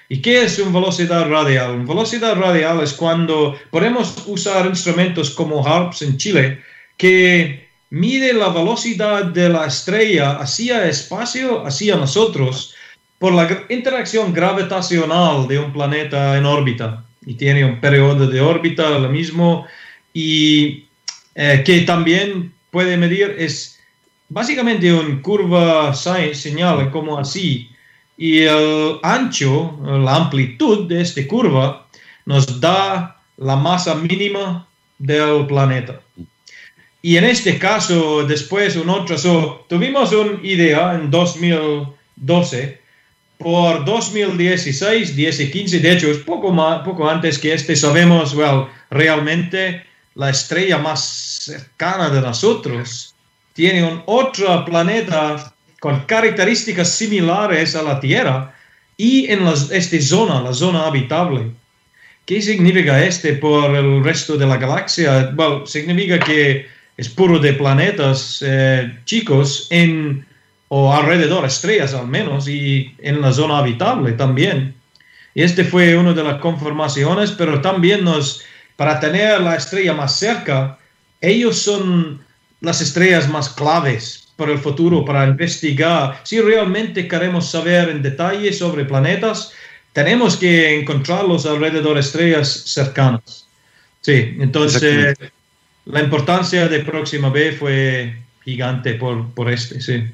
¿Y 0.08 0.22
qué 0.22 0.44
es 0.44 0.58
una 0.58 0.80
velocidad 0.80 1.28
radial? 1.28 1.72
Una 1.72 1.84
velocidad 1.84 2.34
radial 2.34 2.82
es 2.82 2.94
cuando 2.94 3.58
podemos 3.70 4.24
usar 4.26 4.66
instrumentos 4.66 5.30
como 5.30 5.66
HARPS 5.66 6.02
en 6.02 6.16
Chile 6.16 6.62
que 6.96 7.68
mide 7.90 8.32
la 8.32 8.48
velocidad 8.48 9.26
de 9.26 9.50
la 9.50 9.66
estrella 9.66 10.38
hacia 10.38 10.88
espacio, 10.88 11.64
hacia 11.66 11.96
nosotros, 11.96 12.74
por 13.18 13.34
la 13.34 13.64
interacción 13.68 14.32
gravitacional 14.32 15.46
de 15.46 15.58
un 15.58 15.72
planeta 15.72 16.36
en 16.38 16.46
órbita. 16.46 17.04
y 17.26 17.34
tiene 17.34 17.64
un 17.64 17.78
periodo 17.80 18.26
de 18.26 18.40
órbita 18.40 18.98
lo 18.98 19.08
mismo 19.10 19.66
y 20.14 20.86
eh, 21.34 21.62
que 21.66 21.82
también 21.82 22.54
puede 22.70 22.96
medir 22.96 23.34
es 23.38 23.78
básicamente 24.30 24.90
una 24.90 25.20
curva 25.20 25.92
señal 25.94 26.90
como 26.90 27.18
así 27.18 27.68
y 28.18 28.42
el 28.42 28.98
ancho, 29.04 29.78
la 29.80 30.16
amplitud 30.16 30.88
de 30.88 31.00
esta 31.00 31.24
curva 31.28 31.86
nos 32.26 32.60
da 32.60 33.16
la 33.36 33.56
masa 33.56 33.94
mínima 33.94 34.66
del 34.98 35.46
planeta. 35.46 36.00
Y 37.00 37.16
en 37.16 37.24
este 37.24 37.58
caso, 37.58 38.24
después 38.24 38.74
un 38.74 38.90
otro, 38.90 39.64
tuvimos 39.68 40.12
una 40.12 40.40
idea 40.42 40.94
en 40.96 41.10
2012, 41.12 42.80
por 43.38 43.84
2016, 43.84 45.14
10 45.14 45.40
y 45.40 45.50
15, 45.52 45.78
de 45.78 45.92
hecho 45.92 46.10
es 46.10 46.18
poco, 46.18 46.50
más, 46.50 46.82
poco 46.82 47.08
antes 47.08 47.38
que 47.38 47.54
este, 47.54 47.76
sabemos, 47.76 48.34
well, 48.34 48.66
realmente 48.90 49.84
la 50.16 50.30
estrella 50.30 50.78
más 50.78 51.04
cercana 51.44 52.10
de 52.10 52.20
nosotros 52.20 53.14
tiene 53.52 53.84
un 53.84 54.02
otro 54.06 54.64
planeta 54.64 55.54
con 55.80 56.00
características 56.00 56.90
similares 56.90 57.76
a 57.76 57.82
la 57.82 58.00
Tierra 58.00 58.54
y 58.96 59.30
en 59.30 59.46
esta 59.46 60.00
zona, 60.00 60.42
la 60.42 60.52
zona 60.52 60.86
habitable. 60.86 61.52
¿Qué 62.26 62.42
significa 62.42 63.02
este 63.02 63.34
por 63.34 63.74
el 63.74 64.04
resto 64.04 64.36
de 64.36 64.46
la 64.46 64.56
galaxia? 64.56 65.30
Bueno, 65.34 65.66
significa 65.66 66.18
que 66.18 66.66
es 66.96 67.08
puro 67.08 67.38
de 67.38 67.52
planetas 67.54 68.44
eh, 68.44 68.98
chicos 69.04 69.68
en 69.70 70.26
o 70.70 70.92
alrededor 70.92 71.46
estrellas 71.46 71.94
al 71.94 72.06
menos 72.06 72.46
y 72.46 72.94
en 72.98 73.22
la 73.22 73.32
zona 73.32 73.58
habitable 73.58 74.12
también. 74.12 74.74
Y 75.34 75.42
este 75.42 75.64
fue 75.64 75.96
una 75.96 76.12
de 76.12 76.24
las 76.24 76.40
conformaciones, 76.40 77.30
pero 77.30 77.60
también 77.62 78.04
nos, 78.04 78.42
para 78.76 79.00
tener 79.00 79.40
la 79.40 79.56
estrella 79.56 79.94
más 79.94 80.18
cerca, 80.18 80.78
ellos 81.20 81.56
son 81.56 82.20
las 82.60 82.80
estrellas 82.80 83.28
más 83.28 83.48
claves 83.48 84.27
para 84.38 84.52
el 84.52 84.58
futuro, 84.60 85.04
para 85.04 85.26
investigar. 85.26 86.20
Si 86.22 86.40
realmente 86.40 87.08
queremos 87.08 87.50
saber 87.50 87.88
en 87.88 88.02
detalle 88.02 88.52
sobre 88.52 88.84
planetas, 88.84 89.50
tenemos 89.92 90.36
que 90.36 90.78
encontrarlos 90.78 91.44
alrededor 91.44 91.94
de 91.94 92.00
estrellas 92.00 92.48
cercanas. 92.66 93.48
Sí, 94.00 94.36
entonces 94.38 95.18
la 95.86 96.00
importancia 96.00 96.68
de 96.68 96.78
Próxima 96.84 97.30
B 97.30 97.50
fue 97.50 98.14
gigante 98.44 98.94
por, 98.94 99.28
por 99.30 99.50
este, 99.50 99.80
sí. 99.80 100.04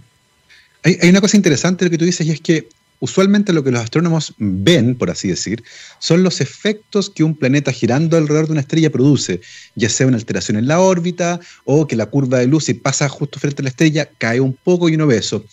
Hay, 0.84 0.96
hay, 1.02 1.10
una 1.10 1.20
cosa 1.20 1.36
interesante 1.36 1.84
lo 1.84 1.90
que 1.90 1.98
tú 1.98 2.06
dices 2.06 2.26
y 2.26 2.30
es 2.30 2.40
que 2.40 2.66
usualmente 3.00 3.52
lo 3.52 3.62
que 3.62 3.70
los 3.70 3.82
astrónomos 3.82 4.34
ven, 4.38 4.94
por 4.94 5.10
así 5.10 5.28
decir, 5.28 5.62
son 5.98 6.22
los 6.22 6.40
efectos 6.40 7.10
que 7.10 7.24
un 7.24 7.36
planeta 7.36 7.72
girando 7.72 8.16
alrededor 8.16 8.46
de 8.46 8.52
una 8.52 8.60
estrella 8.60 8.90
produce, 8.90 9.40
ya 9.74 9.88
sea 9.88 10.06
una 10.06 10.16
alteración 10.16 10.56
en 10.56 10.66
la 10.66 10.80
órbita 10.80 11.40
o 11.64 11.86
que 11.86 11.96
la 11.96 12.06
curva 12.06 12.38
de 12.38 12.46
luz, 12.46 12.64
si 12.64 12.74
pasa 12.74 13.08
justo 13.08 13.38
frente 13.38 13.62
a 13.62 13.64
la 13.64 13.68
estrella, 13.70 14.08
cae 14.18 14.40
un 14.40 14.54
poco 14.54 14.88
y 14.88 14.94
uno 14.94 15.06
ve 15.06 15.18
eso. 15.18 15.44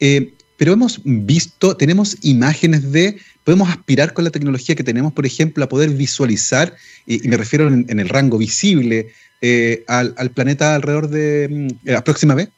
Eh, 0.00 0.32
pero 0.56 0.72
hemos 0.72 1.00
visto, 1.04 1.76
tenemos 1.76 2.16
imágenes 2.22 2.90
de, 2.90 3.18
podemos 3.44 3.68
aspirar 3.68 4.12
con 4.12 4.24
la 4.24 4.30
tecnología 4.30 4.74
que 4.74 4.84
tenemos, 4.84 5.12
por 5.12 5.26
ejemplo, 5.26 5.64
a 5.64 5.68
poder 5.68 5.90
visualizar, 5.90 6.74
y, 7.06 7.28
me 7.28 7.36
refiero 7.36 7.68
en, 7.68 8.00
el 8.00 8.08
rango 8.08 8.38
visible, 8.38 9.12
eh, 9.42 9.84
al, 9.86 10.30
planeta 10.34 10.74
alrededor 10.74 11.08
de 11.08 11.48
mm, 11.50 11.90
la 11.90 12.02
próxima 12.02 12.34
B. 12.34 12.48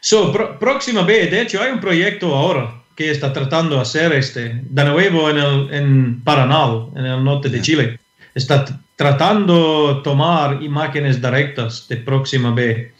So, 0.00 0.30
próxima 0.58 1.02
B, 1.02 1.28
de 1.28 1.40
hecho, 1.40 1.62
hay 1.62 1.72
un 1.72 1.80
proyecto 1.80 2.34
ahora 2.34 2.83
que 2.94 3.10
está 3.10 3.32
tratando 3.32 3.76
de 3.76 3.82
hacer 3.82 4.12
este, 4.12 4.60
de 4.62 4.84
nuevo 4.84 5.30
en, 5.30 5.38
el, 5.38 5.74
en 5.74 6.20
Paraná, 6.22 6.86
en 6.94 7.06
el 7.06 7.24
norte 7.24 7.48
de 7.48 7.60
Chile. 7.60 7.98
Está 8.34 8.64
tratando 8.96 9.94
de 9.94 10.02
tomar 10.02 10.62
imágenes 10.62 11.20
directas 11.20 11.86
de 11.88 11.96
Próxima 11.96 12.52
B. 12.52 12.92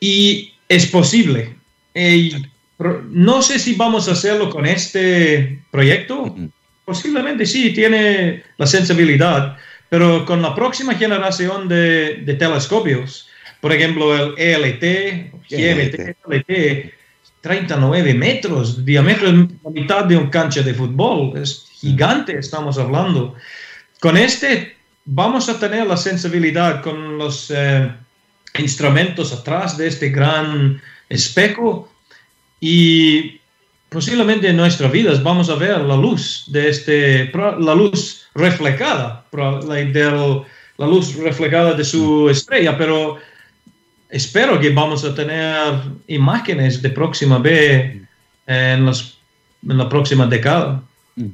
Y 0.00 0.52
es 0.68 0.86
posible. 0.86 1.56
no 3.10 3.42
sé 3.42 3.58
si 3.58 3.74
vamos 3.74 4.08
a 4.08 4.12
hacerlo 4.12 4.50
con 4.50 4.66
este 4.66 5.60
proyecto. 5.70 6.34
Posiblemente 6.84 7.46
sí, 7.46 7.72
tiene 7.72 8.44
la 8.58 8.66
sensibilidad, 8.66 9.56
pero 9.88 10.24
con 10.24 10.40
la 10.42 10.54
próxima 10.54 10.94
generación 10.94 11.68
de, 11.68 12.22
de 12.24 12.34
telescopios, 12.34 13.28
por 13.60 13.72
ejemplo 13.72 14.14
el 14.14 14.34
ELT, 14.38 15.32
GMT, 15.50 16.16
ELT, 16.30 16.92
39 17.46 18.14
metros, 18.14 18.84
diámetro 18.84 19.30
la 19.30 19.70
mitad 19.70 20.04
de 20.04 20.16
un 20.16 20.30
cancha 20.30 20.62
de 20.62 20.74
fútbol, 20.74 21.40
es 21.40 21.68
gigante, 21.80 22.36
estamos 22.36 22.76
hablando. 22.76 23.36
Con 24.00 24.16
este 24.16 24.74
vamos 25.04 25.48
a 25.48 25.56
tener 25.56 25.86
la 25.86 25.96
sensibilidad 25.96 26.82
con 26.82 27.18
los 27.18 27.52
eh, 27.54 27.88
instrumentos 28.58 29.32
atrás 29.32 29.76
de 29.76 29.86
este 29.86 30.08
gran 30.08 30.82
espejo 31.08 31.88
y 32.58 33.38
posiblemente 33.90 34.48
en 34.48 34.56
nuestras 34.56 34.90
vidas 34.90 35.22
vamos 35.22 35.48
a 35.48 35.54
ver 35.54 35.80
la 35.82 35.96
luz 35.96 36.46
de 36.48 36.68
este, 36.68 37.30
la 37.32 37.74
luz 37.76 38.26
reflejada, 38.34 39.24
la, 39.30 39.60
la 40.78 40.86
luz 40.88 41.14
reflejada 41.14 41.74
de 41.74 41.84
su 41.84 42.28
estrella, 42.28 42.76
pero 42.76 43.18
espero 44.10 44.60
que 44.60 44.70
vamos 44.70 45.04
a 45.04 45.14
tener 45.14 45.80
imágenes 46.06 46.82
de 46.82 46.90
próxima 46.90 47.38
B 47.38 48.02
en, 48.46 48.88
en 48.88 49.78
la 49.78 49.88
próxima 49.88 50.26
década. 50.26 50.82
Mm. 51.16 51.30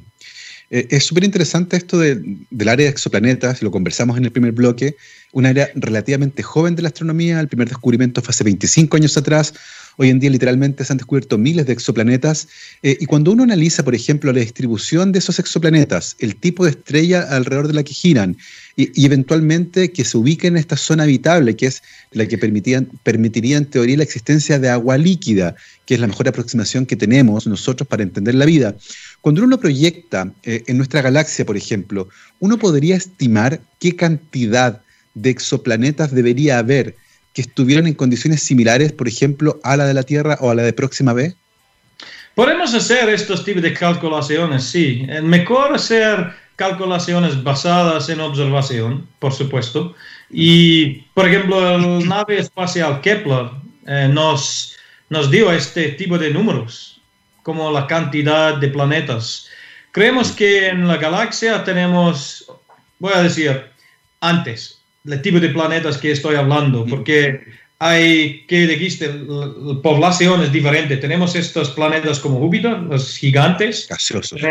Eh, 0.73 0.87
es 0.89 1.05
súper 1.05 1.23
interesante 1.23 1.77
esto 1.77 1.99
del 1.99 2.47
área 2.67 2.85
de 2.85 2.91
exoplanetas, 2.91 3.61
lo 3.61 3.69
conversamos 3.69 4.17
en 4.17 4.25
el 4.25 4.31
primer 4.31 4.53
bloque, 4.53 4.95
un 5.31 5.45
área 5.45 5.69
relativamente 5.75 6.41
joven 6.41 6.75
de 6.75 6.81
la 6.81 6.87
astronomía, 6.87 7.39
el 7.39 7.47
primer 7.47 7.69
descubrimiento 7.69 8.21
fue 8.23 8.31
hace 8.31 8.43
25 8.43 8.97
años 8.97 9.15
atrás, 9.15 9.53
Hoy 9.97 10.09
en 10.09 10.19
día 10.19 10.29
literalmente 10.29 10.83
se 10.83 10.93
han 10.93 10.97
descubierto 10.97 11.37
miles 11.37 11.65
de 11.65 11.73
exoplanetas 11.73 12.47
eh, 12.81 12.97
y 12.99 13.05
cuando 13.05 13.31
uno 13.31 13.43
analiza, 13.43 13.83
por 13.83 13.93
ejemplo, 13.93 14.31
la 14.31 14.39
distribución 14.39 15.11
de 15.11 15.19
esos 15.19 15.39
exoplanetas, 15.39 16.15
el 16.19 16.35
tipo 16.35 16.65
de 16.65 16.71
estrella 16.71 17.21
alrededor 17.29 17.67
de 17.67 17.73
la 17.73 17.83
que 17.83 17.93
giran 17.93 18.37
y, 18.75 19.05
eventualmente 19.05 19.91
que 19.91 20.03
se 20.03 20.17
ubique 20.17 20.47
en 20.47 20.57
esta 20.57 20.77
zona 20.77 21.03
habitable, 21.03 21.55
que 21.55 21.67
es 21.67 21.83
la 22.11 22.25
que 22.25 22.37
permitiría 22.37 23.57
en 23.57 23.65
teoría 23.65 23.97
la 23.97 24.03
existencia 24.03 24.57
de 24.59 24.69
agua 24.69 24.97
líquida, 24.97 25.55
que 25.85 25.93
es 25.93 25.99
la 25.99 26.07
mejor 26.07 26.27
aproximación 26.27 26.85
que 26.85 26.95
tenemos 26.95 27.45
nosotros 27.45 27.87
para 27.87 28.03
entender 28.03 28.35
la 28.35 28.45
vida. 28.45 28.75
Cuando 29.21 29.43
uno 29.43 29.59
proyecta 29.59 30.33
eh, 30.43 30.63
en 30.67 30.77
nuestra 30.77 31.01
galaxia, 31.01 31.45
por 31.45 31.57
ejemplo, 31.57 32.09
uno 32.39 32.57
podría 32.57 32.95
estimar 32.95 33.61
qué 33.79 33.95
cantidad 33.95 34.81
de 35.13 35.29
exoplanetas 35.29 36.11
debería 36.11 36.57
haber 36.57 36.95
que 37.33 37.41
estuvieran 37.41 37.87
en 37.87 37.95
condiciones 37.95 38.43
similares, 38.43 38.91
por 38.91 39.07
ejemplo, 39.07 39.59
a 39.63 39.75
la 39.75 39.85
de 39.85 39.93
la 39.93 40.03
Tierra 40.03 40.37
o 40.39 40.49
a 40.49 40.55
la 40.55 40.63
de 40.63 40.73
Próxima 40.73 41.13
B? 41.13 41.35
Podemos 42.35 42.73
hacer 42.73 43.09
estos 43.09 43.43
tipos 43.45 43.61
de 43.61 43.73
calculaciones, 43.73 44.63
sí. 44.63 45.05
Es 45.07 45.21
mejor 45.21 45.75
hacer 45.75 46.33
calculaciones 46.55 47.43
basadas 47.43 48.09
en 48.09 48.19
observación, 48.21 49.07
por 49.19 49.33
supuesto. 49.33 49.95
Y, 50.29 51.01
por 51.13 51.27
ejemplo, 51.27 51.77
la 51.77 51.77
nave 52.05 52.39
espacial 52.39 53.01
Kepler 53.01 53.49
eh, 53.87 54.09
nos, 54.11 54.75
nos 55.09 55.29
dio 55.29 55.51
este 55.51 55.89
tipo 55.89 56.17
de 56.17 56.31
números, 56.31 57.01
como 57.43 57.71
la 57.71 57.85
cantidad 57.87 58.57
de 58.57 58.67
planetas. 58.69 59.47
Creemos 59.91 60.31
que 60.31 60.69
en 60.69 60.87
la 60.87 60.97
galaxia 60.97 61.63
tenemos, 61.63 62.51
voy 62.97 63.13
a 63.13 63.21
decir, 63.21 63.63
antes, 64.21 64.82
el 65.05 65.21
tipo 65.21 65.39
de 65.39 65.49
planetas 65.49 65.97
que 65.97 66.11
estoy 66.11 66.35
hablando, 66.35 66.85
porque 66.85 67.41
hay, 67.79 68.45
que 68.47 68.65
dijiste, 68.67 69.13
la 69.27 69.81
población 69.81 70.41
es 70.41 70.51
diferente. 70.51 70.97
Tenemos 70.97 71.35
estos 71.35 71.71
planetas 71.71 72.19
como 72.19 72.39
Júpiter, 72.39 72.79
los 72.79 73.17
gigantes. 73.17 73.87
Gaseosos. 73.89 74.41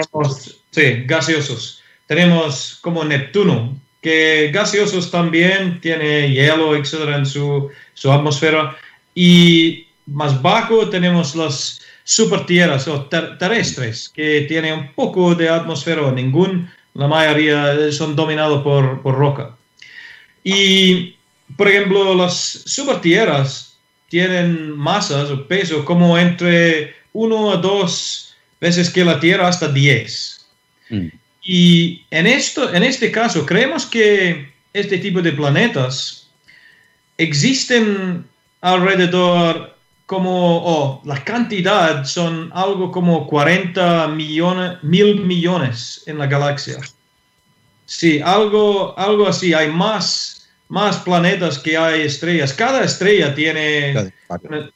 sí, 0.70 1.04
gaseosos. 1.06 1.82
Tenemos 2.06 2.78
como 2.82 3.04
Neptuno, 3.04 3.80
que 4.02 4.50
gaseosos 4.52 5.10
también, 5.10 5.80
tiene 5.80 6.30
hielo, 6.30 6.76
etcétera, 6.76 7.16
en 7.16 7.24
su, 7.24 7.70
su 7.94 8.12
atmósfera. 8.12 8.76
Y 9.14 9.86
más 10.06 10.42
bajo 10.42 10.90
tenemos 10.90 11.34
las 11.34 11.80
supertierras 12.04 12.86
o 12.88 13.06
terrestres, 13.06 14.08
que 14.10 14.42
tienen 14.42 14.74
un 14.74 14.92
poco 14.92 15.34
de 15.34 15.48
atmósfera, 15.48 16.10
ningún, 16.10 16.68
la 16.94 17.06
mayoría 17.06 17.90
son 17.92 18.14
dominados 18.16 18.62
por, 18.62 19.00
por 19.02 19.14
roca. 19.14 19.56
Y, 20.44 21.16
por 21.56 21.68
ejemplo, 21.68 22.14
las 22.14 22.62
supertierras 22.66 23.76
tienen 24.08 24.76
masas 24.76 25.30
o 25.30 25.46
peso 25.46 25.84
como 25.84 26.18
entre 26.18 26.94
1 27.12 27.52
a 27.52 27.56
2 27.56 28.34
veces 28.60 28.90
que 28.90 29.04
la 29.04 29.18
Tierra 29.18 29.48
hasta 29.48 29.68
10. 29.68 30.46
Mm. 30.90 31.06
Y 31.44 32.04
en, 32.10 32.26
esto, 32.26 32.72
en 32.72 32.82
este 32.82 33.10
caso, 33.10 33.44
creemos 33.44 33.86
que 33.86 34.52
este 34.72 34.98
tipo 34.98 35.20
de 35.20 35.32
planetas 35.32 36.28
existen 37.18 38.24
alrededor 38.60 39.76
como, 40.06 40.62
oh, 40.64 41.02
la 41.04 41.24
cantidad 41.24 42.04
son 42.04 42.50
algo 42.54 42.92
como 42.92 43.26
40 43.26 44.08
millones, 44.08 44.82
mil 44.82 45.20
millones 45.20 46.02
en 46.06 46.18
la 46.18 46.26
galaxia. 46.26 46.76
Sí, 47.92 48.20
algo, 48.24 48.98
algo 48.98 49.28
así. 49.28 49.52
Hay 49.52 49.70
más, 49.70 50.48
más 50.68 50.96
planetas 50.96 51.58
que 51.58 51.76
hay 51.76 52.02
estrellas. 52.02 52.54
Cada 52.54 52.82
estrella 52.84 53.34
tiene, 53.34 54.12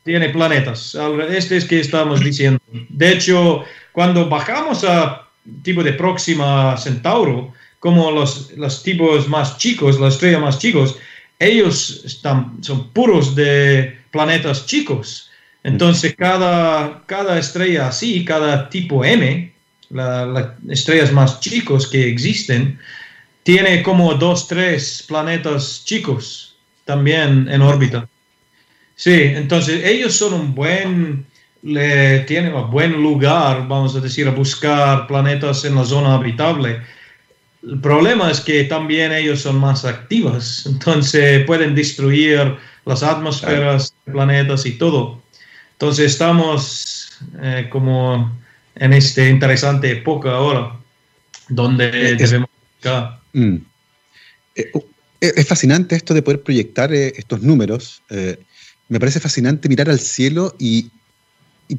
tiene 0.05 0.29
planetas. 0.29 0.97
Este 1.31 1.57
es 1.57 1.65
que 1.65 1.81
estamos 1.81 2.21
diciendo. 2.21 2.61
De 2.91 3.13
hecho, 3.13 3.65
cuando 3.93 4.29
bajamos 4.29 4.85
a 4.85 5.27
tipo 5.63 5.83
de 5.83 5.95
Próxima 5.95 6.77
Centauro, 6.77 7.55
como 7.79 8.11
los, 8.11 8.53
los 8.53 8.83
tipos 8.83 9.27
más 9.29 9.57
chicos, 9.57 9.99
las 9.99 10.15
estrellas 10.15 10.43
más 10.43 10.59
chicos, 10.59 10.99
ellos 11.39 12.03
están, 12.05 12.63
son 12.63 12.91
puros 12.91 13.35
de 13.35 13.99
planetas 14.11 14.67
chicos. 14.67 15.31
Entonces, 15.65 16.15
cada, 16.17 17.03
cada 17.07 17.39
estrella 17.39 17.89
así, 17.89 18.25
cada 18.27 18.69
tipo 18.69 19.05
M, 19.05 19.53
las 19.89 20.49
estrellas 20.69 21.13
más 21.13 21.41
chicos 21.41 21.89
que 21.89 22.09
existen, 22.09 22.79
tiene 23.47 23.83
como 23.83 24.13
dos, 24.15 24.47
tres 24.49 25.05
planetas 25.07 25.85
chicos 25.85 26.57
también 26.85 27.49
en 27.49 27.63
órbita. 27.63 28.07
Sí, 28.97 29.15
entonces 29.15 29.85
ellos 29.85 30.15
son 30.15 30.35
un 30.35 30.55
buen, 30.55 31.25
le 31.63 32.21
tienen 32.21 32.55
un 32.55 32.71
buen 32.71 33.01
lugar, 33.01 33.67
vamos 33.69 33.97
a 33.97 34.01
decir, 34.01 34.27
a 34.29 34.33
buscar 34.33 35.07
planetas 35.07 35.65
en 35.65 35.77
la 35.77 35.85
zona 35.85 36.17
habitable 36.17 36.83
el 37.67 37.81
problema 37.81 38.31
es 38.31 38.41
que 38.41 38.65
también 38.65 39.13
ellos 39.13 39.41
son 39.41 39.59
más 39.59 39.85
activos, 39.85 40.67
entonces 40.71 41.45
pueden 41.47 41.75
destruir 41.75 42.57
las 42.85 43.03
atmósferas, 43.03 43.95
planetas 44.05 44.65
y 44.67 44.73
todo. 44.73 45.21
Entonces 45.73 46.13
estamos 46.13 47.19
eh, 47.43 47.69
como 47.71 48.33
en 48.77 48.93
esta 48.93 49.27
interesante 49.29 49.91
época 49.91 50.31
ahora, 50.31 50.77
donde 51.49 52.17
debemos... 52.17 52.49
Mm. 53.33 53.57
Eh, 54.55 54.71
uh, 54.75 54.81
eh, 55.21 55.33
es 55.37 55.47
fascinante 55.47 55.97
esto 55.97 56.15
de 56.15 56.23
poder 56.23 56.43
proyectar 56.43 56.93
estos 56.93 57.43
números. 57.43 58.03
me 58.89 59.01
parece 59.01 59.21
fascinante 59.21 59.69
mirar 59.69 59.91
al 59.91 60.01
cielo 60.01 60.55
y, 60.59 60.91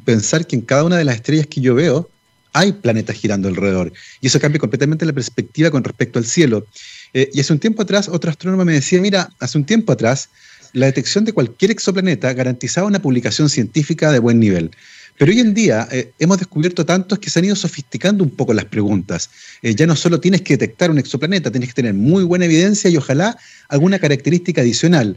pensar 0.04 0.46
que 0.46 0.54
en 0.54 0.62
cada 0.62 0.84
una 0.84 0.98
de 0.98 1.04
las 1.04 1.16
estrellas 1.16 1.46
que 1.46 1.62
yo 1.62 1.74
veo, 1.74 2.10
hay 2.52 2.72
planetas 2.72 3.16
girando 3.16 3.48
alrededor. 3.48 3.92
Y 4.20 4.26
eso 4.26 4.40
cambia 4.40 4.58
completamente 4.58 5.06
la 5.06 5.12
perspectiva 5.12 5.70
con 5.70 5.84
respecto 5.84 6.18
al 6.18 6.24
cielo. 6.24 6.66
Eh, 7.14 7.30
y 7.32 7.40
hace 7.40 7.52
un 7.52 7.58
tiempo 7.58 7.82
atrás, 7.82 8.08
otro 8.08 8.30
astrónomo 8.30 8.64
me 8.64 8.72
decía, 8.72 9.00
mira, 9.00 9.30
hace 9.38 9.58
un 9.58 9.64
tiempo 9.64 9.92
atrás, 9.92 10.28
la 10.72 10.86
detección 10.86 11.24
de 11.24 11.32
cualquier 11.32 11.70
exoplaneta 11.70 12.32
garantizaba 12.32 12.86
una 12.86 13.00
publicación 13.00 13.48
científica 13.48 14.12
de 14.12 14.18
buen 14.18 14.38
nivel. 14.38 14.70
Pero 15.18 15.32
hoy 15.32 15.40
en 15.40 15.52
día 15.52 15.88
eh, 15.90 16.12
hemos 16.18 16.38
descubierto 16.38 16.86
tantos 16.86 17.18
que 17.18 17.28
se 17.28 17.38
han 17.38 17.44
ido 17.44 17.56
sofisticando 17.56 18.24
un 18.24 18.30
poco 18.30 18.54
las 18.54 18.66
preguntas. 18.66 19.30
Eh, 19.62 19.74
ya 19.74 19.86
no 19.86 19.96
solo 19.96 20.20
tienes 20.20 20.42
que 20.42 20.54
detectar 20.56 20.90
un 20.90 20.98
exoplaneta, 20.98 21.50
tienes 21.50 21.70
que 21.70 21.74
tener 21.74 21.94
muy 21.94 22.24
buena 22.24 22.44
evidencia 22.44 22.88
y 22.88 22.96
ojalá 22.96 23.36
alguna 23.68 23.98
característica 23.98 24.60
adicional. 24.60 25.16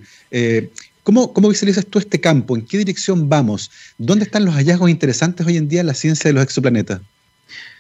¿Cómo, 1.04 1.34
¿Cómo, 1.34 1.50
visualizas 1.50 1.86
tú 1.86 1.98
este 2.00 2.20
campo? 2.20 2.56
¿En 2.56 2.66
qué 2.66 2.78
dirección 2.78 3.28
vamos? 3.28 3.72
¿Dónde 3.98 4.26
están 4.26 4.46
los 4.46 4.54
hallazgos 4.56 4.90
interesantes 4.90 5.48
hoy 5.48 5.58
en 5.58 5.68
día 5.68 5.82
en 5.82 5.88
la 5.88 5.96
ciencia 5.96 6.30
de 6.30 6.34
los 6.34 6.44
exoplanetas? 6.44 7.02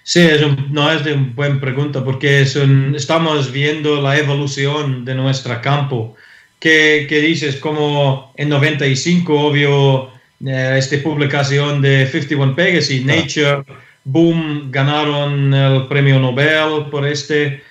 Sí, 0.04 0.20
es 0.20 0.42
no 0.72 0.92
es 0.92 1.04
de 1.04 1.14
una 1.14 1.32
buena 1.36 1.62
pregunta 1.62 2.04
porque 2.04 2.42
estamos 2.42 3.52
viendo 3.52 4.02
la 4.02 4.18
evolución 4.18 5.06
de 5.06 5.16
nuestro 5.16 5.62
campo. 5.62 6.16
¿Qué, 6.60 7.08
dices? 7.10 7.58
Como 7.58 8.34
en 8.36 8.50
95, 8.50 9.34
obvio, 9.34 10.10
eh, 10.46 10.76
esta 10.78 10.98
publicación 11.04 11.82
de 11.82 12.08
51 12.08 12.56
Pegasus, 12.56 13.06
Nature, 13.06 13.64
boom, 14.04 14.72
ganaron 14.72 15.54
el 15.54 15.88
premio 15.88 16.20
Nobel 16.20 16.90
por 16.90 17.08
este. 17.08 17.62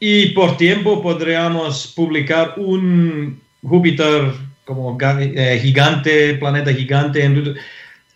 Y 0.00 0.26
por 0.30 0.56
tiempo 0.56 1.02
podríamos 1.02 1.92
publicar 1.94 2.54
un 2.56 3.40
Júpiter 3.62 4.32
como 4.64 4.98
eh, 5.00 5.58
gigante, 5.62 6.34
planeta 6.34 6.72
gigante. 6.72 7.28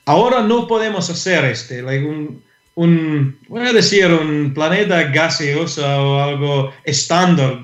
Ahora 0.05 0.43
no 0.43 0.67
podemos 0.67 1.09
hacer 1.11 1.45
este, 1.45 1.83
un, 1.83 2.43
un, 2.75 3.39
voy 3.49 3.67
a 3.67 3.73
decir, 3.73 4.07
un 4.07 4.53
planeta 4.55 5.03
gaseoso 5.05 5.85
o 5.85 6.19
algo 6.19 6.73
estándar, 6.85 7.63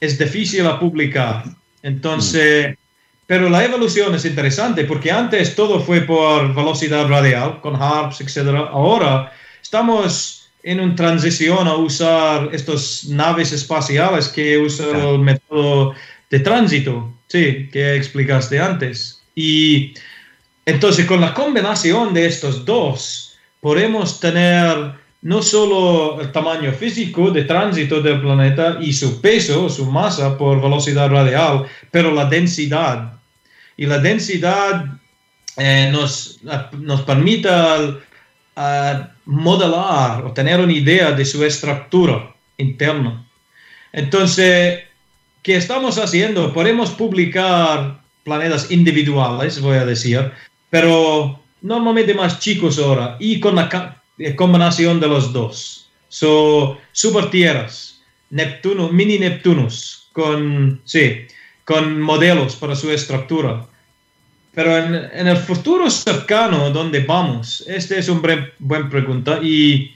es 0.00 0.18
difícil 0.18 0.66
a 0.66 0.78
publicar. 0.78 1.44
Entonces, 1.82 2.76
pero 3.26 3.48
la 3.48 3.64
evolución 3.64 4.14
es 4.14 4.24
interesante 4.24 4.84
porque 4.84 5.10
antes 5.10 5.54
todo 5.54 5.80
fue 5.80 6.02
por 6.02 6.54
velocidad 6.54 7.08
radial, 7.08 7.60
con 7.60 7.76
HARPS, 7.80 8.20
etc. 8.20 8.48
Ahora 8.70 9.32
estamos 9.62 10.50
en 10.62 10.80
una 10.80 10.94
transición 10.94 11.66
a 11.66 11.74
usar 11.74 12.50
estas 12.52 13.04
naves 13.06 13.52
espaciales 13.52 14.28
que 14.28 14.58
usan 14.58 14.96
el 14.96 15.18
método 15.18 15.94
de 16.30 16.40
tránsito, 16.40 17.12
sí, 17.28 17.68
que 17.72 17.96
explicaste 17.96 18.60
antes. 18.60 19.22
Y 19.34 19.94
entonces 20.66 21.06
con 21.06 21.20
la 21.20 21.34
combinación 21.34 22.14
de 22.14 22.26
estos 22.26 22.64
dos, 22.64 23.36
podemos 23.60 24.20
tener 24.20 25.01
no 25.22 25.40
solo 25.40 26.20
el 26.20 26.32
tamaño 26.32 26.72
físico 26.72 27.30
de 27.30 27.44
tránsito 27.44 28.00
del 28.00 28.20
planeta 28.20 28.78
y 28.80 28.92
su 28.92 29.20
peso, 29.20 29.68
su 29.68 29.86
masa 29.86 30.36
por 30.36 30.60
velocidad 30.60 31.08
radial, 31.08 31.66
pero 31.90 32.10
la 32.10 32.26
densidad. 32.26 33.12
Y 33.76 33.86
la 33.86 33.98
densidad 33.98 34.86
eh, 35.56 35.88
nos, 35.92 36.40
nos 36.72 37.02
permite 37.02 37.48
modelar 39.24 40.24
o 40.24 40.32
tener 40.32 40.60
una 40.60 40.72
idea 40.72 41.12
de 41.12 41.24
su 41.24 41.44
estructura 41.44 42.34
interna. 42.58 43.24
Entonces, 43.92 44.80
¿qué 45.42 45.56
estamos 45.56 45.98
haciendo? 45.98 46.52
Podemos 46.52 46.90
publicar 46.90 48.00
planetas 48.24 48.70
individuales, 48.70 49.60
voy 49.60 49.76
a 49.76 49.86
decir, 49.86 50.32
pero 50.68 51.40
normalmente 51.60 52.12
más 52.12 52.40
chicos 52.40 52.78
ahora 52.78 53.16
y 53.20 53.38
con 53.38 53.54
la 53.54 54.01
combinación 54.36 55.00
de 55.00 55.08
los 55.08 55.32
dos. 55.32 55.88
So, 56.08 56.78
super 56.92 57.30
tierras, 57.30 58.00
Neptuno, 58.30 58.88
mini 58.90 59.18
Neptunos, 59.18 60.08
con, 60.12 60.80
sí, 60.84 61.26
con 61.64 62.00
modelos 62.00 62.56
para 62.56 62.76
su 62.76 62.90
estructura. 62.90 63.66
Pero 64.54 64.76
en, 64.76 64.94
en 64.94 65.28
el 65.28 65.36
futuro 65.38 65.90
cercano, 65.90 66.70
donde 66.70 67.00
vamos? 67.00 67.64
Esta 67.66 67.96
es 67.96 68.08
una 68.08 68.52
buena 68.58 68.90
pregunta. 68.90 69.40
Y 69.42 69.92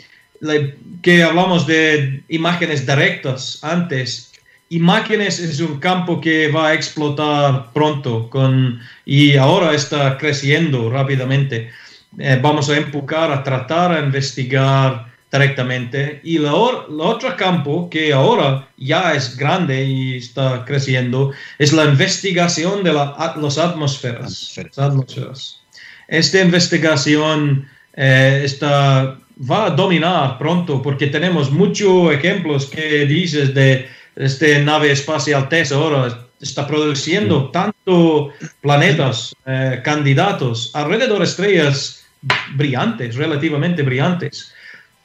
que 1.02 1.22
hablamos 1.22 1.66
de 1.66 2.22
imágenes 2.28 2.86
directas 2.86 3.58
antes, 3.62 4.32
imágenes 4.68 5.38
es 5.38 5.60
un 5.60 5.78
campo 5.78 6.20
que 6.20 6.48
va 6.48 6.68
a 6.68 6.74
explotar 6.74 7.72
pronto 7.72 8.28
con, 8.30 8.80
y 9.04 9.36
ahora 9.36 9.74
está 9.74 10.18
creciendo 10.18 10.90
rápidamente. 10.90 11.70
Eh, 12.18 12.38
vamos 12.42 12.70
a 12.70 12.76
empujar 12.76 13.30
a 13.30 13.42
tratar 13.42 13.92
a 13.92 14.00
investigar 14.00 15.06
directamente. 15.30 16.20
Y 16.24 16.36
el 16.36 16.46
otro 16.46 17.36
campo 17.36 17.90
que 17.90 18.12
ahora 18.12 18.68
ya 18.76 19.14
es 19.14 19.36
grande 19.36 19.84
y 19.84 20.16
está 20.16 20.64
creciendo 20.64 21.32
es 21.58 21.72
la 21.72 21.84
investigación 21.84 22.82
de 22.84 22.92
la, 22.92 23.34
las 23.36 23.58
atmósferas. 23.58 24.58
atmósferas. 24.76 25.60
Esta 26.08 26.40
investigación 26.40 27.68
eh, 27.94 28.42
está, 28.44 29.18
va 29.50 29.66
a 29.66 29.70
dominar 29.70 30.38
pronto 30.38 30.80
porque 30.80 31.08
tenemos 31.08 31.50
muchos 31.50 32.12
ejemplos 32.12 32.66
que 32.66 33.04
dices 33.06 33.52
de 33.54 33.88
esta 34.14 34.58
nave 34.60 34.92
espacial 34.92 35.48
TESS 35.48 35.72
ahora 35.72 36.26
está 36.40 36.66
produciendo 36.66 37.50
tanto 37.50 38.30
planetas, 38.60 39.34
eh, 39.46 39.80
candidatos, 39.82 40.70
alrededor 40.74 41.18
de 41.18 41.24
estrellas 41.24 42.05
brillantes, 42.54 43.16
relativamente 43.16 43.82
brillantes. 43.82 44.52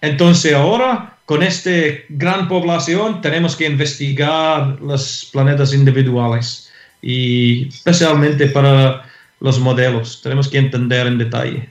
Entonces 0.01 0.53
ahora, 0.53 1.17
con 1.25 1.43
esta 1.43 1.71
gran 2.09 2.47
población, 2.47 3.21
tenemos 3.21 3.55
que 3.55 3.67
investigar 3.67 4.79
los 4.81 5.29
planetas 5.31 5.73
individuales 5.73 6.71
y 7.01 7.67
especialmente 7.67 8.47
para 8.47 9.05
los 9.39 9.59
modelos, 9.59 10.21
tenemos 10.21 10.47
que 10.47 10.59
entender 10.59 11.07
en 11.07 11.17
detalle. 11.17 11.69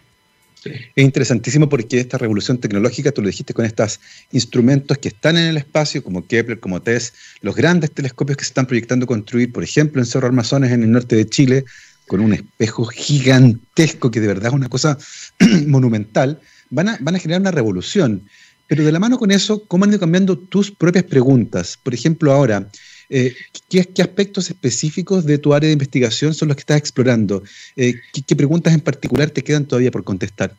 Es 0.65 1.05
interesantísimo 1.05 1.69
porque 1.69 2.01
esta 2.01 2.19
revolución 2.19 2.59
tecnológica, 2.59 3.13
tú 3.13 3.23
lo 3.23 3.29
dijiste, 3.29 3.55
con 3.55 3.65
estos 3.65 3.99
instrumentos 4.33 4.99
que 4.99 5.09
están 5.09 5.39
en 5.39 5.47
el 5.47 5.57
espacio, 5.57 6.05
como 6.05 6.27
Kepler, 6.27 6.61
como 6.61 6.83
TESS, 6.83 7.15
los 7.41 7.57
grandes 7.57 7.93
telescopios 7.93 8.37
que 8.37 8.45
se 8.45 8.51
están 8.51 8.67
proyectando 8.67 9.07
construir, 9.07 9.53
por 9.53 9.65
ejemplo, 9.65 10.03
en 10.03 10.07
Cerro 10.07 10.27
Armazones, 10.27 10.71
en 10.73 10.83
el 10.83 10.91
norte 10.91 11.17
de 11.17 11.27
Chile, 11.27 11.65
con 12.11 12.19
un 12.19 12.33
espejo 12.33 12.87
gigantesco 12.87 14.11
que 14.11 14.19
de 14.19 14.27
verdad 14.27 14.49
es 14.49 14.53
una 14.53 14.69
cosa 14.69 14.99
monumental, 15.69 16.41
van 16.69 16.89
a, 16.89 17.19
generar 17.21 17.41
una 17.41 17.53
revolución. 17.53 18.29
Pero 18.67 18.83
de 18.83 18.91
la 18.91 18.99
mano 18.99 19.17
con 19.17 19.31
eso, 19.31 19.65
¿cómo 19.69 19.85
han 19.85 19.91
ido 19.91 20.01
cambiando 20.01 20.37
tus 20.37 20.73
propias 20.73 21.05
preguntas? 21.05 21.79
Por 21.81 21.95
ejemplo, 21.95 22.33
ahora, 22.33 22.69
eh, 23.11 23.37
¿qué, 23.69 24.03
aspectos 24.03 24.51
específicos 24.51 25.25
de 25.25 25.39
tu 25.39 25.55
área 25.55 25.69
de 25.69 25.75
investigación 25.75 26.35
son 26.35 26.49
los 26.49 26.57
que 26.57 26.63
estás 26.63 26.79
explorando? 26.79 27.45
Eh, 27.77 27.95
¿qué, 28.27 28.35
preguntas 28.35 28.75
en 28.75 28.81
particular 28.81 29.31
te 29.31 29.45
quedan 29.45 29.67
todavía 29.67 29.93
por 29.93 30.03
contestar? 30.03 30.53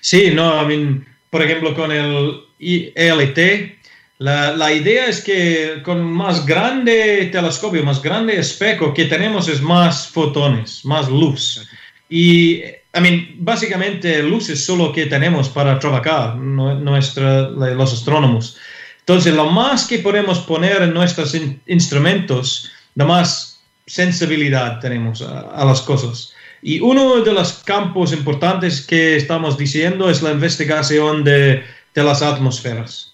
Sí, 0.00 0.30
no, 0.32 0.62
I 0.62 0.66
mean, 0.68 1.04
por 1.30 1.42
ejemplo, 1.42 1.74
con 1.74 1.90
el 1.90 2.42
ELT, 2.60 3.79
La, 4.20 4.70
idea 4.70 5.06
es 5.06 5.22
que 5.22 5.80
con 5.82 6.04
más 6.04 6.44
grande 6.44 7.30
telescopio, 7.32 7.82
más 7.82 8.02
grande 8.02 8.38
espejo 8.38 8.92
que 8.92 9.06
tenemos 9.06 9.48
es 9.48 9.62
más 9.62 10.08
fotones, 10.08 10.84
más 10.84 11.08
luz. 11.08 11.66
Y, 12.10 12.56
I 12.56 13.00
mean, 13.00 13.28
básicamente 13.38 14.22
luz 14.22 14.50
es 14.50 14.62
solo 14.62 14.92
que 14.92 15.06
tenemos 15.06 15.48
para 15.48 15.78
trabajar 15.78 16.36
nuestra, 16.36 17.48
los 17.48 17.94
astrónomos. 17.94 18.58
Entonces, 18.98 19.32
lo 19.32 19.46
más 19.46 19.86
que 19.86 20.00
podemos 20.00 20.40
poner 20.40 20.82
en 20.82 20.92
nuestros 20.92 21.34
instrumentos, 21.66 22.70
la 22.96 23.06
más 23.06 23.62
sensibilidad 23.86 24.80
tenemos 24.80 25.22
a, 25.22 25.64
las 25.64 25.80
cosas. 25.80 26.34
Y 26.60 26.78
uno 26.80 27.22
de 27.22 27.32
los 27.32 27.54
campos 27.64 28.12
importantes 28.12 28.82
que 28.82 29.16
estamos 29.16 29.56
diciendo 29.56 30.10
es 30.10 30.20
la 30.20 30.32
investigación 30.32 31.24
de, 31.24 31.64
de 31.94 32.04
las 32.04 32.20
atmósferas. 32.20 33.09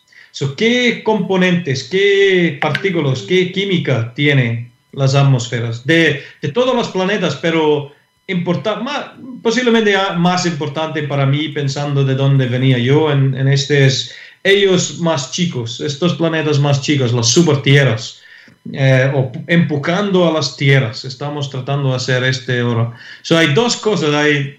¿Qué 0.57 1.03
componentes, 1.03 1.85
qué 1.85 2.59
partículas, 2.61 3.23
qué 3.23 3.53
química 3.53 4.13
tiene 4.15 4.71
las 4.93 5.15
atmósferas 5.15 5.87
de, 5.87 6.23
de 6.43 6.49
todos 6.51 6.75
los 6.75 6.89
planetas, 6.89 7.37
pero 7.37 7.93
más, 8.83 9.13
posiblemente 9.43 9.95
más 10.17 10.47
importante 10.47 11.03
para 11.05 11.27
mí 11.27 11.49
pensando 11.49 12.05
de 12.05 12.15
dónde 12.15 12.47
venía 12.47 12.79
yo 12.79 13.11
en, 13.13 13.35
en 13.35 13.49
estos, 13.49 14.13
ellos 14.43 14.99
más 15.01 15.33
chicos, 15.33 15.81
estos 15.81 16.15
planetas 16.15 16.59
más 16.59 16.81
chicos, 16.83 17.13
las 17.13 17.29
supertierras, 17.29 18.21
eh, 18.73 19.11
o 19.15 19.33
empujando 19.47 20.29
a 20.29 20.33
las 20.33 20.57
tierras. 20.57 21.05
Estamos 21.05 21.51
tratando 21.51 21.91
de 21.91 21.97
hacer 21.97 22.25
este 22.25 22.61
ahora. 22.61 22.93
So, 23.23 23.39
hay 23.39 23.55
dos 23.55 23.77
cosas, 23.77 24.15
hay 24.15 24.59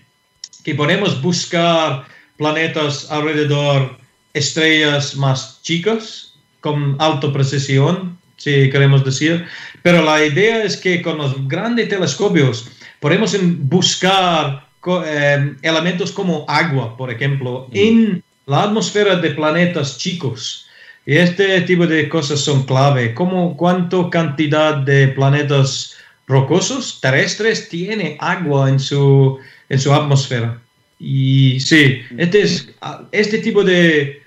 que 0.63 0.75
podemos 0.75 1.21
buscar 1.21 2.05
planetas 2.37 3.09
alrededor 3.11 3.97
estrellas 4.37 5.15
más 5.15 5.61
chicas, 5.63 6.33
con 6.61 6.95
alta 6.99 7.31
precisión, 7.31 8.17
si 8.37 8.69
queremos 8.69 9.03
decir. 9.03 9.45
Pero 9.81 10.01
la 10.03 10.23
idea 10.25 10.63
es 10.63 10.77
que 10.77 11.01
con 11.01 11.17
los 11.17 11.47
grandes 11.47 11.89
telescopios 11.89 12.69
podemos 12.99 13.35
buscar 13.59 14.67
eh, 15.05 15.55
elementos 15.61 16.11
como 16.11 16.45
agua, 16.47 16.95
por 16.95 17.11
ejemplo, 17.11 17.67
mm. 17.71 17.75
en 17.77 18.23
la 18.45 18.63
atmósfera 18.63 19.15
de 19.17 19.31
planetas 19.31 19.97
chicos. 19.97 20.67
Y 21.05 21.15
este 21.15 21.61
tipo 21.61 21.87
de 21.87 22.09
cosas 22.09 22.39
son 22.39 22.63
clave. 22.63 23.13
¿Cómo, 23.13 23.55
¿Cuánto 23.55 24.09
cantidad 24.09 24.77
de 24.77 25.07
planetas 25.09 25.95
rocosos 26.27 26.99
terrestres 26.99 27.69
tiene 27.69 28.17
agua 28.19 28.69
en 28.69 28.79
su, 28.79 29.39
en 29.69 29.79
su 29.79 29.93
atmósfera? 29.93 30.59
Y 30.99 31.59
sí, 31.59 32.01
este, 32.17 32.41
es, 32.41 32.69
este 33.11 33.37
tipo 33.39 33.63
de 33.63 34.21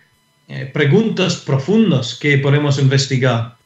eh, 0.52 0.66
preguntas 0.66 1.36
profundas 1.36 2.18
que 2.20 2.36
podemos 2.38 2.80
investigar. 2.80 3.56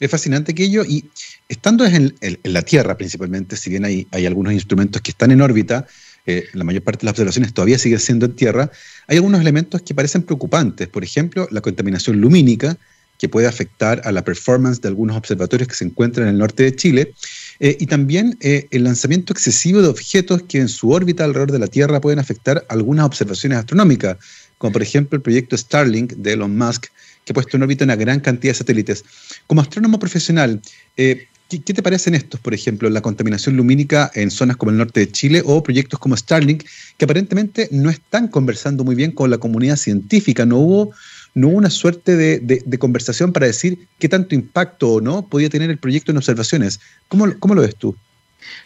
Es 0.00 0.10
fascinante 0.10 0.50
aquello 0.50 0.84
y 0.84 1.08
estando 1.48 1.86
en, 1.86 2.12
la 2.42 2.62
Tierra 2.62 2.96
principalmente, 2.96 3.56
si 3.56 3.70
bien 3.70 3.84
hay, 3.84 4.04
hay, 4.10 4.26
algunos 4.26 4.52
instrumentos 4.52 5.00
que 5.00 5.12
están 5.12 5.30
en 5.30 5.40
órbita, 5.40 5.86
eh, 6.26 6.48
la 6.54 6.64
mayor 6.64 6.82
parte 6.82 7.02
de 7.02 7.04
las 7.04 7.12
observaciones 7.12 7.54
todavía 7.54 7.78
sigue 7.78 8.00
siendo 8.00 8.26
en 8.26 8.34
Tierra, 8.34 8.72
hay 9.06 9.18
algunos 9.18 9.40
elementos 9.40 9.80
que 9.82 9.94
parecen 9.94 10.24
preocupantes. 10.24 10.88
Por 10.88 11.04
ejemplo, 11.04 11.46
la 11.52 11.60
contaminación 11.60 12.20
lumínica, 12.20 12.76
que 13.16 13.28
puede 13.28 13.46
afectar 13.46 14.02
a 14.04 14.10
la 14.10 14.24
performance 14.24 14.80
de 14.80 14.88
algunos 14.88 15.16
observatorios 15.16 15.68
que 15.68 15.76
se 15.76 15.84
encuentran 15.84 16.26
en 16.26 16.34
el 16.34 16.38
norte 16.38 16.64
de 16.64 16.74
Chile, 16.74 17.14
eh, 17.60 17.76
y 17.78 17.86
también 17.86 18.36
el 18.40 18.82
lanzamiento 18.82 19.32
excesivo 19.32 19.82
de 19.82 19.88
objetos 19.88 20.42
que 20.48 20.58
en 20.58 20.68
su 20.68 20.90
órbita 20.90 21.22
alrededor 21.22 21.52
de 21.52 21.60
la 21.60 21.68
Tierra 21.68 22.00
pueden 22.00 22.18
afectar 22.18 22.64
algunas 22.68 23.04
observaciones 23.04 23.58
astronómicas, 23.58 24.16
como 24.60 24.72
por 24.74 24.82
ejemplo 24.82 25.16
el 25.16 25.22
proyecto 25.22 25.56
Starlink 25.56 26.12
de 26.12 26.34
Elon 26.34 26.54
Musk, 26.54 26.88
que 27.24 27.32
ha 27.32 27.34
puesto 27.34 27.56
en 27.56 27.62
órbita 27.62 27.82
una 27.86 27.96
gran 27.96 28.20
cantidad 28.20 28.50
de 28.50 28.58
satélites. 28.58 29.02
Como 29.46 29.62
astrónomo 29.62 29.98
profesional, 29.98 30.60
eh, 30.98 31.28
¿qué, 31.48 31.72
te 31.72 31.82
parecen 31.82 32.14
estos, 32.14 32.38
por 32.40 32.52
ejemplo, 32.52 32.90
la 32.90 33.00
contaminación 33.00 33.56
lumínica 33.56 34.10
en 34.14 34.30
zonas 34.30 34.58
como 34.58 34.70
el 34.70 34.76
norte 34.76 35.00
de 35.00 35.10
Chile 35.10 35.42
o 35.46 35.62
proyectos 35.62 35.98
como 35.98 36.14
Starlink, 36.14 36.64
que 36.98 37.04
aparentemente 37.06 37.68
no 37.70 37.88
están 37.88 38.28
conversando 38.28 38.84
muy 38.84 38.94
bien 38.94 39.12
con 39.12 39.30
la 39.30 39.38
comunidad 39.38 39.76
científica? 39.76 40.44
No 40.44 40.58
hubo, 40.58 40.90
no 41.32 41.48
hubo 41.48 41.56
una 41.56 41.70
suerte 41.70 42.16
de, 42.16 42.78
conversación 42.78 43.32
para 43.32 43.46
decir 43.46 43.88
qué 43.98 44.10
tanto 44.10 44.34
impacto 44.34 44.90
o 44.90 45.00
no 45.00 45.26
podía 45.26 45.48
tener 45.48 45.70
el 45.70 45.78
proyecto 45.78 46.10
en 46.10 46.18
observaciones. 46.18 46.80
¿Cómo, 47.08 47.32
cómo 47.38 47.54
lo 47.54 47.62
ves 47.62 47.76
tú? 47.76 47.96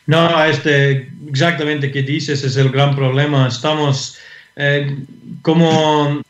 No, 0.09 0.45
este, 0.45 1.09
exactamente 1.29 1.93
que 1.93 2.03
dices 2.03 2.43
es 2.43 2.57
el 2.57 2.71
gran 2.71 2.97
problema. 2.97 3.47
Estamos 3.47 4.19
eh, 4.57 4.97
como, 5.43 6.23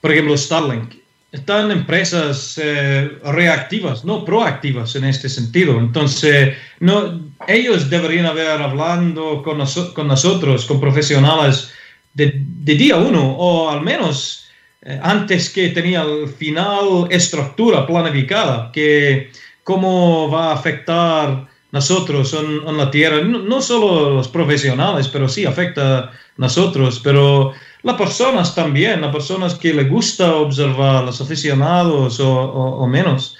por 0.00 0.12
ejemplo, 0.12 0.36
Starlink. 0.36 0.94
Están 1.32 1.70
empresas 1.70 2.60
eh, 2.60 3.08
reactivas, 3.24 4.04
no 4.04 4.24
proactivas 4.24 4.96
en 4.96 5.04
este 5.04 5.28
sentido. 5.28 5.78
Entonces, 5.78 6.56
no, 6.80 7.20
ellos 7.46 7.88
deberían 7.88 8.26
haber 8.26 8.60
hablando 8.60 9.42
con, 9.42 9.58
nosotros, 9.58 10.66
con 10.66 10.80
profesionales 10.80 11.70
de, 12.14 12.32
día 12.64 12.96
uno, 12.96 13.36
o 13.36 13.70
al 13.70 13.82
menos 13.82 14.48
eh, 14.82 14.98
antes 15.02 15.50
que 15.50 15.68
tenía 15.68 16.02
el 16.02 16.28
final 16.28 17.06
estructura 17.10 17.86
planificada, 17.86 18.72
que 18.72 19.30
cómo 19.62 20.28
va 20.28 20.50
a 20.50 20.54
afectar 20.54 21.46
nosotros 21.72 22.34
en, 22.34 22.76
la 22.76 22.90
tierra, 22.90 23.22
no, 23.22 23.38
no, 23.38 23.62
solo 23.62 24.10
los 24.10 24.28
profesionales, 24.28 25.08
pero 25.08 25.28
sí 25.28 25.44
afecta 25.44 26.10
nosotros, 26.36 27.00
pero 27.02 27.52
las 27.82 27.96
personas 27.96 28.54
también, 28.54 29.00
las 29.00 29.12
personas 29.12 29.54
que 29.54 29.72
les 29.72 29.88
gusta 29.88 30.34
observar, 30.34 31.04
los 31.04 31.20
aficionados 31.20 32.18
o, 32.20 32.86
menos, 32.86 33.36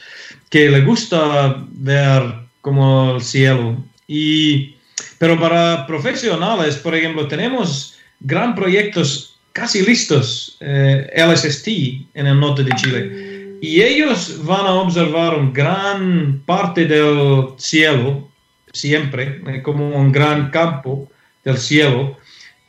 que 0.48 0.70
les 0.70 0.84
gusta 0.84 1.56
ver 1.70 2.22
como 2.60 3.16
el 3.16 3.22
cielo. 3.22 3.76
Y, 4.06 4.76
pero 5.18 5.38
para 5.38 5.86
profesionales, 5.86 6.76
por 6.76 6.94
ejemplo, 6.94 7.28
tenemos 7.28 7.96
gran 8.20 8.54
proyectos 8.54 9.38
casi 9.52 9.82
listos, 9.82 10.56
eh, 10.60 11.10
LSST 11.16 11.68
en 12.14 12.26
el 12.26 12.40
norte 12.40 12.64
de 12.64 12.74
Chile. 12.76 13.29
Y 13.60 13.82
ellos 13.82 14.40
van 14.44 14.66
a 14.66 14.74
observar 14.74 15.38
una 15.38 15.50
gran 15.52 16.42
parte 16.46 16.86
del 16.86 17.48
cielo, 17.58 18.28
siempre, 18.72 19.42
eh, 19.46 19.62
como 19.62 19.88
un 19.88 20.10
gran 20.12 20.50
campo 20.50 21.10
del 21.44 21.58
cielo 21.58 22.16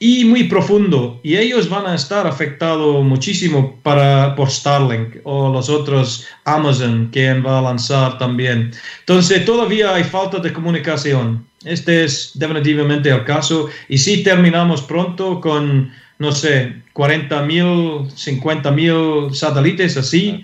y 0.01 0.25
muy 0.25 0.45
profundo. 0.45 1.19
Y 1.23 1.37
ellos 1.37 1.69
van 1.69 1.85
a 1.85 1.93
estar 1.93 2.25
afectados 2.25 3.05
muchísimo 3.05 3.79
para, 3.83 4.35
por 4.35 4.49
Starlink 4.49 5.17
o 5.23 5.53
los 5.53 5.69
otros 5.69 6.25
Amazon 6.43 7.09
que 7.11 7.31
va 7.35 7.59
a 7.59 7.61
lanzar 7.61 8.17
también. 8.17 8.71
Entonces 9.01 9.45
todavía 9.45 9.93
hay 9.93 10.03
falta 10.03 10.39
de 10.39 10.51
comunicación. 10.51 11.45
Este 11.63 12.03
es 12.03 12.31
definitivamente 12.33 13.09
el 13.09 13.23
caso. 13.23 13.69
Y 13.87 13.99
si 13.99 14.23
terminamos 14.23 14.81
pronto 14.81 15.39
con, 15.39 15.91
no 16.17 16.31
sé, 16.31 16.81
40 16.93 17.43
mil, 17.43 18.09
50 18.15 18.71
mil 18.71 19.29
satélites 19.33 19.97
así, 19.97 20.43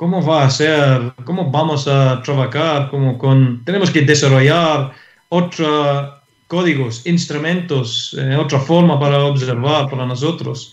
¿cómo 0.00 0.24
va 0.24 0.46
a 0.46 0.50
ser? 0.50 1.12
¿Cómo 1.24 1.50
vamos 1.50 1.86
a 1.86 2.22
trabajar? 2.22 2.88
como 2.88 3.18
con, 3.18 3.62
tenemos 3.66 3.90
que 3.90 4.00
desarrollar 4.00 4.92
otra 5.28 6.22
códigos, 6.46 7.06
instrumentos, 7.06 8.16
eh, 8.18 8.34
otra 8.34 8.58
forma 8.60 8.98
para 8.98 9.22
observar 9.24 9.90
para 9.90 10.06
nosotros. 10.06 10.72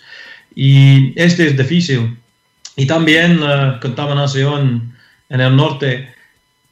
Y 0.55 1.11
este 1.21 1.47
es 1.47 1.57
difícil. 1.57 2.17
Y 2.77 2.87
también 2.87 3.41
la 3.41 3.79
contaminación 3.81 4.95
en 5.29 5.41
el 5.41 5.53
norte. 5.57 6.07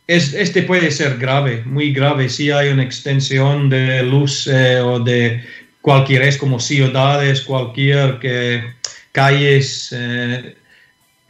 Es, 0.08 0.34
este 0.34 0.62
puede 0.64 0.92
ser 0.92 1.18
grave, 1.18 1.62
muy 1.66 1.92
grave, 1.92 2.30
si 2.30 2.52
hay 2.52 2.70
una 2.70 2.84
extensión 2.84 3.70
de 3.70 4.02
luz 4.04 4.48
eh, 4.48 4.80
o 4.80 5.00
de 5.00 5.44
cualquier, 5.82 6.22
es 6.22 6.38
como 6.38 6.60
ciudades, 6.60 7.42
cualquier 7.42 8.18
que, 8.20 8.64
calles 9.12 9.94
eh, 9.98 10.56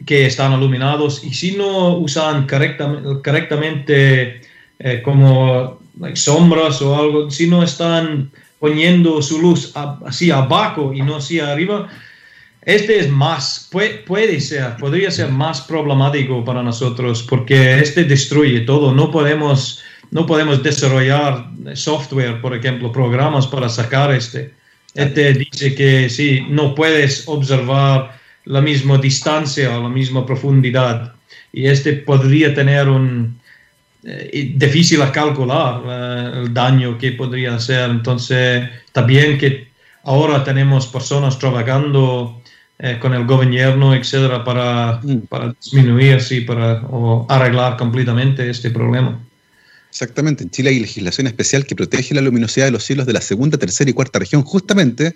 que 0.06 0.26
están 0.26 0.54
iluminados 0.54 1.24
y 1.24 1.34
si 1.34 1.52
no 1.56 1.98
usan 1.98 2.48
correctamente, 2.48 3.22
correctamente 3.24 4.42
como 5.04 5.80
sombras 6.14 6.82
o 6.82 6.96
algo, 6.96 7.32
si 7.32 7.48
no 7.48 7.64
están 7.64 8.30
poniendo 8.60 9.22
su 9.22 9.42
luz 9.42 9.74
así 10.06 10.32
abajo 10.32 10.94
y 10.94 11.02
no 11.02 11.16
así 11.18 11.40
arriba, 11.40 11.88
este 12.66 12.98
es 13.00 13.10
más, 13.12 13.68
puede, 13.72 14.00
puede, 14.00 14.40
ser, 14.42 14.76
podría 14.78 15.12
ser 15.12 15.30
más 15.30 15.62
problemático 15.62 16.44
para 16.44 16.64
nosotros 16.64 17.22
porque 17.22 17.80
este 17.80 18.04
destruye 18.06 18.62
todo. 18.62 18.92
No 18.92 19.12
podemos, 19.12 19.84
no 20.10 20.26
podemos 20.26 20.64
desarrollar 20.64 21.48
software, 21.76 22.42
por 22.42 22.56
ejemplo, 22.56 22.92
programas 22.92 23.46
para 23.46 23.70
sacar 23.70 24.12
este. 24.12 24.52
Este 24.96 25.34
dice 25.34 25.76
que 25.76 26.10
sí, 26.10 26.42
no 26.50 26.74
puedes 26.74 27.28
observar 27.28 28.20
la 28.46 28.62
misma 28.62 28.98
distancia 28.98 29.78
o 29.78 29.84
la 29.84 29.90
misma 29.90 30.26
profundidad. 30.26 31.14
Y 31.52 31.68
este 31.68 31.94
podría 31.94 32.54
tener 32.54 32.88
un, 32.88 33.40
eh, 34.04 34.54
difícil 34.56 35.02
a 35.02 35.12
calcular 35.12 35.82
eh, 35.88 36.42
el 36.44 36.54
daño 36.54 36.98
que 36.98 37.14
podría 37.14 37.56
hacer. 37.56 37.90
Entonces, 37.90 38.70
también 38.92 39.38
que 39.38 39.68
ahora 40.04 40.44
tenemos 40.44 40.86
personas 40.88 41.40
trabajando 41.40 42.42
eh, 42.78 43.00
con 43.02 43.14
el 43.14 43.26
gobierno, 43.26 43.96
etcétera, 43.96 44.44
para, 44.44 45.00
mm. 45.02 45.22
para 45.28 45.54
disminuir, 45.54 46.22
sí, 46.22 46.42
para 46.42 46.84
o 46.90 47.26
arreglar 47.30 47.78
completamente 47.78 48.48
este 48.50 48.70
problema. 48.70 49.20
Exactamente, 49.90 50.44
en 50.44 50.50
Chile 50.50 50.72
hay 50.72 50.82
legislación 50.82 51.26
especial 51.26 51.66
que 51.66 51.74
protege 51.74 52.14
la 52.14 52.22
luminosidad 52.22 52.66
de 52.66 52.72
los 52.72 52.84
cielos 52.84 53.06
de 53.06 53.14
la 53.14 53.22
segunda, 53.22 53.58
tercera 53.58 53.90
y 53.90 53.94
cuarta 53.94 54.20
región, 54.20 54.44
justamente 54.44 55.16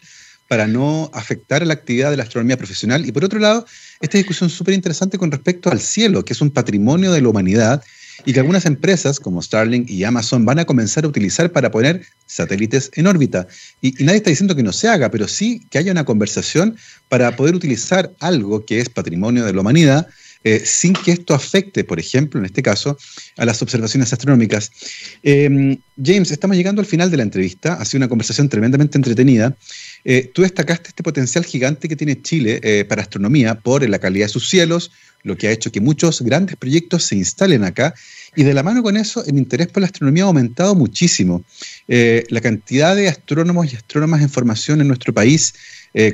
para 0.50 0.68
no 0.68 1.12
afectar 1.14 1.62
a 1.62 1.66
la 1.66 1.76
actividad 1.76 2.10
de 2.10 2.18
la 2.18 2.24
astronomía 2.24 2.58
profesional. 2.58 3.06
Y 3.06 3.12
por 3.12 3.24
otro 3.24 3.40
lado, 3.40 3.66
esta 4.02 4.18
discusión 4.18 4.50
súper 4.50 4.74
interesante 4.74 5.20
con 5.20 5.32
respecto 5.32 5.70
al 5.70 5.80
cielo, 5.80 6.26
que 6.26 6.34
es 6.34 6.42
un 6.42 6.50
patrimonio 6.50 7.12
de 7.14 7.22
la 7.22 7.30
humanidad 7.30 7.84
y 8.26 8.34
que 8.34 8.40
algunas 8.40 8.66
empresas 8.66 9.20
como 9.20 9.42
Starlink 9.44 9.90
y 9.90 10.04
Amazon 10.04 10.46
van 10.46 10.60
a 10.60 10.66
comenzar 10.66 11.06
a 11.06 11.08
utilizar 11.08 11.52
para 11.52 11.70
poner 11.70 12.02
satélites 12.26 12.90
en 12.96 13.06
órbita. 13.06 13.48
Y, 13.80 13.92
nadie 14.04 14.18
está 14.18 14.32
diciendo 14.32 14.56
que 14.56 14.64
no 14.64 14.74
se 14.74 14.90
haga, 14.90 15.12
pero 15.12 15.28
sí 15.28 15.66
que 15.70 15.78
haya 15.78 15.92
una 15.92 16.04
conversación 16.04 16.78
para 17.10 17.36
poder 17.36 17.54
utilizar 17.54 18.12
algo 18.20 18.66
que 18.66 18.80
es 18.80 18.90
patrimonio 18.90 19.46
de 19.46 19.54
la 19.54 19.62
humanidad 19.62 20.08
eh, 20.46 20.62
sin 20.66 20.94
que 20.94 21.12
esto 21.12 21.34
afecte, 21.34 21.84
por 21.84 22.00
ejemplo, 22.00 22.40
en 22.40 22.46
este 22.46 22.64
caso, 22.64 22.98
a 23.38 23.44
las 23.44 23.62
observaciones 23.62 24.14
astronómicas. 24.14 24.72
Em, 25.22 25.78
James, 26.02 26.32
estamos 26.32 26.56
llegando 26.56 26.80
al 26.80 26.86
final 26.86 27.12
de 27.12 27.18
la 27.18 27.24
entrevista, 27.24 27.74
ha 27.74 27.84
sido 27.84 28.00
una 28.00 28.08
conversación 28.08 28.48
tremendamente 28.48 28.98
entretenida. 28.98 29.58
Eh, 30.06 30.32
tú 30.34 30.44
destacaste 30.44 30.90
este 30.90 31.04
potencial 31.04 31.44
gigante 31.44 31.88
que 31.88 31.96
tiene 31.96 32.22
Chile 32.22 32.60
eh, 32.64 32.86
para 32.86 33.02
astronomía 33.02 33.60
por 33.60 33.88
la 33.88 34.00
calidad 34.00 34.26
de 34.26 34.30
sus 34.30 34.50
cielos, 34.50 34.92
lo 35.24 35.38
que 35.38 35.48
ha 35.48 35.52
hecho 35.52 35.72
que 35.72 35.82
muchos 35.82 36.22
grandes 36.22 36.56
proyectos 36.56 37.04
se 37.04 37.16
instalen 37.16 37.64
acá. 37.64 37.94
Y 38.36 38.44
de 38.44 38.54
la 38.54 38.64
mano 38.64 38.84
con 38.84 38.96
eso, 38.96 39.26
el 39.26 39.38
interés 39.38 39.68
por 39.68 39.82
la 39.82 39.88
astronomía 39.88 40.24
ha 40.24 40.28
aumentado 40.28 40.76
muchísimo. 40.76 41.44
Eh, 41.88 42.24
la 42.30 42.42
cantidad 42.42 42.96
de 42.96 43.10
astrónomos 43.10 43.72
y 43.72 43.76
astrónomas 43.76 44.22
en 44.22 44.30
formación 44.30 44.82
en 44.82 44.88
nuestro 44.88 45.14
país 45.14 45.54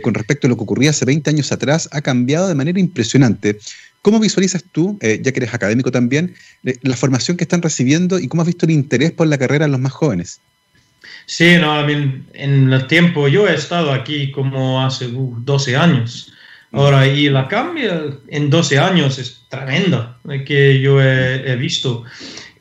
con 0.02 0.14
respecto 0.14 0.48
a 0.48 0.50
lo 0.50 0.56
que 0.56 0.64
ocurría 0.64 0.92
hace 0.92 1.04
20 1.04 1.30
años 1.30 1.52
atrás 1.52 1.90
ha 1.92 2.00
cambiado 2.00 2.48
de 2.48 2.56
manera 2.56 2.80
impresionante. 2.80 3.60
¿Cómo 4.02 4.22
visualizas 4.22 4.64
tú, 4.72 4.98
ya 5.02 5.34
que 5.34 5.40
eres 5.40 5.54
académico 5.54 5.92
también, 5.92 6.34
la 6.64 6.96
formación 6.96 7.36
que 7.36 7.44
están 7.44 7.62
recibiendo 7.62 8.18
y 8.18 8.30
cómo 8.30 8.42
has 8.42 8.48
visto 8.48 8.66
el 8.66 8.72
interés 8.72 9.12
por 9.12 9.28
la 9.28 9.38
carrera 9.38 9.66
en 9.66 9.72
los 9.74 9.82
más 9.82 9.92
jóvenes? 9.92 10.40
Sí, 11.26 11.58
no, 11.60 11.88
en 11.88 12.74
el 12.74 12.88
tiempo, 12.88 13.28
yo 13.28 13.48
he 13.48 13.56
estado 13.56 13.92
aquí 13.92 14.32
como 14.32 14.84
hace 14.84 15.10
12 15.12 15.76
uh, 15.76 15.80
años. 15.80 16.32
Ahora, 16.76 17.08
y 17.08 17.30
la 17.30 17.48
cambia 17.48 18.02
en 18.28 18.50
12 18.50 18.78
años 18.80 19.18
es 19.18 19.46
tremenda 19.48 20.18
eh, 20.30 20.44
que 20.44 20.82
yo 20.82 21.02
he, 21.02 21.56
visto. 21.56 22.04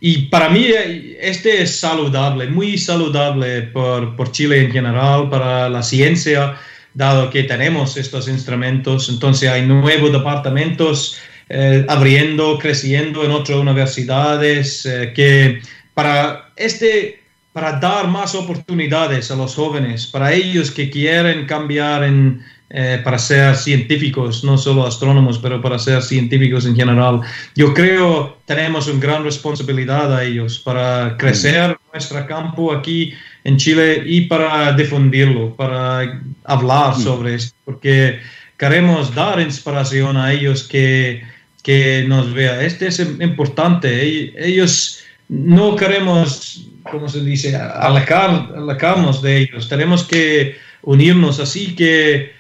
Y 0.01 0.27
para 0.27 0.49
mí 0.49 0.67
eh, 0.67 1.19
este 1.21 1.63
es 1.63 1.81
saludable, 1.81 2.47
muy 2.47 2.79
saludable 2.79 3.63
por, 3.63 4.15
por, 4.15 4.31
Chile 4.31 4.61
en 4.63 4.71
general, 4.71 5.29
para 5.31 5.69
la 5.69 5.83
ciencia, 5.83 6.55
dado 6.95 7.29
que 7.29 7.43
tenemos 7.43 7.97
estos 7.97 8.29
instrumentos. 8.29 9.09
Entonces 9.09 9.51
hay 9.51 9.67
nuevos 9.67 10.13
departamentos 10.13 11.19
eh, 11.49 11.85
abriendo, 11.89 12.57
creciendo 12.61 13.25
en 13.25 13.33
otras 13.33 13.59
universidades, 13.59 14.89
que 15.17 15.61
para 15.93 16.53
este 16.55 17.24
para 17.55 17.79
dar 17.79 18.09
más 18.09 18.35
oportunidades 18.35 19.31
a 19.31 19.37
los 19.37 19.55
jóvenes, 19.55 20.09
para 20.09 20.33
ellos 20.33 20.73
que 20.73 20.91
quieren 20.91 21.47
cambiar 21.47 22.03
en, 22.03 22.43
eh, 22.69 23.01
para 23.05 23.17
ser 23.17 23.55
científicos, 23.55 24.43
no 24.43 24.59
solo 24.59 24.85
astrónomos, 24.85 25.39
pero 25.39 25.63
para 25.63 25.79
ser 25.79 26.03
científicos 26.03 26.67
en 26.67 26.75
general. 26.75 27.21
Yo 27.55 27.73
creo 27.73 28.39
tenemos 28.45 28.89
una 28.89 28.99
gran 28.99 29.23
responsabilidad 29.23 30.13
a 30.13 30.25
ellos 30.25 30.59
para 30.59 31.17
crecer 31.17 31.79
nuestro 31.93 32.27
campo 32.27 32.73
aquí 32.73 33.15
en 33.45 33.57
Chile 33.57 34.03
y 34.05 34.23
para 34.23 34.73
difundirlo, 34.73 35.55
para 35.55 36.21
hablar 36.43 36.97
sobre 36.97 37.37
esto, 37.37 37.57
porque 37.65 38.19
queremos 38.57 39.15
dar 39.15 39.39
inspiración 39.41 40.17
a 40.17 40.33
ellos 40.33 40.65
que, 40.65 41.23
que 41.63 42.05
nos 42.09 42.35
vean. 42.35 42.65
Este 42.65 42.89
es 42.89 42.99
importante. 42.99 44.35
Ellos 44.45 45.05
no 45.29 45.77
queremos 45.77 46.69
como 46.91 47.09
se 47.09 47.21
dice, 47.21 47.57
alejarnos 47.57 49.23
de 49.23 49.39
ellos. 49.39 49.69
Tenemos 49.69 50.05
que 50.05 50.57
unirnos 50.83 51.41
así 51.41 51.75
que 51.75 52.33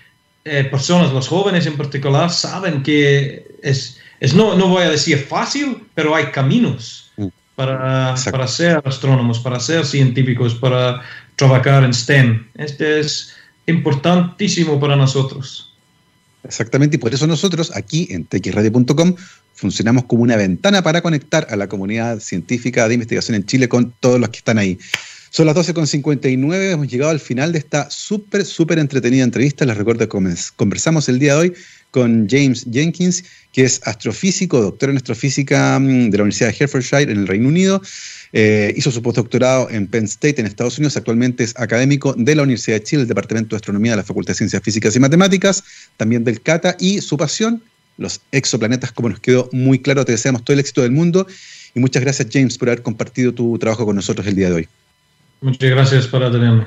eh, 0.44 0.64
personas, 0.64 1.12
los 1.12 1.28
jóvenes 1.28 1.66
en 1.66 1.76
particular, 1.76 2.30
saben 2.30 2.82
que 2.82 3.46
es, 3.62 4.00
es 4.20 4.34
no, 4.34 4.56
no 4.56 4.68
voy 4.68 4.82
a 4.82 4.90
decir 4.90 5.18
fácil, 5.18 5.86
pero 5.94 6.14
hay 6.14 6.26
caminos 6.26 7.10
mm. 7.16 7.28
para, 7.56 8.14
para 8.30 8.46
ser 8.46 8.82
astrónomos, 8.84 9.38
para 9.38 9.58
ser 9.58 9.84
científicos, 9.86 10.54
para 10.54 11.02
trabajar 11.36 11.84
en 11.84 11.94
STEM. 11.94 12.46
Este 12.54 13.00
es 13.00 13.34
importantísimo 13.66 14.78
para 14.78 14.96
nosotros. 14.96 15.73
Exactamente, 16.44 16.96
y 16.96 16.98
por 16.98 17.14
eso 17.14 17.26
nosotros 17.26 17.72
aquí 17.74 18.08
en 18.10 18.26
txradio.com 18.26 19.14
funcionamos 19.54 20.04
como 20.04 20.22
una 20.22 20.36
ventana 20.36 20.82
para 20.82 21.00
conectar 21.00 21.46
a 21.50 21.56
la 21.56 21.68
comunidad 21.68 22.20
científica 22.20 22.86
de 22.86 22.94
investigación 22.94 23.34
en 23.36 23.46
Chile 23.46 23.68
con 23.68 23.92
todos 24.00 24.20
los 24.20 24.28
que 24.28 24.38
están 24.38 24.58
ahí. 24.58 24.78
Son 25.30 25.46
las 25.46 25.56
12.59, 25.56 26.72
hemos 26.72 26.86
llegado 26.86 27.10
al 27.10 27.18
final 27.18 27.50
de 27.50 27.58
esta 27.58 27.90
súper, 27.90 28.44
súper 28.44 28.78
entretenida 28.78 29.24
entrevista. 29.24 29.64
Les 29.64 29.76
recuerdo 29.76 30.08
que 30.08 30.36
conversamos 30.54 31.08
el 31.08 31.18
día 31.18 31.34
de 31.34 31.40
hoy 31.40 31.54
con 31.94 32.26
James 32.28 32.66
Jenkins, 32.72 33.22
que 33.52 33.62
es 33.62 33.80
astrofísico, 33.84 34.60
doctor 34.60 34.90
en 34.90 34.96
astrofísica 34.96 35.78
mm, 35.78 36.10
de 36.10 36.16
la 36.18 36.24
Universidad 36.24 36.48
de 36.48 36.56
Hertfordshire 36.58 37.12
en 37.12 37.20
el 37.20 37.28
Reino 37.28 37.46
Unido. 37.46 37.80
Eh, 38.32 38.74
hizo 38.76 38.90
su 38.90 39.00
postdoctorado 39.00 39.70
en 39.70 39.86
Penn 39.86 40.06
State 40.06 40.40
en 40.40 40.46
Estados 40.46 40.76
Unidos. 40.76 40.96
Actualmente 40.96 41.44
es 41.44 41.54
académico 41.56 42.12
de 42.18 42.34
la 42.34 42.42
Universidad 42.42 42.78
de 42.78 42.82
Chile, 42.82 43.02
el 43.02 43.08
Departamento 43.08 43.50
de 43.50 43.58
Astronomía 43.58 43.92
de 43.92 43.98
la 43.98 44.02
Facultad 44.02 44.32
de 44.32 44.38
Ciencias 44.38 44.60
Físicas 44.60 44.96
y 44.96 44.98
Matemáticas, 44.98 45.62
también 45.96 46.24
del 46.24 46.40
CATA, 46.40 46.76
y 46.80 47.00
su 47.00 47.16
pasión 47.16 47.62
los 47.96 48.20
exoplanetas, 48.32 48.90
como 48.90 49.10
nos 49.10 49.20
quedó 49.20 49.48
muy 49.52 49.78
claro. 49.78 50.04
Te 50.04 50.10
deseamos 50.10 50.42
todo 50.42 50.54
el 50.54 50.58
éxito 50.58 50.82
del 50.82 50.90
mundo 50.90 51.28
y 51.76 51.78
muchas 51.78 52.02
gracias, 52.02 52.26
James, 52.28 52.58
por 52.58 52.70
haber 52.70 52.82
compartido 52.82 53.32
tu 53.32 53.56
trabajo 53.56 53.86
con 53.86 53.94
nosotros 53.94 54.26
el 54.26 54.34
día 54.34 54.48
de 54.48 54.54
hoy. 54.56 54.68
Muchas 55.42 55.70
gracias 55.70 56.08
por 56.08 56.28
tenerme. 56.32 56.66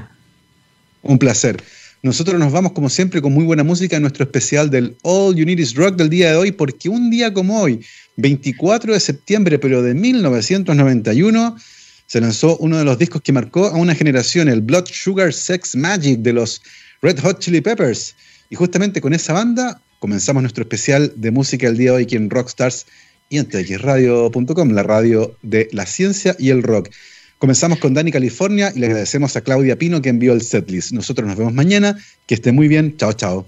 Un 1.01 1.19
placer. 1.19 1.61
Nosotros 2.03 2.39
nos 2.39 2.51
vamos, 2.51 2.73
como 2.73 2.89
siempre, 2.89 3.21
con 3.21 3.33
muy 3.33 3.43
buena 3.43 3.63
música 3.63 3.95
en 3.95 4.03
nuestro 4.03 4.23
especial 4.23 4.69
del 4.69 4.95
All 5.01 5.35
You 5.35 5.45
Need 5.45 5.59
Is 5.59 5.73
Rock 5.73 5.95
del 5.95 6.09
día 6.09 6.31
de 6.31 6.37
hoy, 6.37 6.51
porque 6.51 6.89
un 6.89 7.09
día 7.09 7.33
como 7.33 7.59
hoy, 7.59 7.83
24 8.17 8.93
de 8.93 8.99
septiembre, 8.99 9.57
pero 9.57 9.81
de 9.81 9.93
1991, 9.93 11.57
se 12.05 12.21
lanzó 12.21 12.55
uno 12.57 12.77
de 12.77 12.85
los 12.85 12.97
discos 12.97 13.21
que 13.21 13.33
marcó 13.33 13.65
a 13.65 13.75
una 13.75 13.95
generación, 13.95 14.47
el 14.47 14.61
Blood 14.61 14.85
Sugar 14.85 15.33
Sex 15.33 15.75
Magic 15.75 16.19
de 16.19 16.33
los 16.33 16.61
Red 17.01 17.19
Hot 17.19 17.39
Chili 17.39 17.61
Peppers. 17.61 18.15
Y 18.49 18.55
justamente 18.55 19.01
con 19.01 19.13
esa 19.13 19.33
banda 19.33 19.81
comenzamos 19.99 20.43
nuestro 20.43 20.61
especial 20.61 21.11
de 21.15 21.31
música 21.31 21.67
el 21.67 21.77
día 21.77 21.91
de 21.91 21.97
hoy 21.97 22.03
aquí 22.03 22.15
en 22.15 22.29
Rockstars 22.29 22.85
y 23.29 23.39
en 23.39 23.47
txradio.com, 23.49 24.69
la 24.69 24.83
radio 24.83 25.35
de 25.41 25.67
la 25.71 25.85
ciencia 25.85 26.35
y 26.39 26.49
el 26.49 26.63
rock. 26.63 26.89
Comenzamos 27.37 27.79
con 27.79 27.93
Dani 27.93 28.11
California 28.11 28.71
y 28.75 28.79
le 28.79 28.87
agradecemos 28.87 29.35
a 29.35 29.41
Claudia 29.41 29.77
Pino 29.77 30.01
que 30.01 30.09
envió 30.09 30.33
el 30.33 30.41
setlist. 30.41 30.91
Nosotros 30.91 31.27
nos 31.27 31.37
vemos 31.37 31.53
mañana. 31.53 31.97
Que 32.25 32.35
esté 32.35 32.51
muy 32.51 32.67
bien. 32.67 32.97
Chao, 32.97 33.13
chao. 33.13 33.45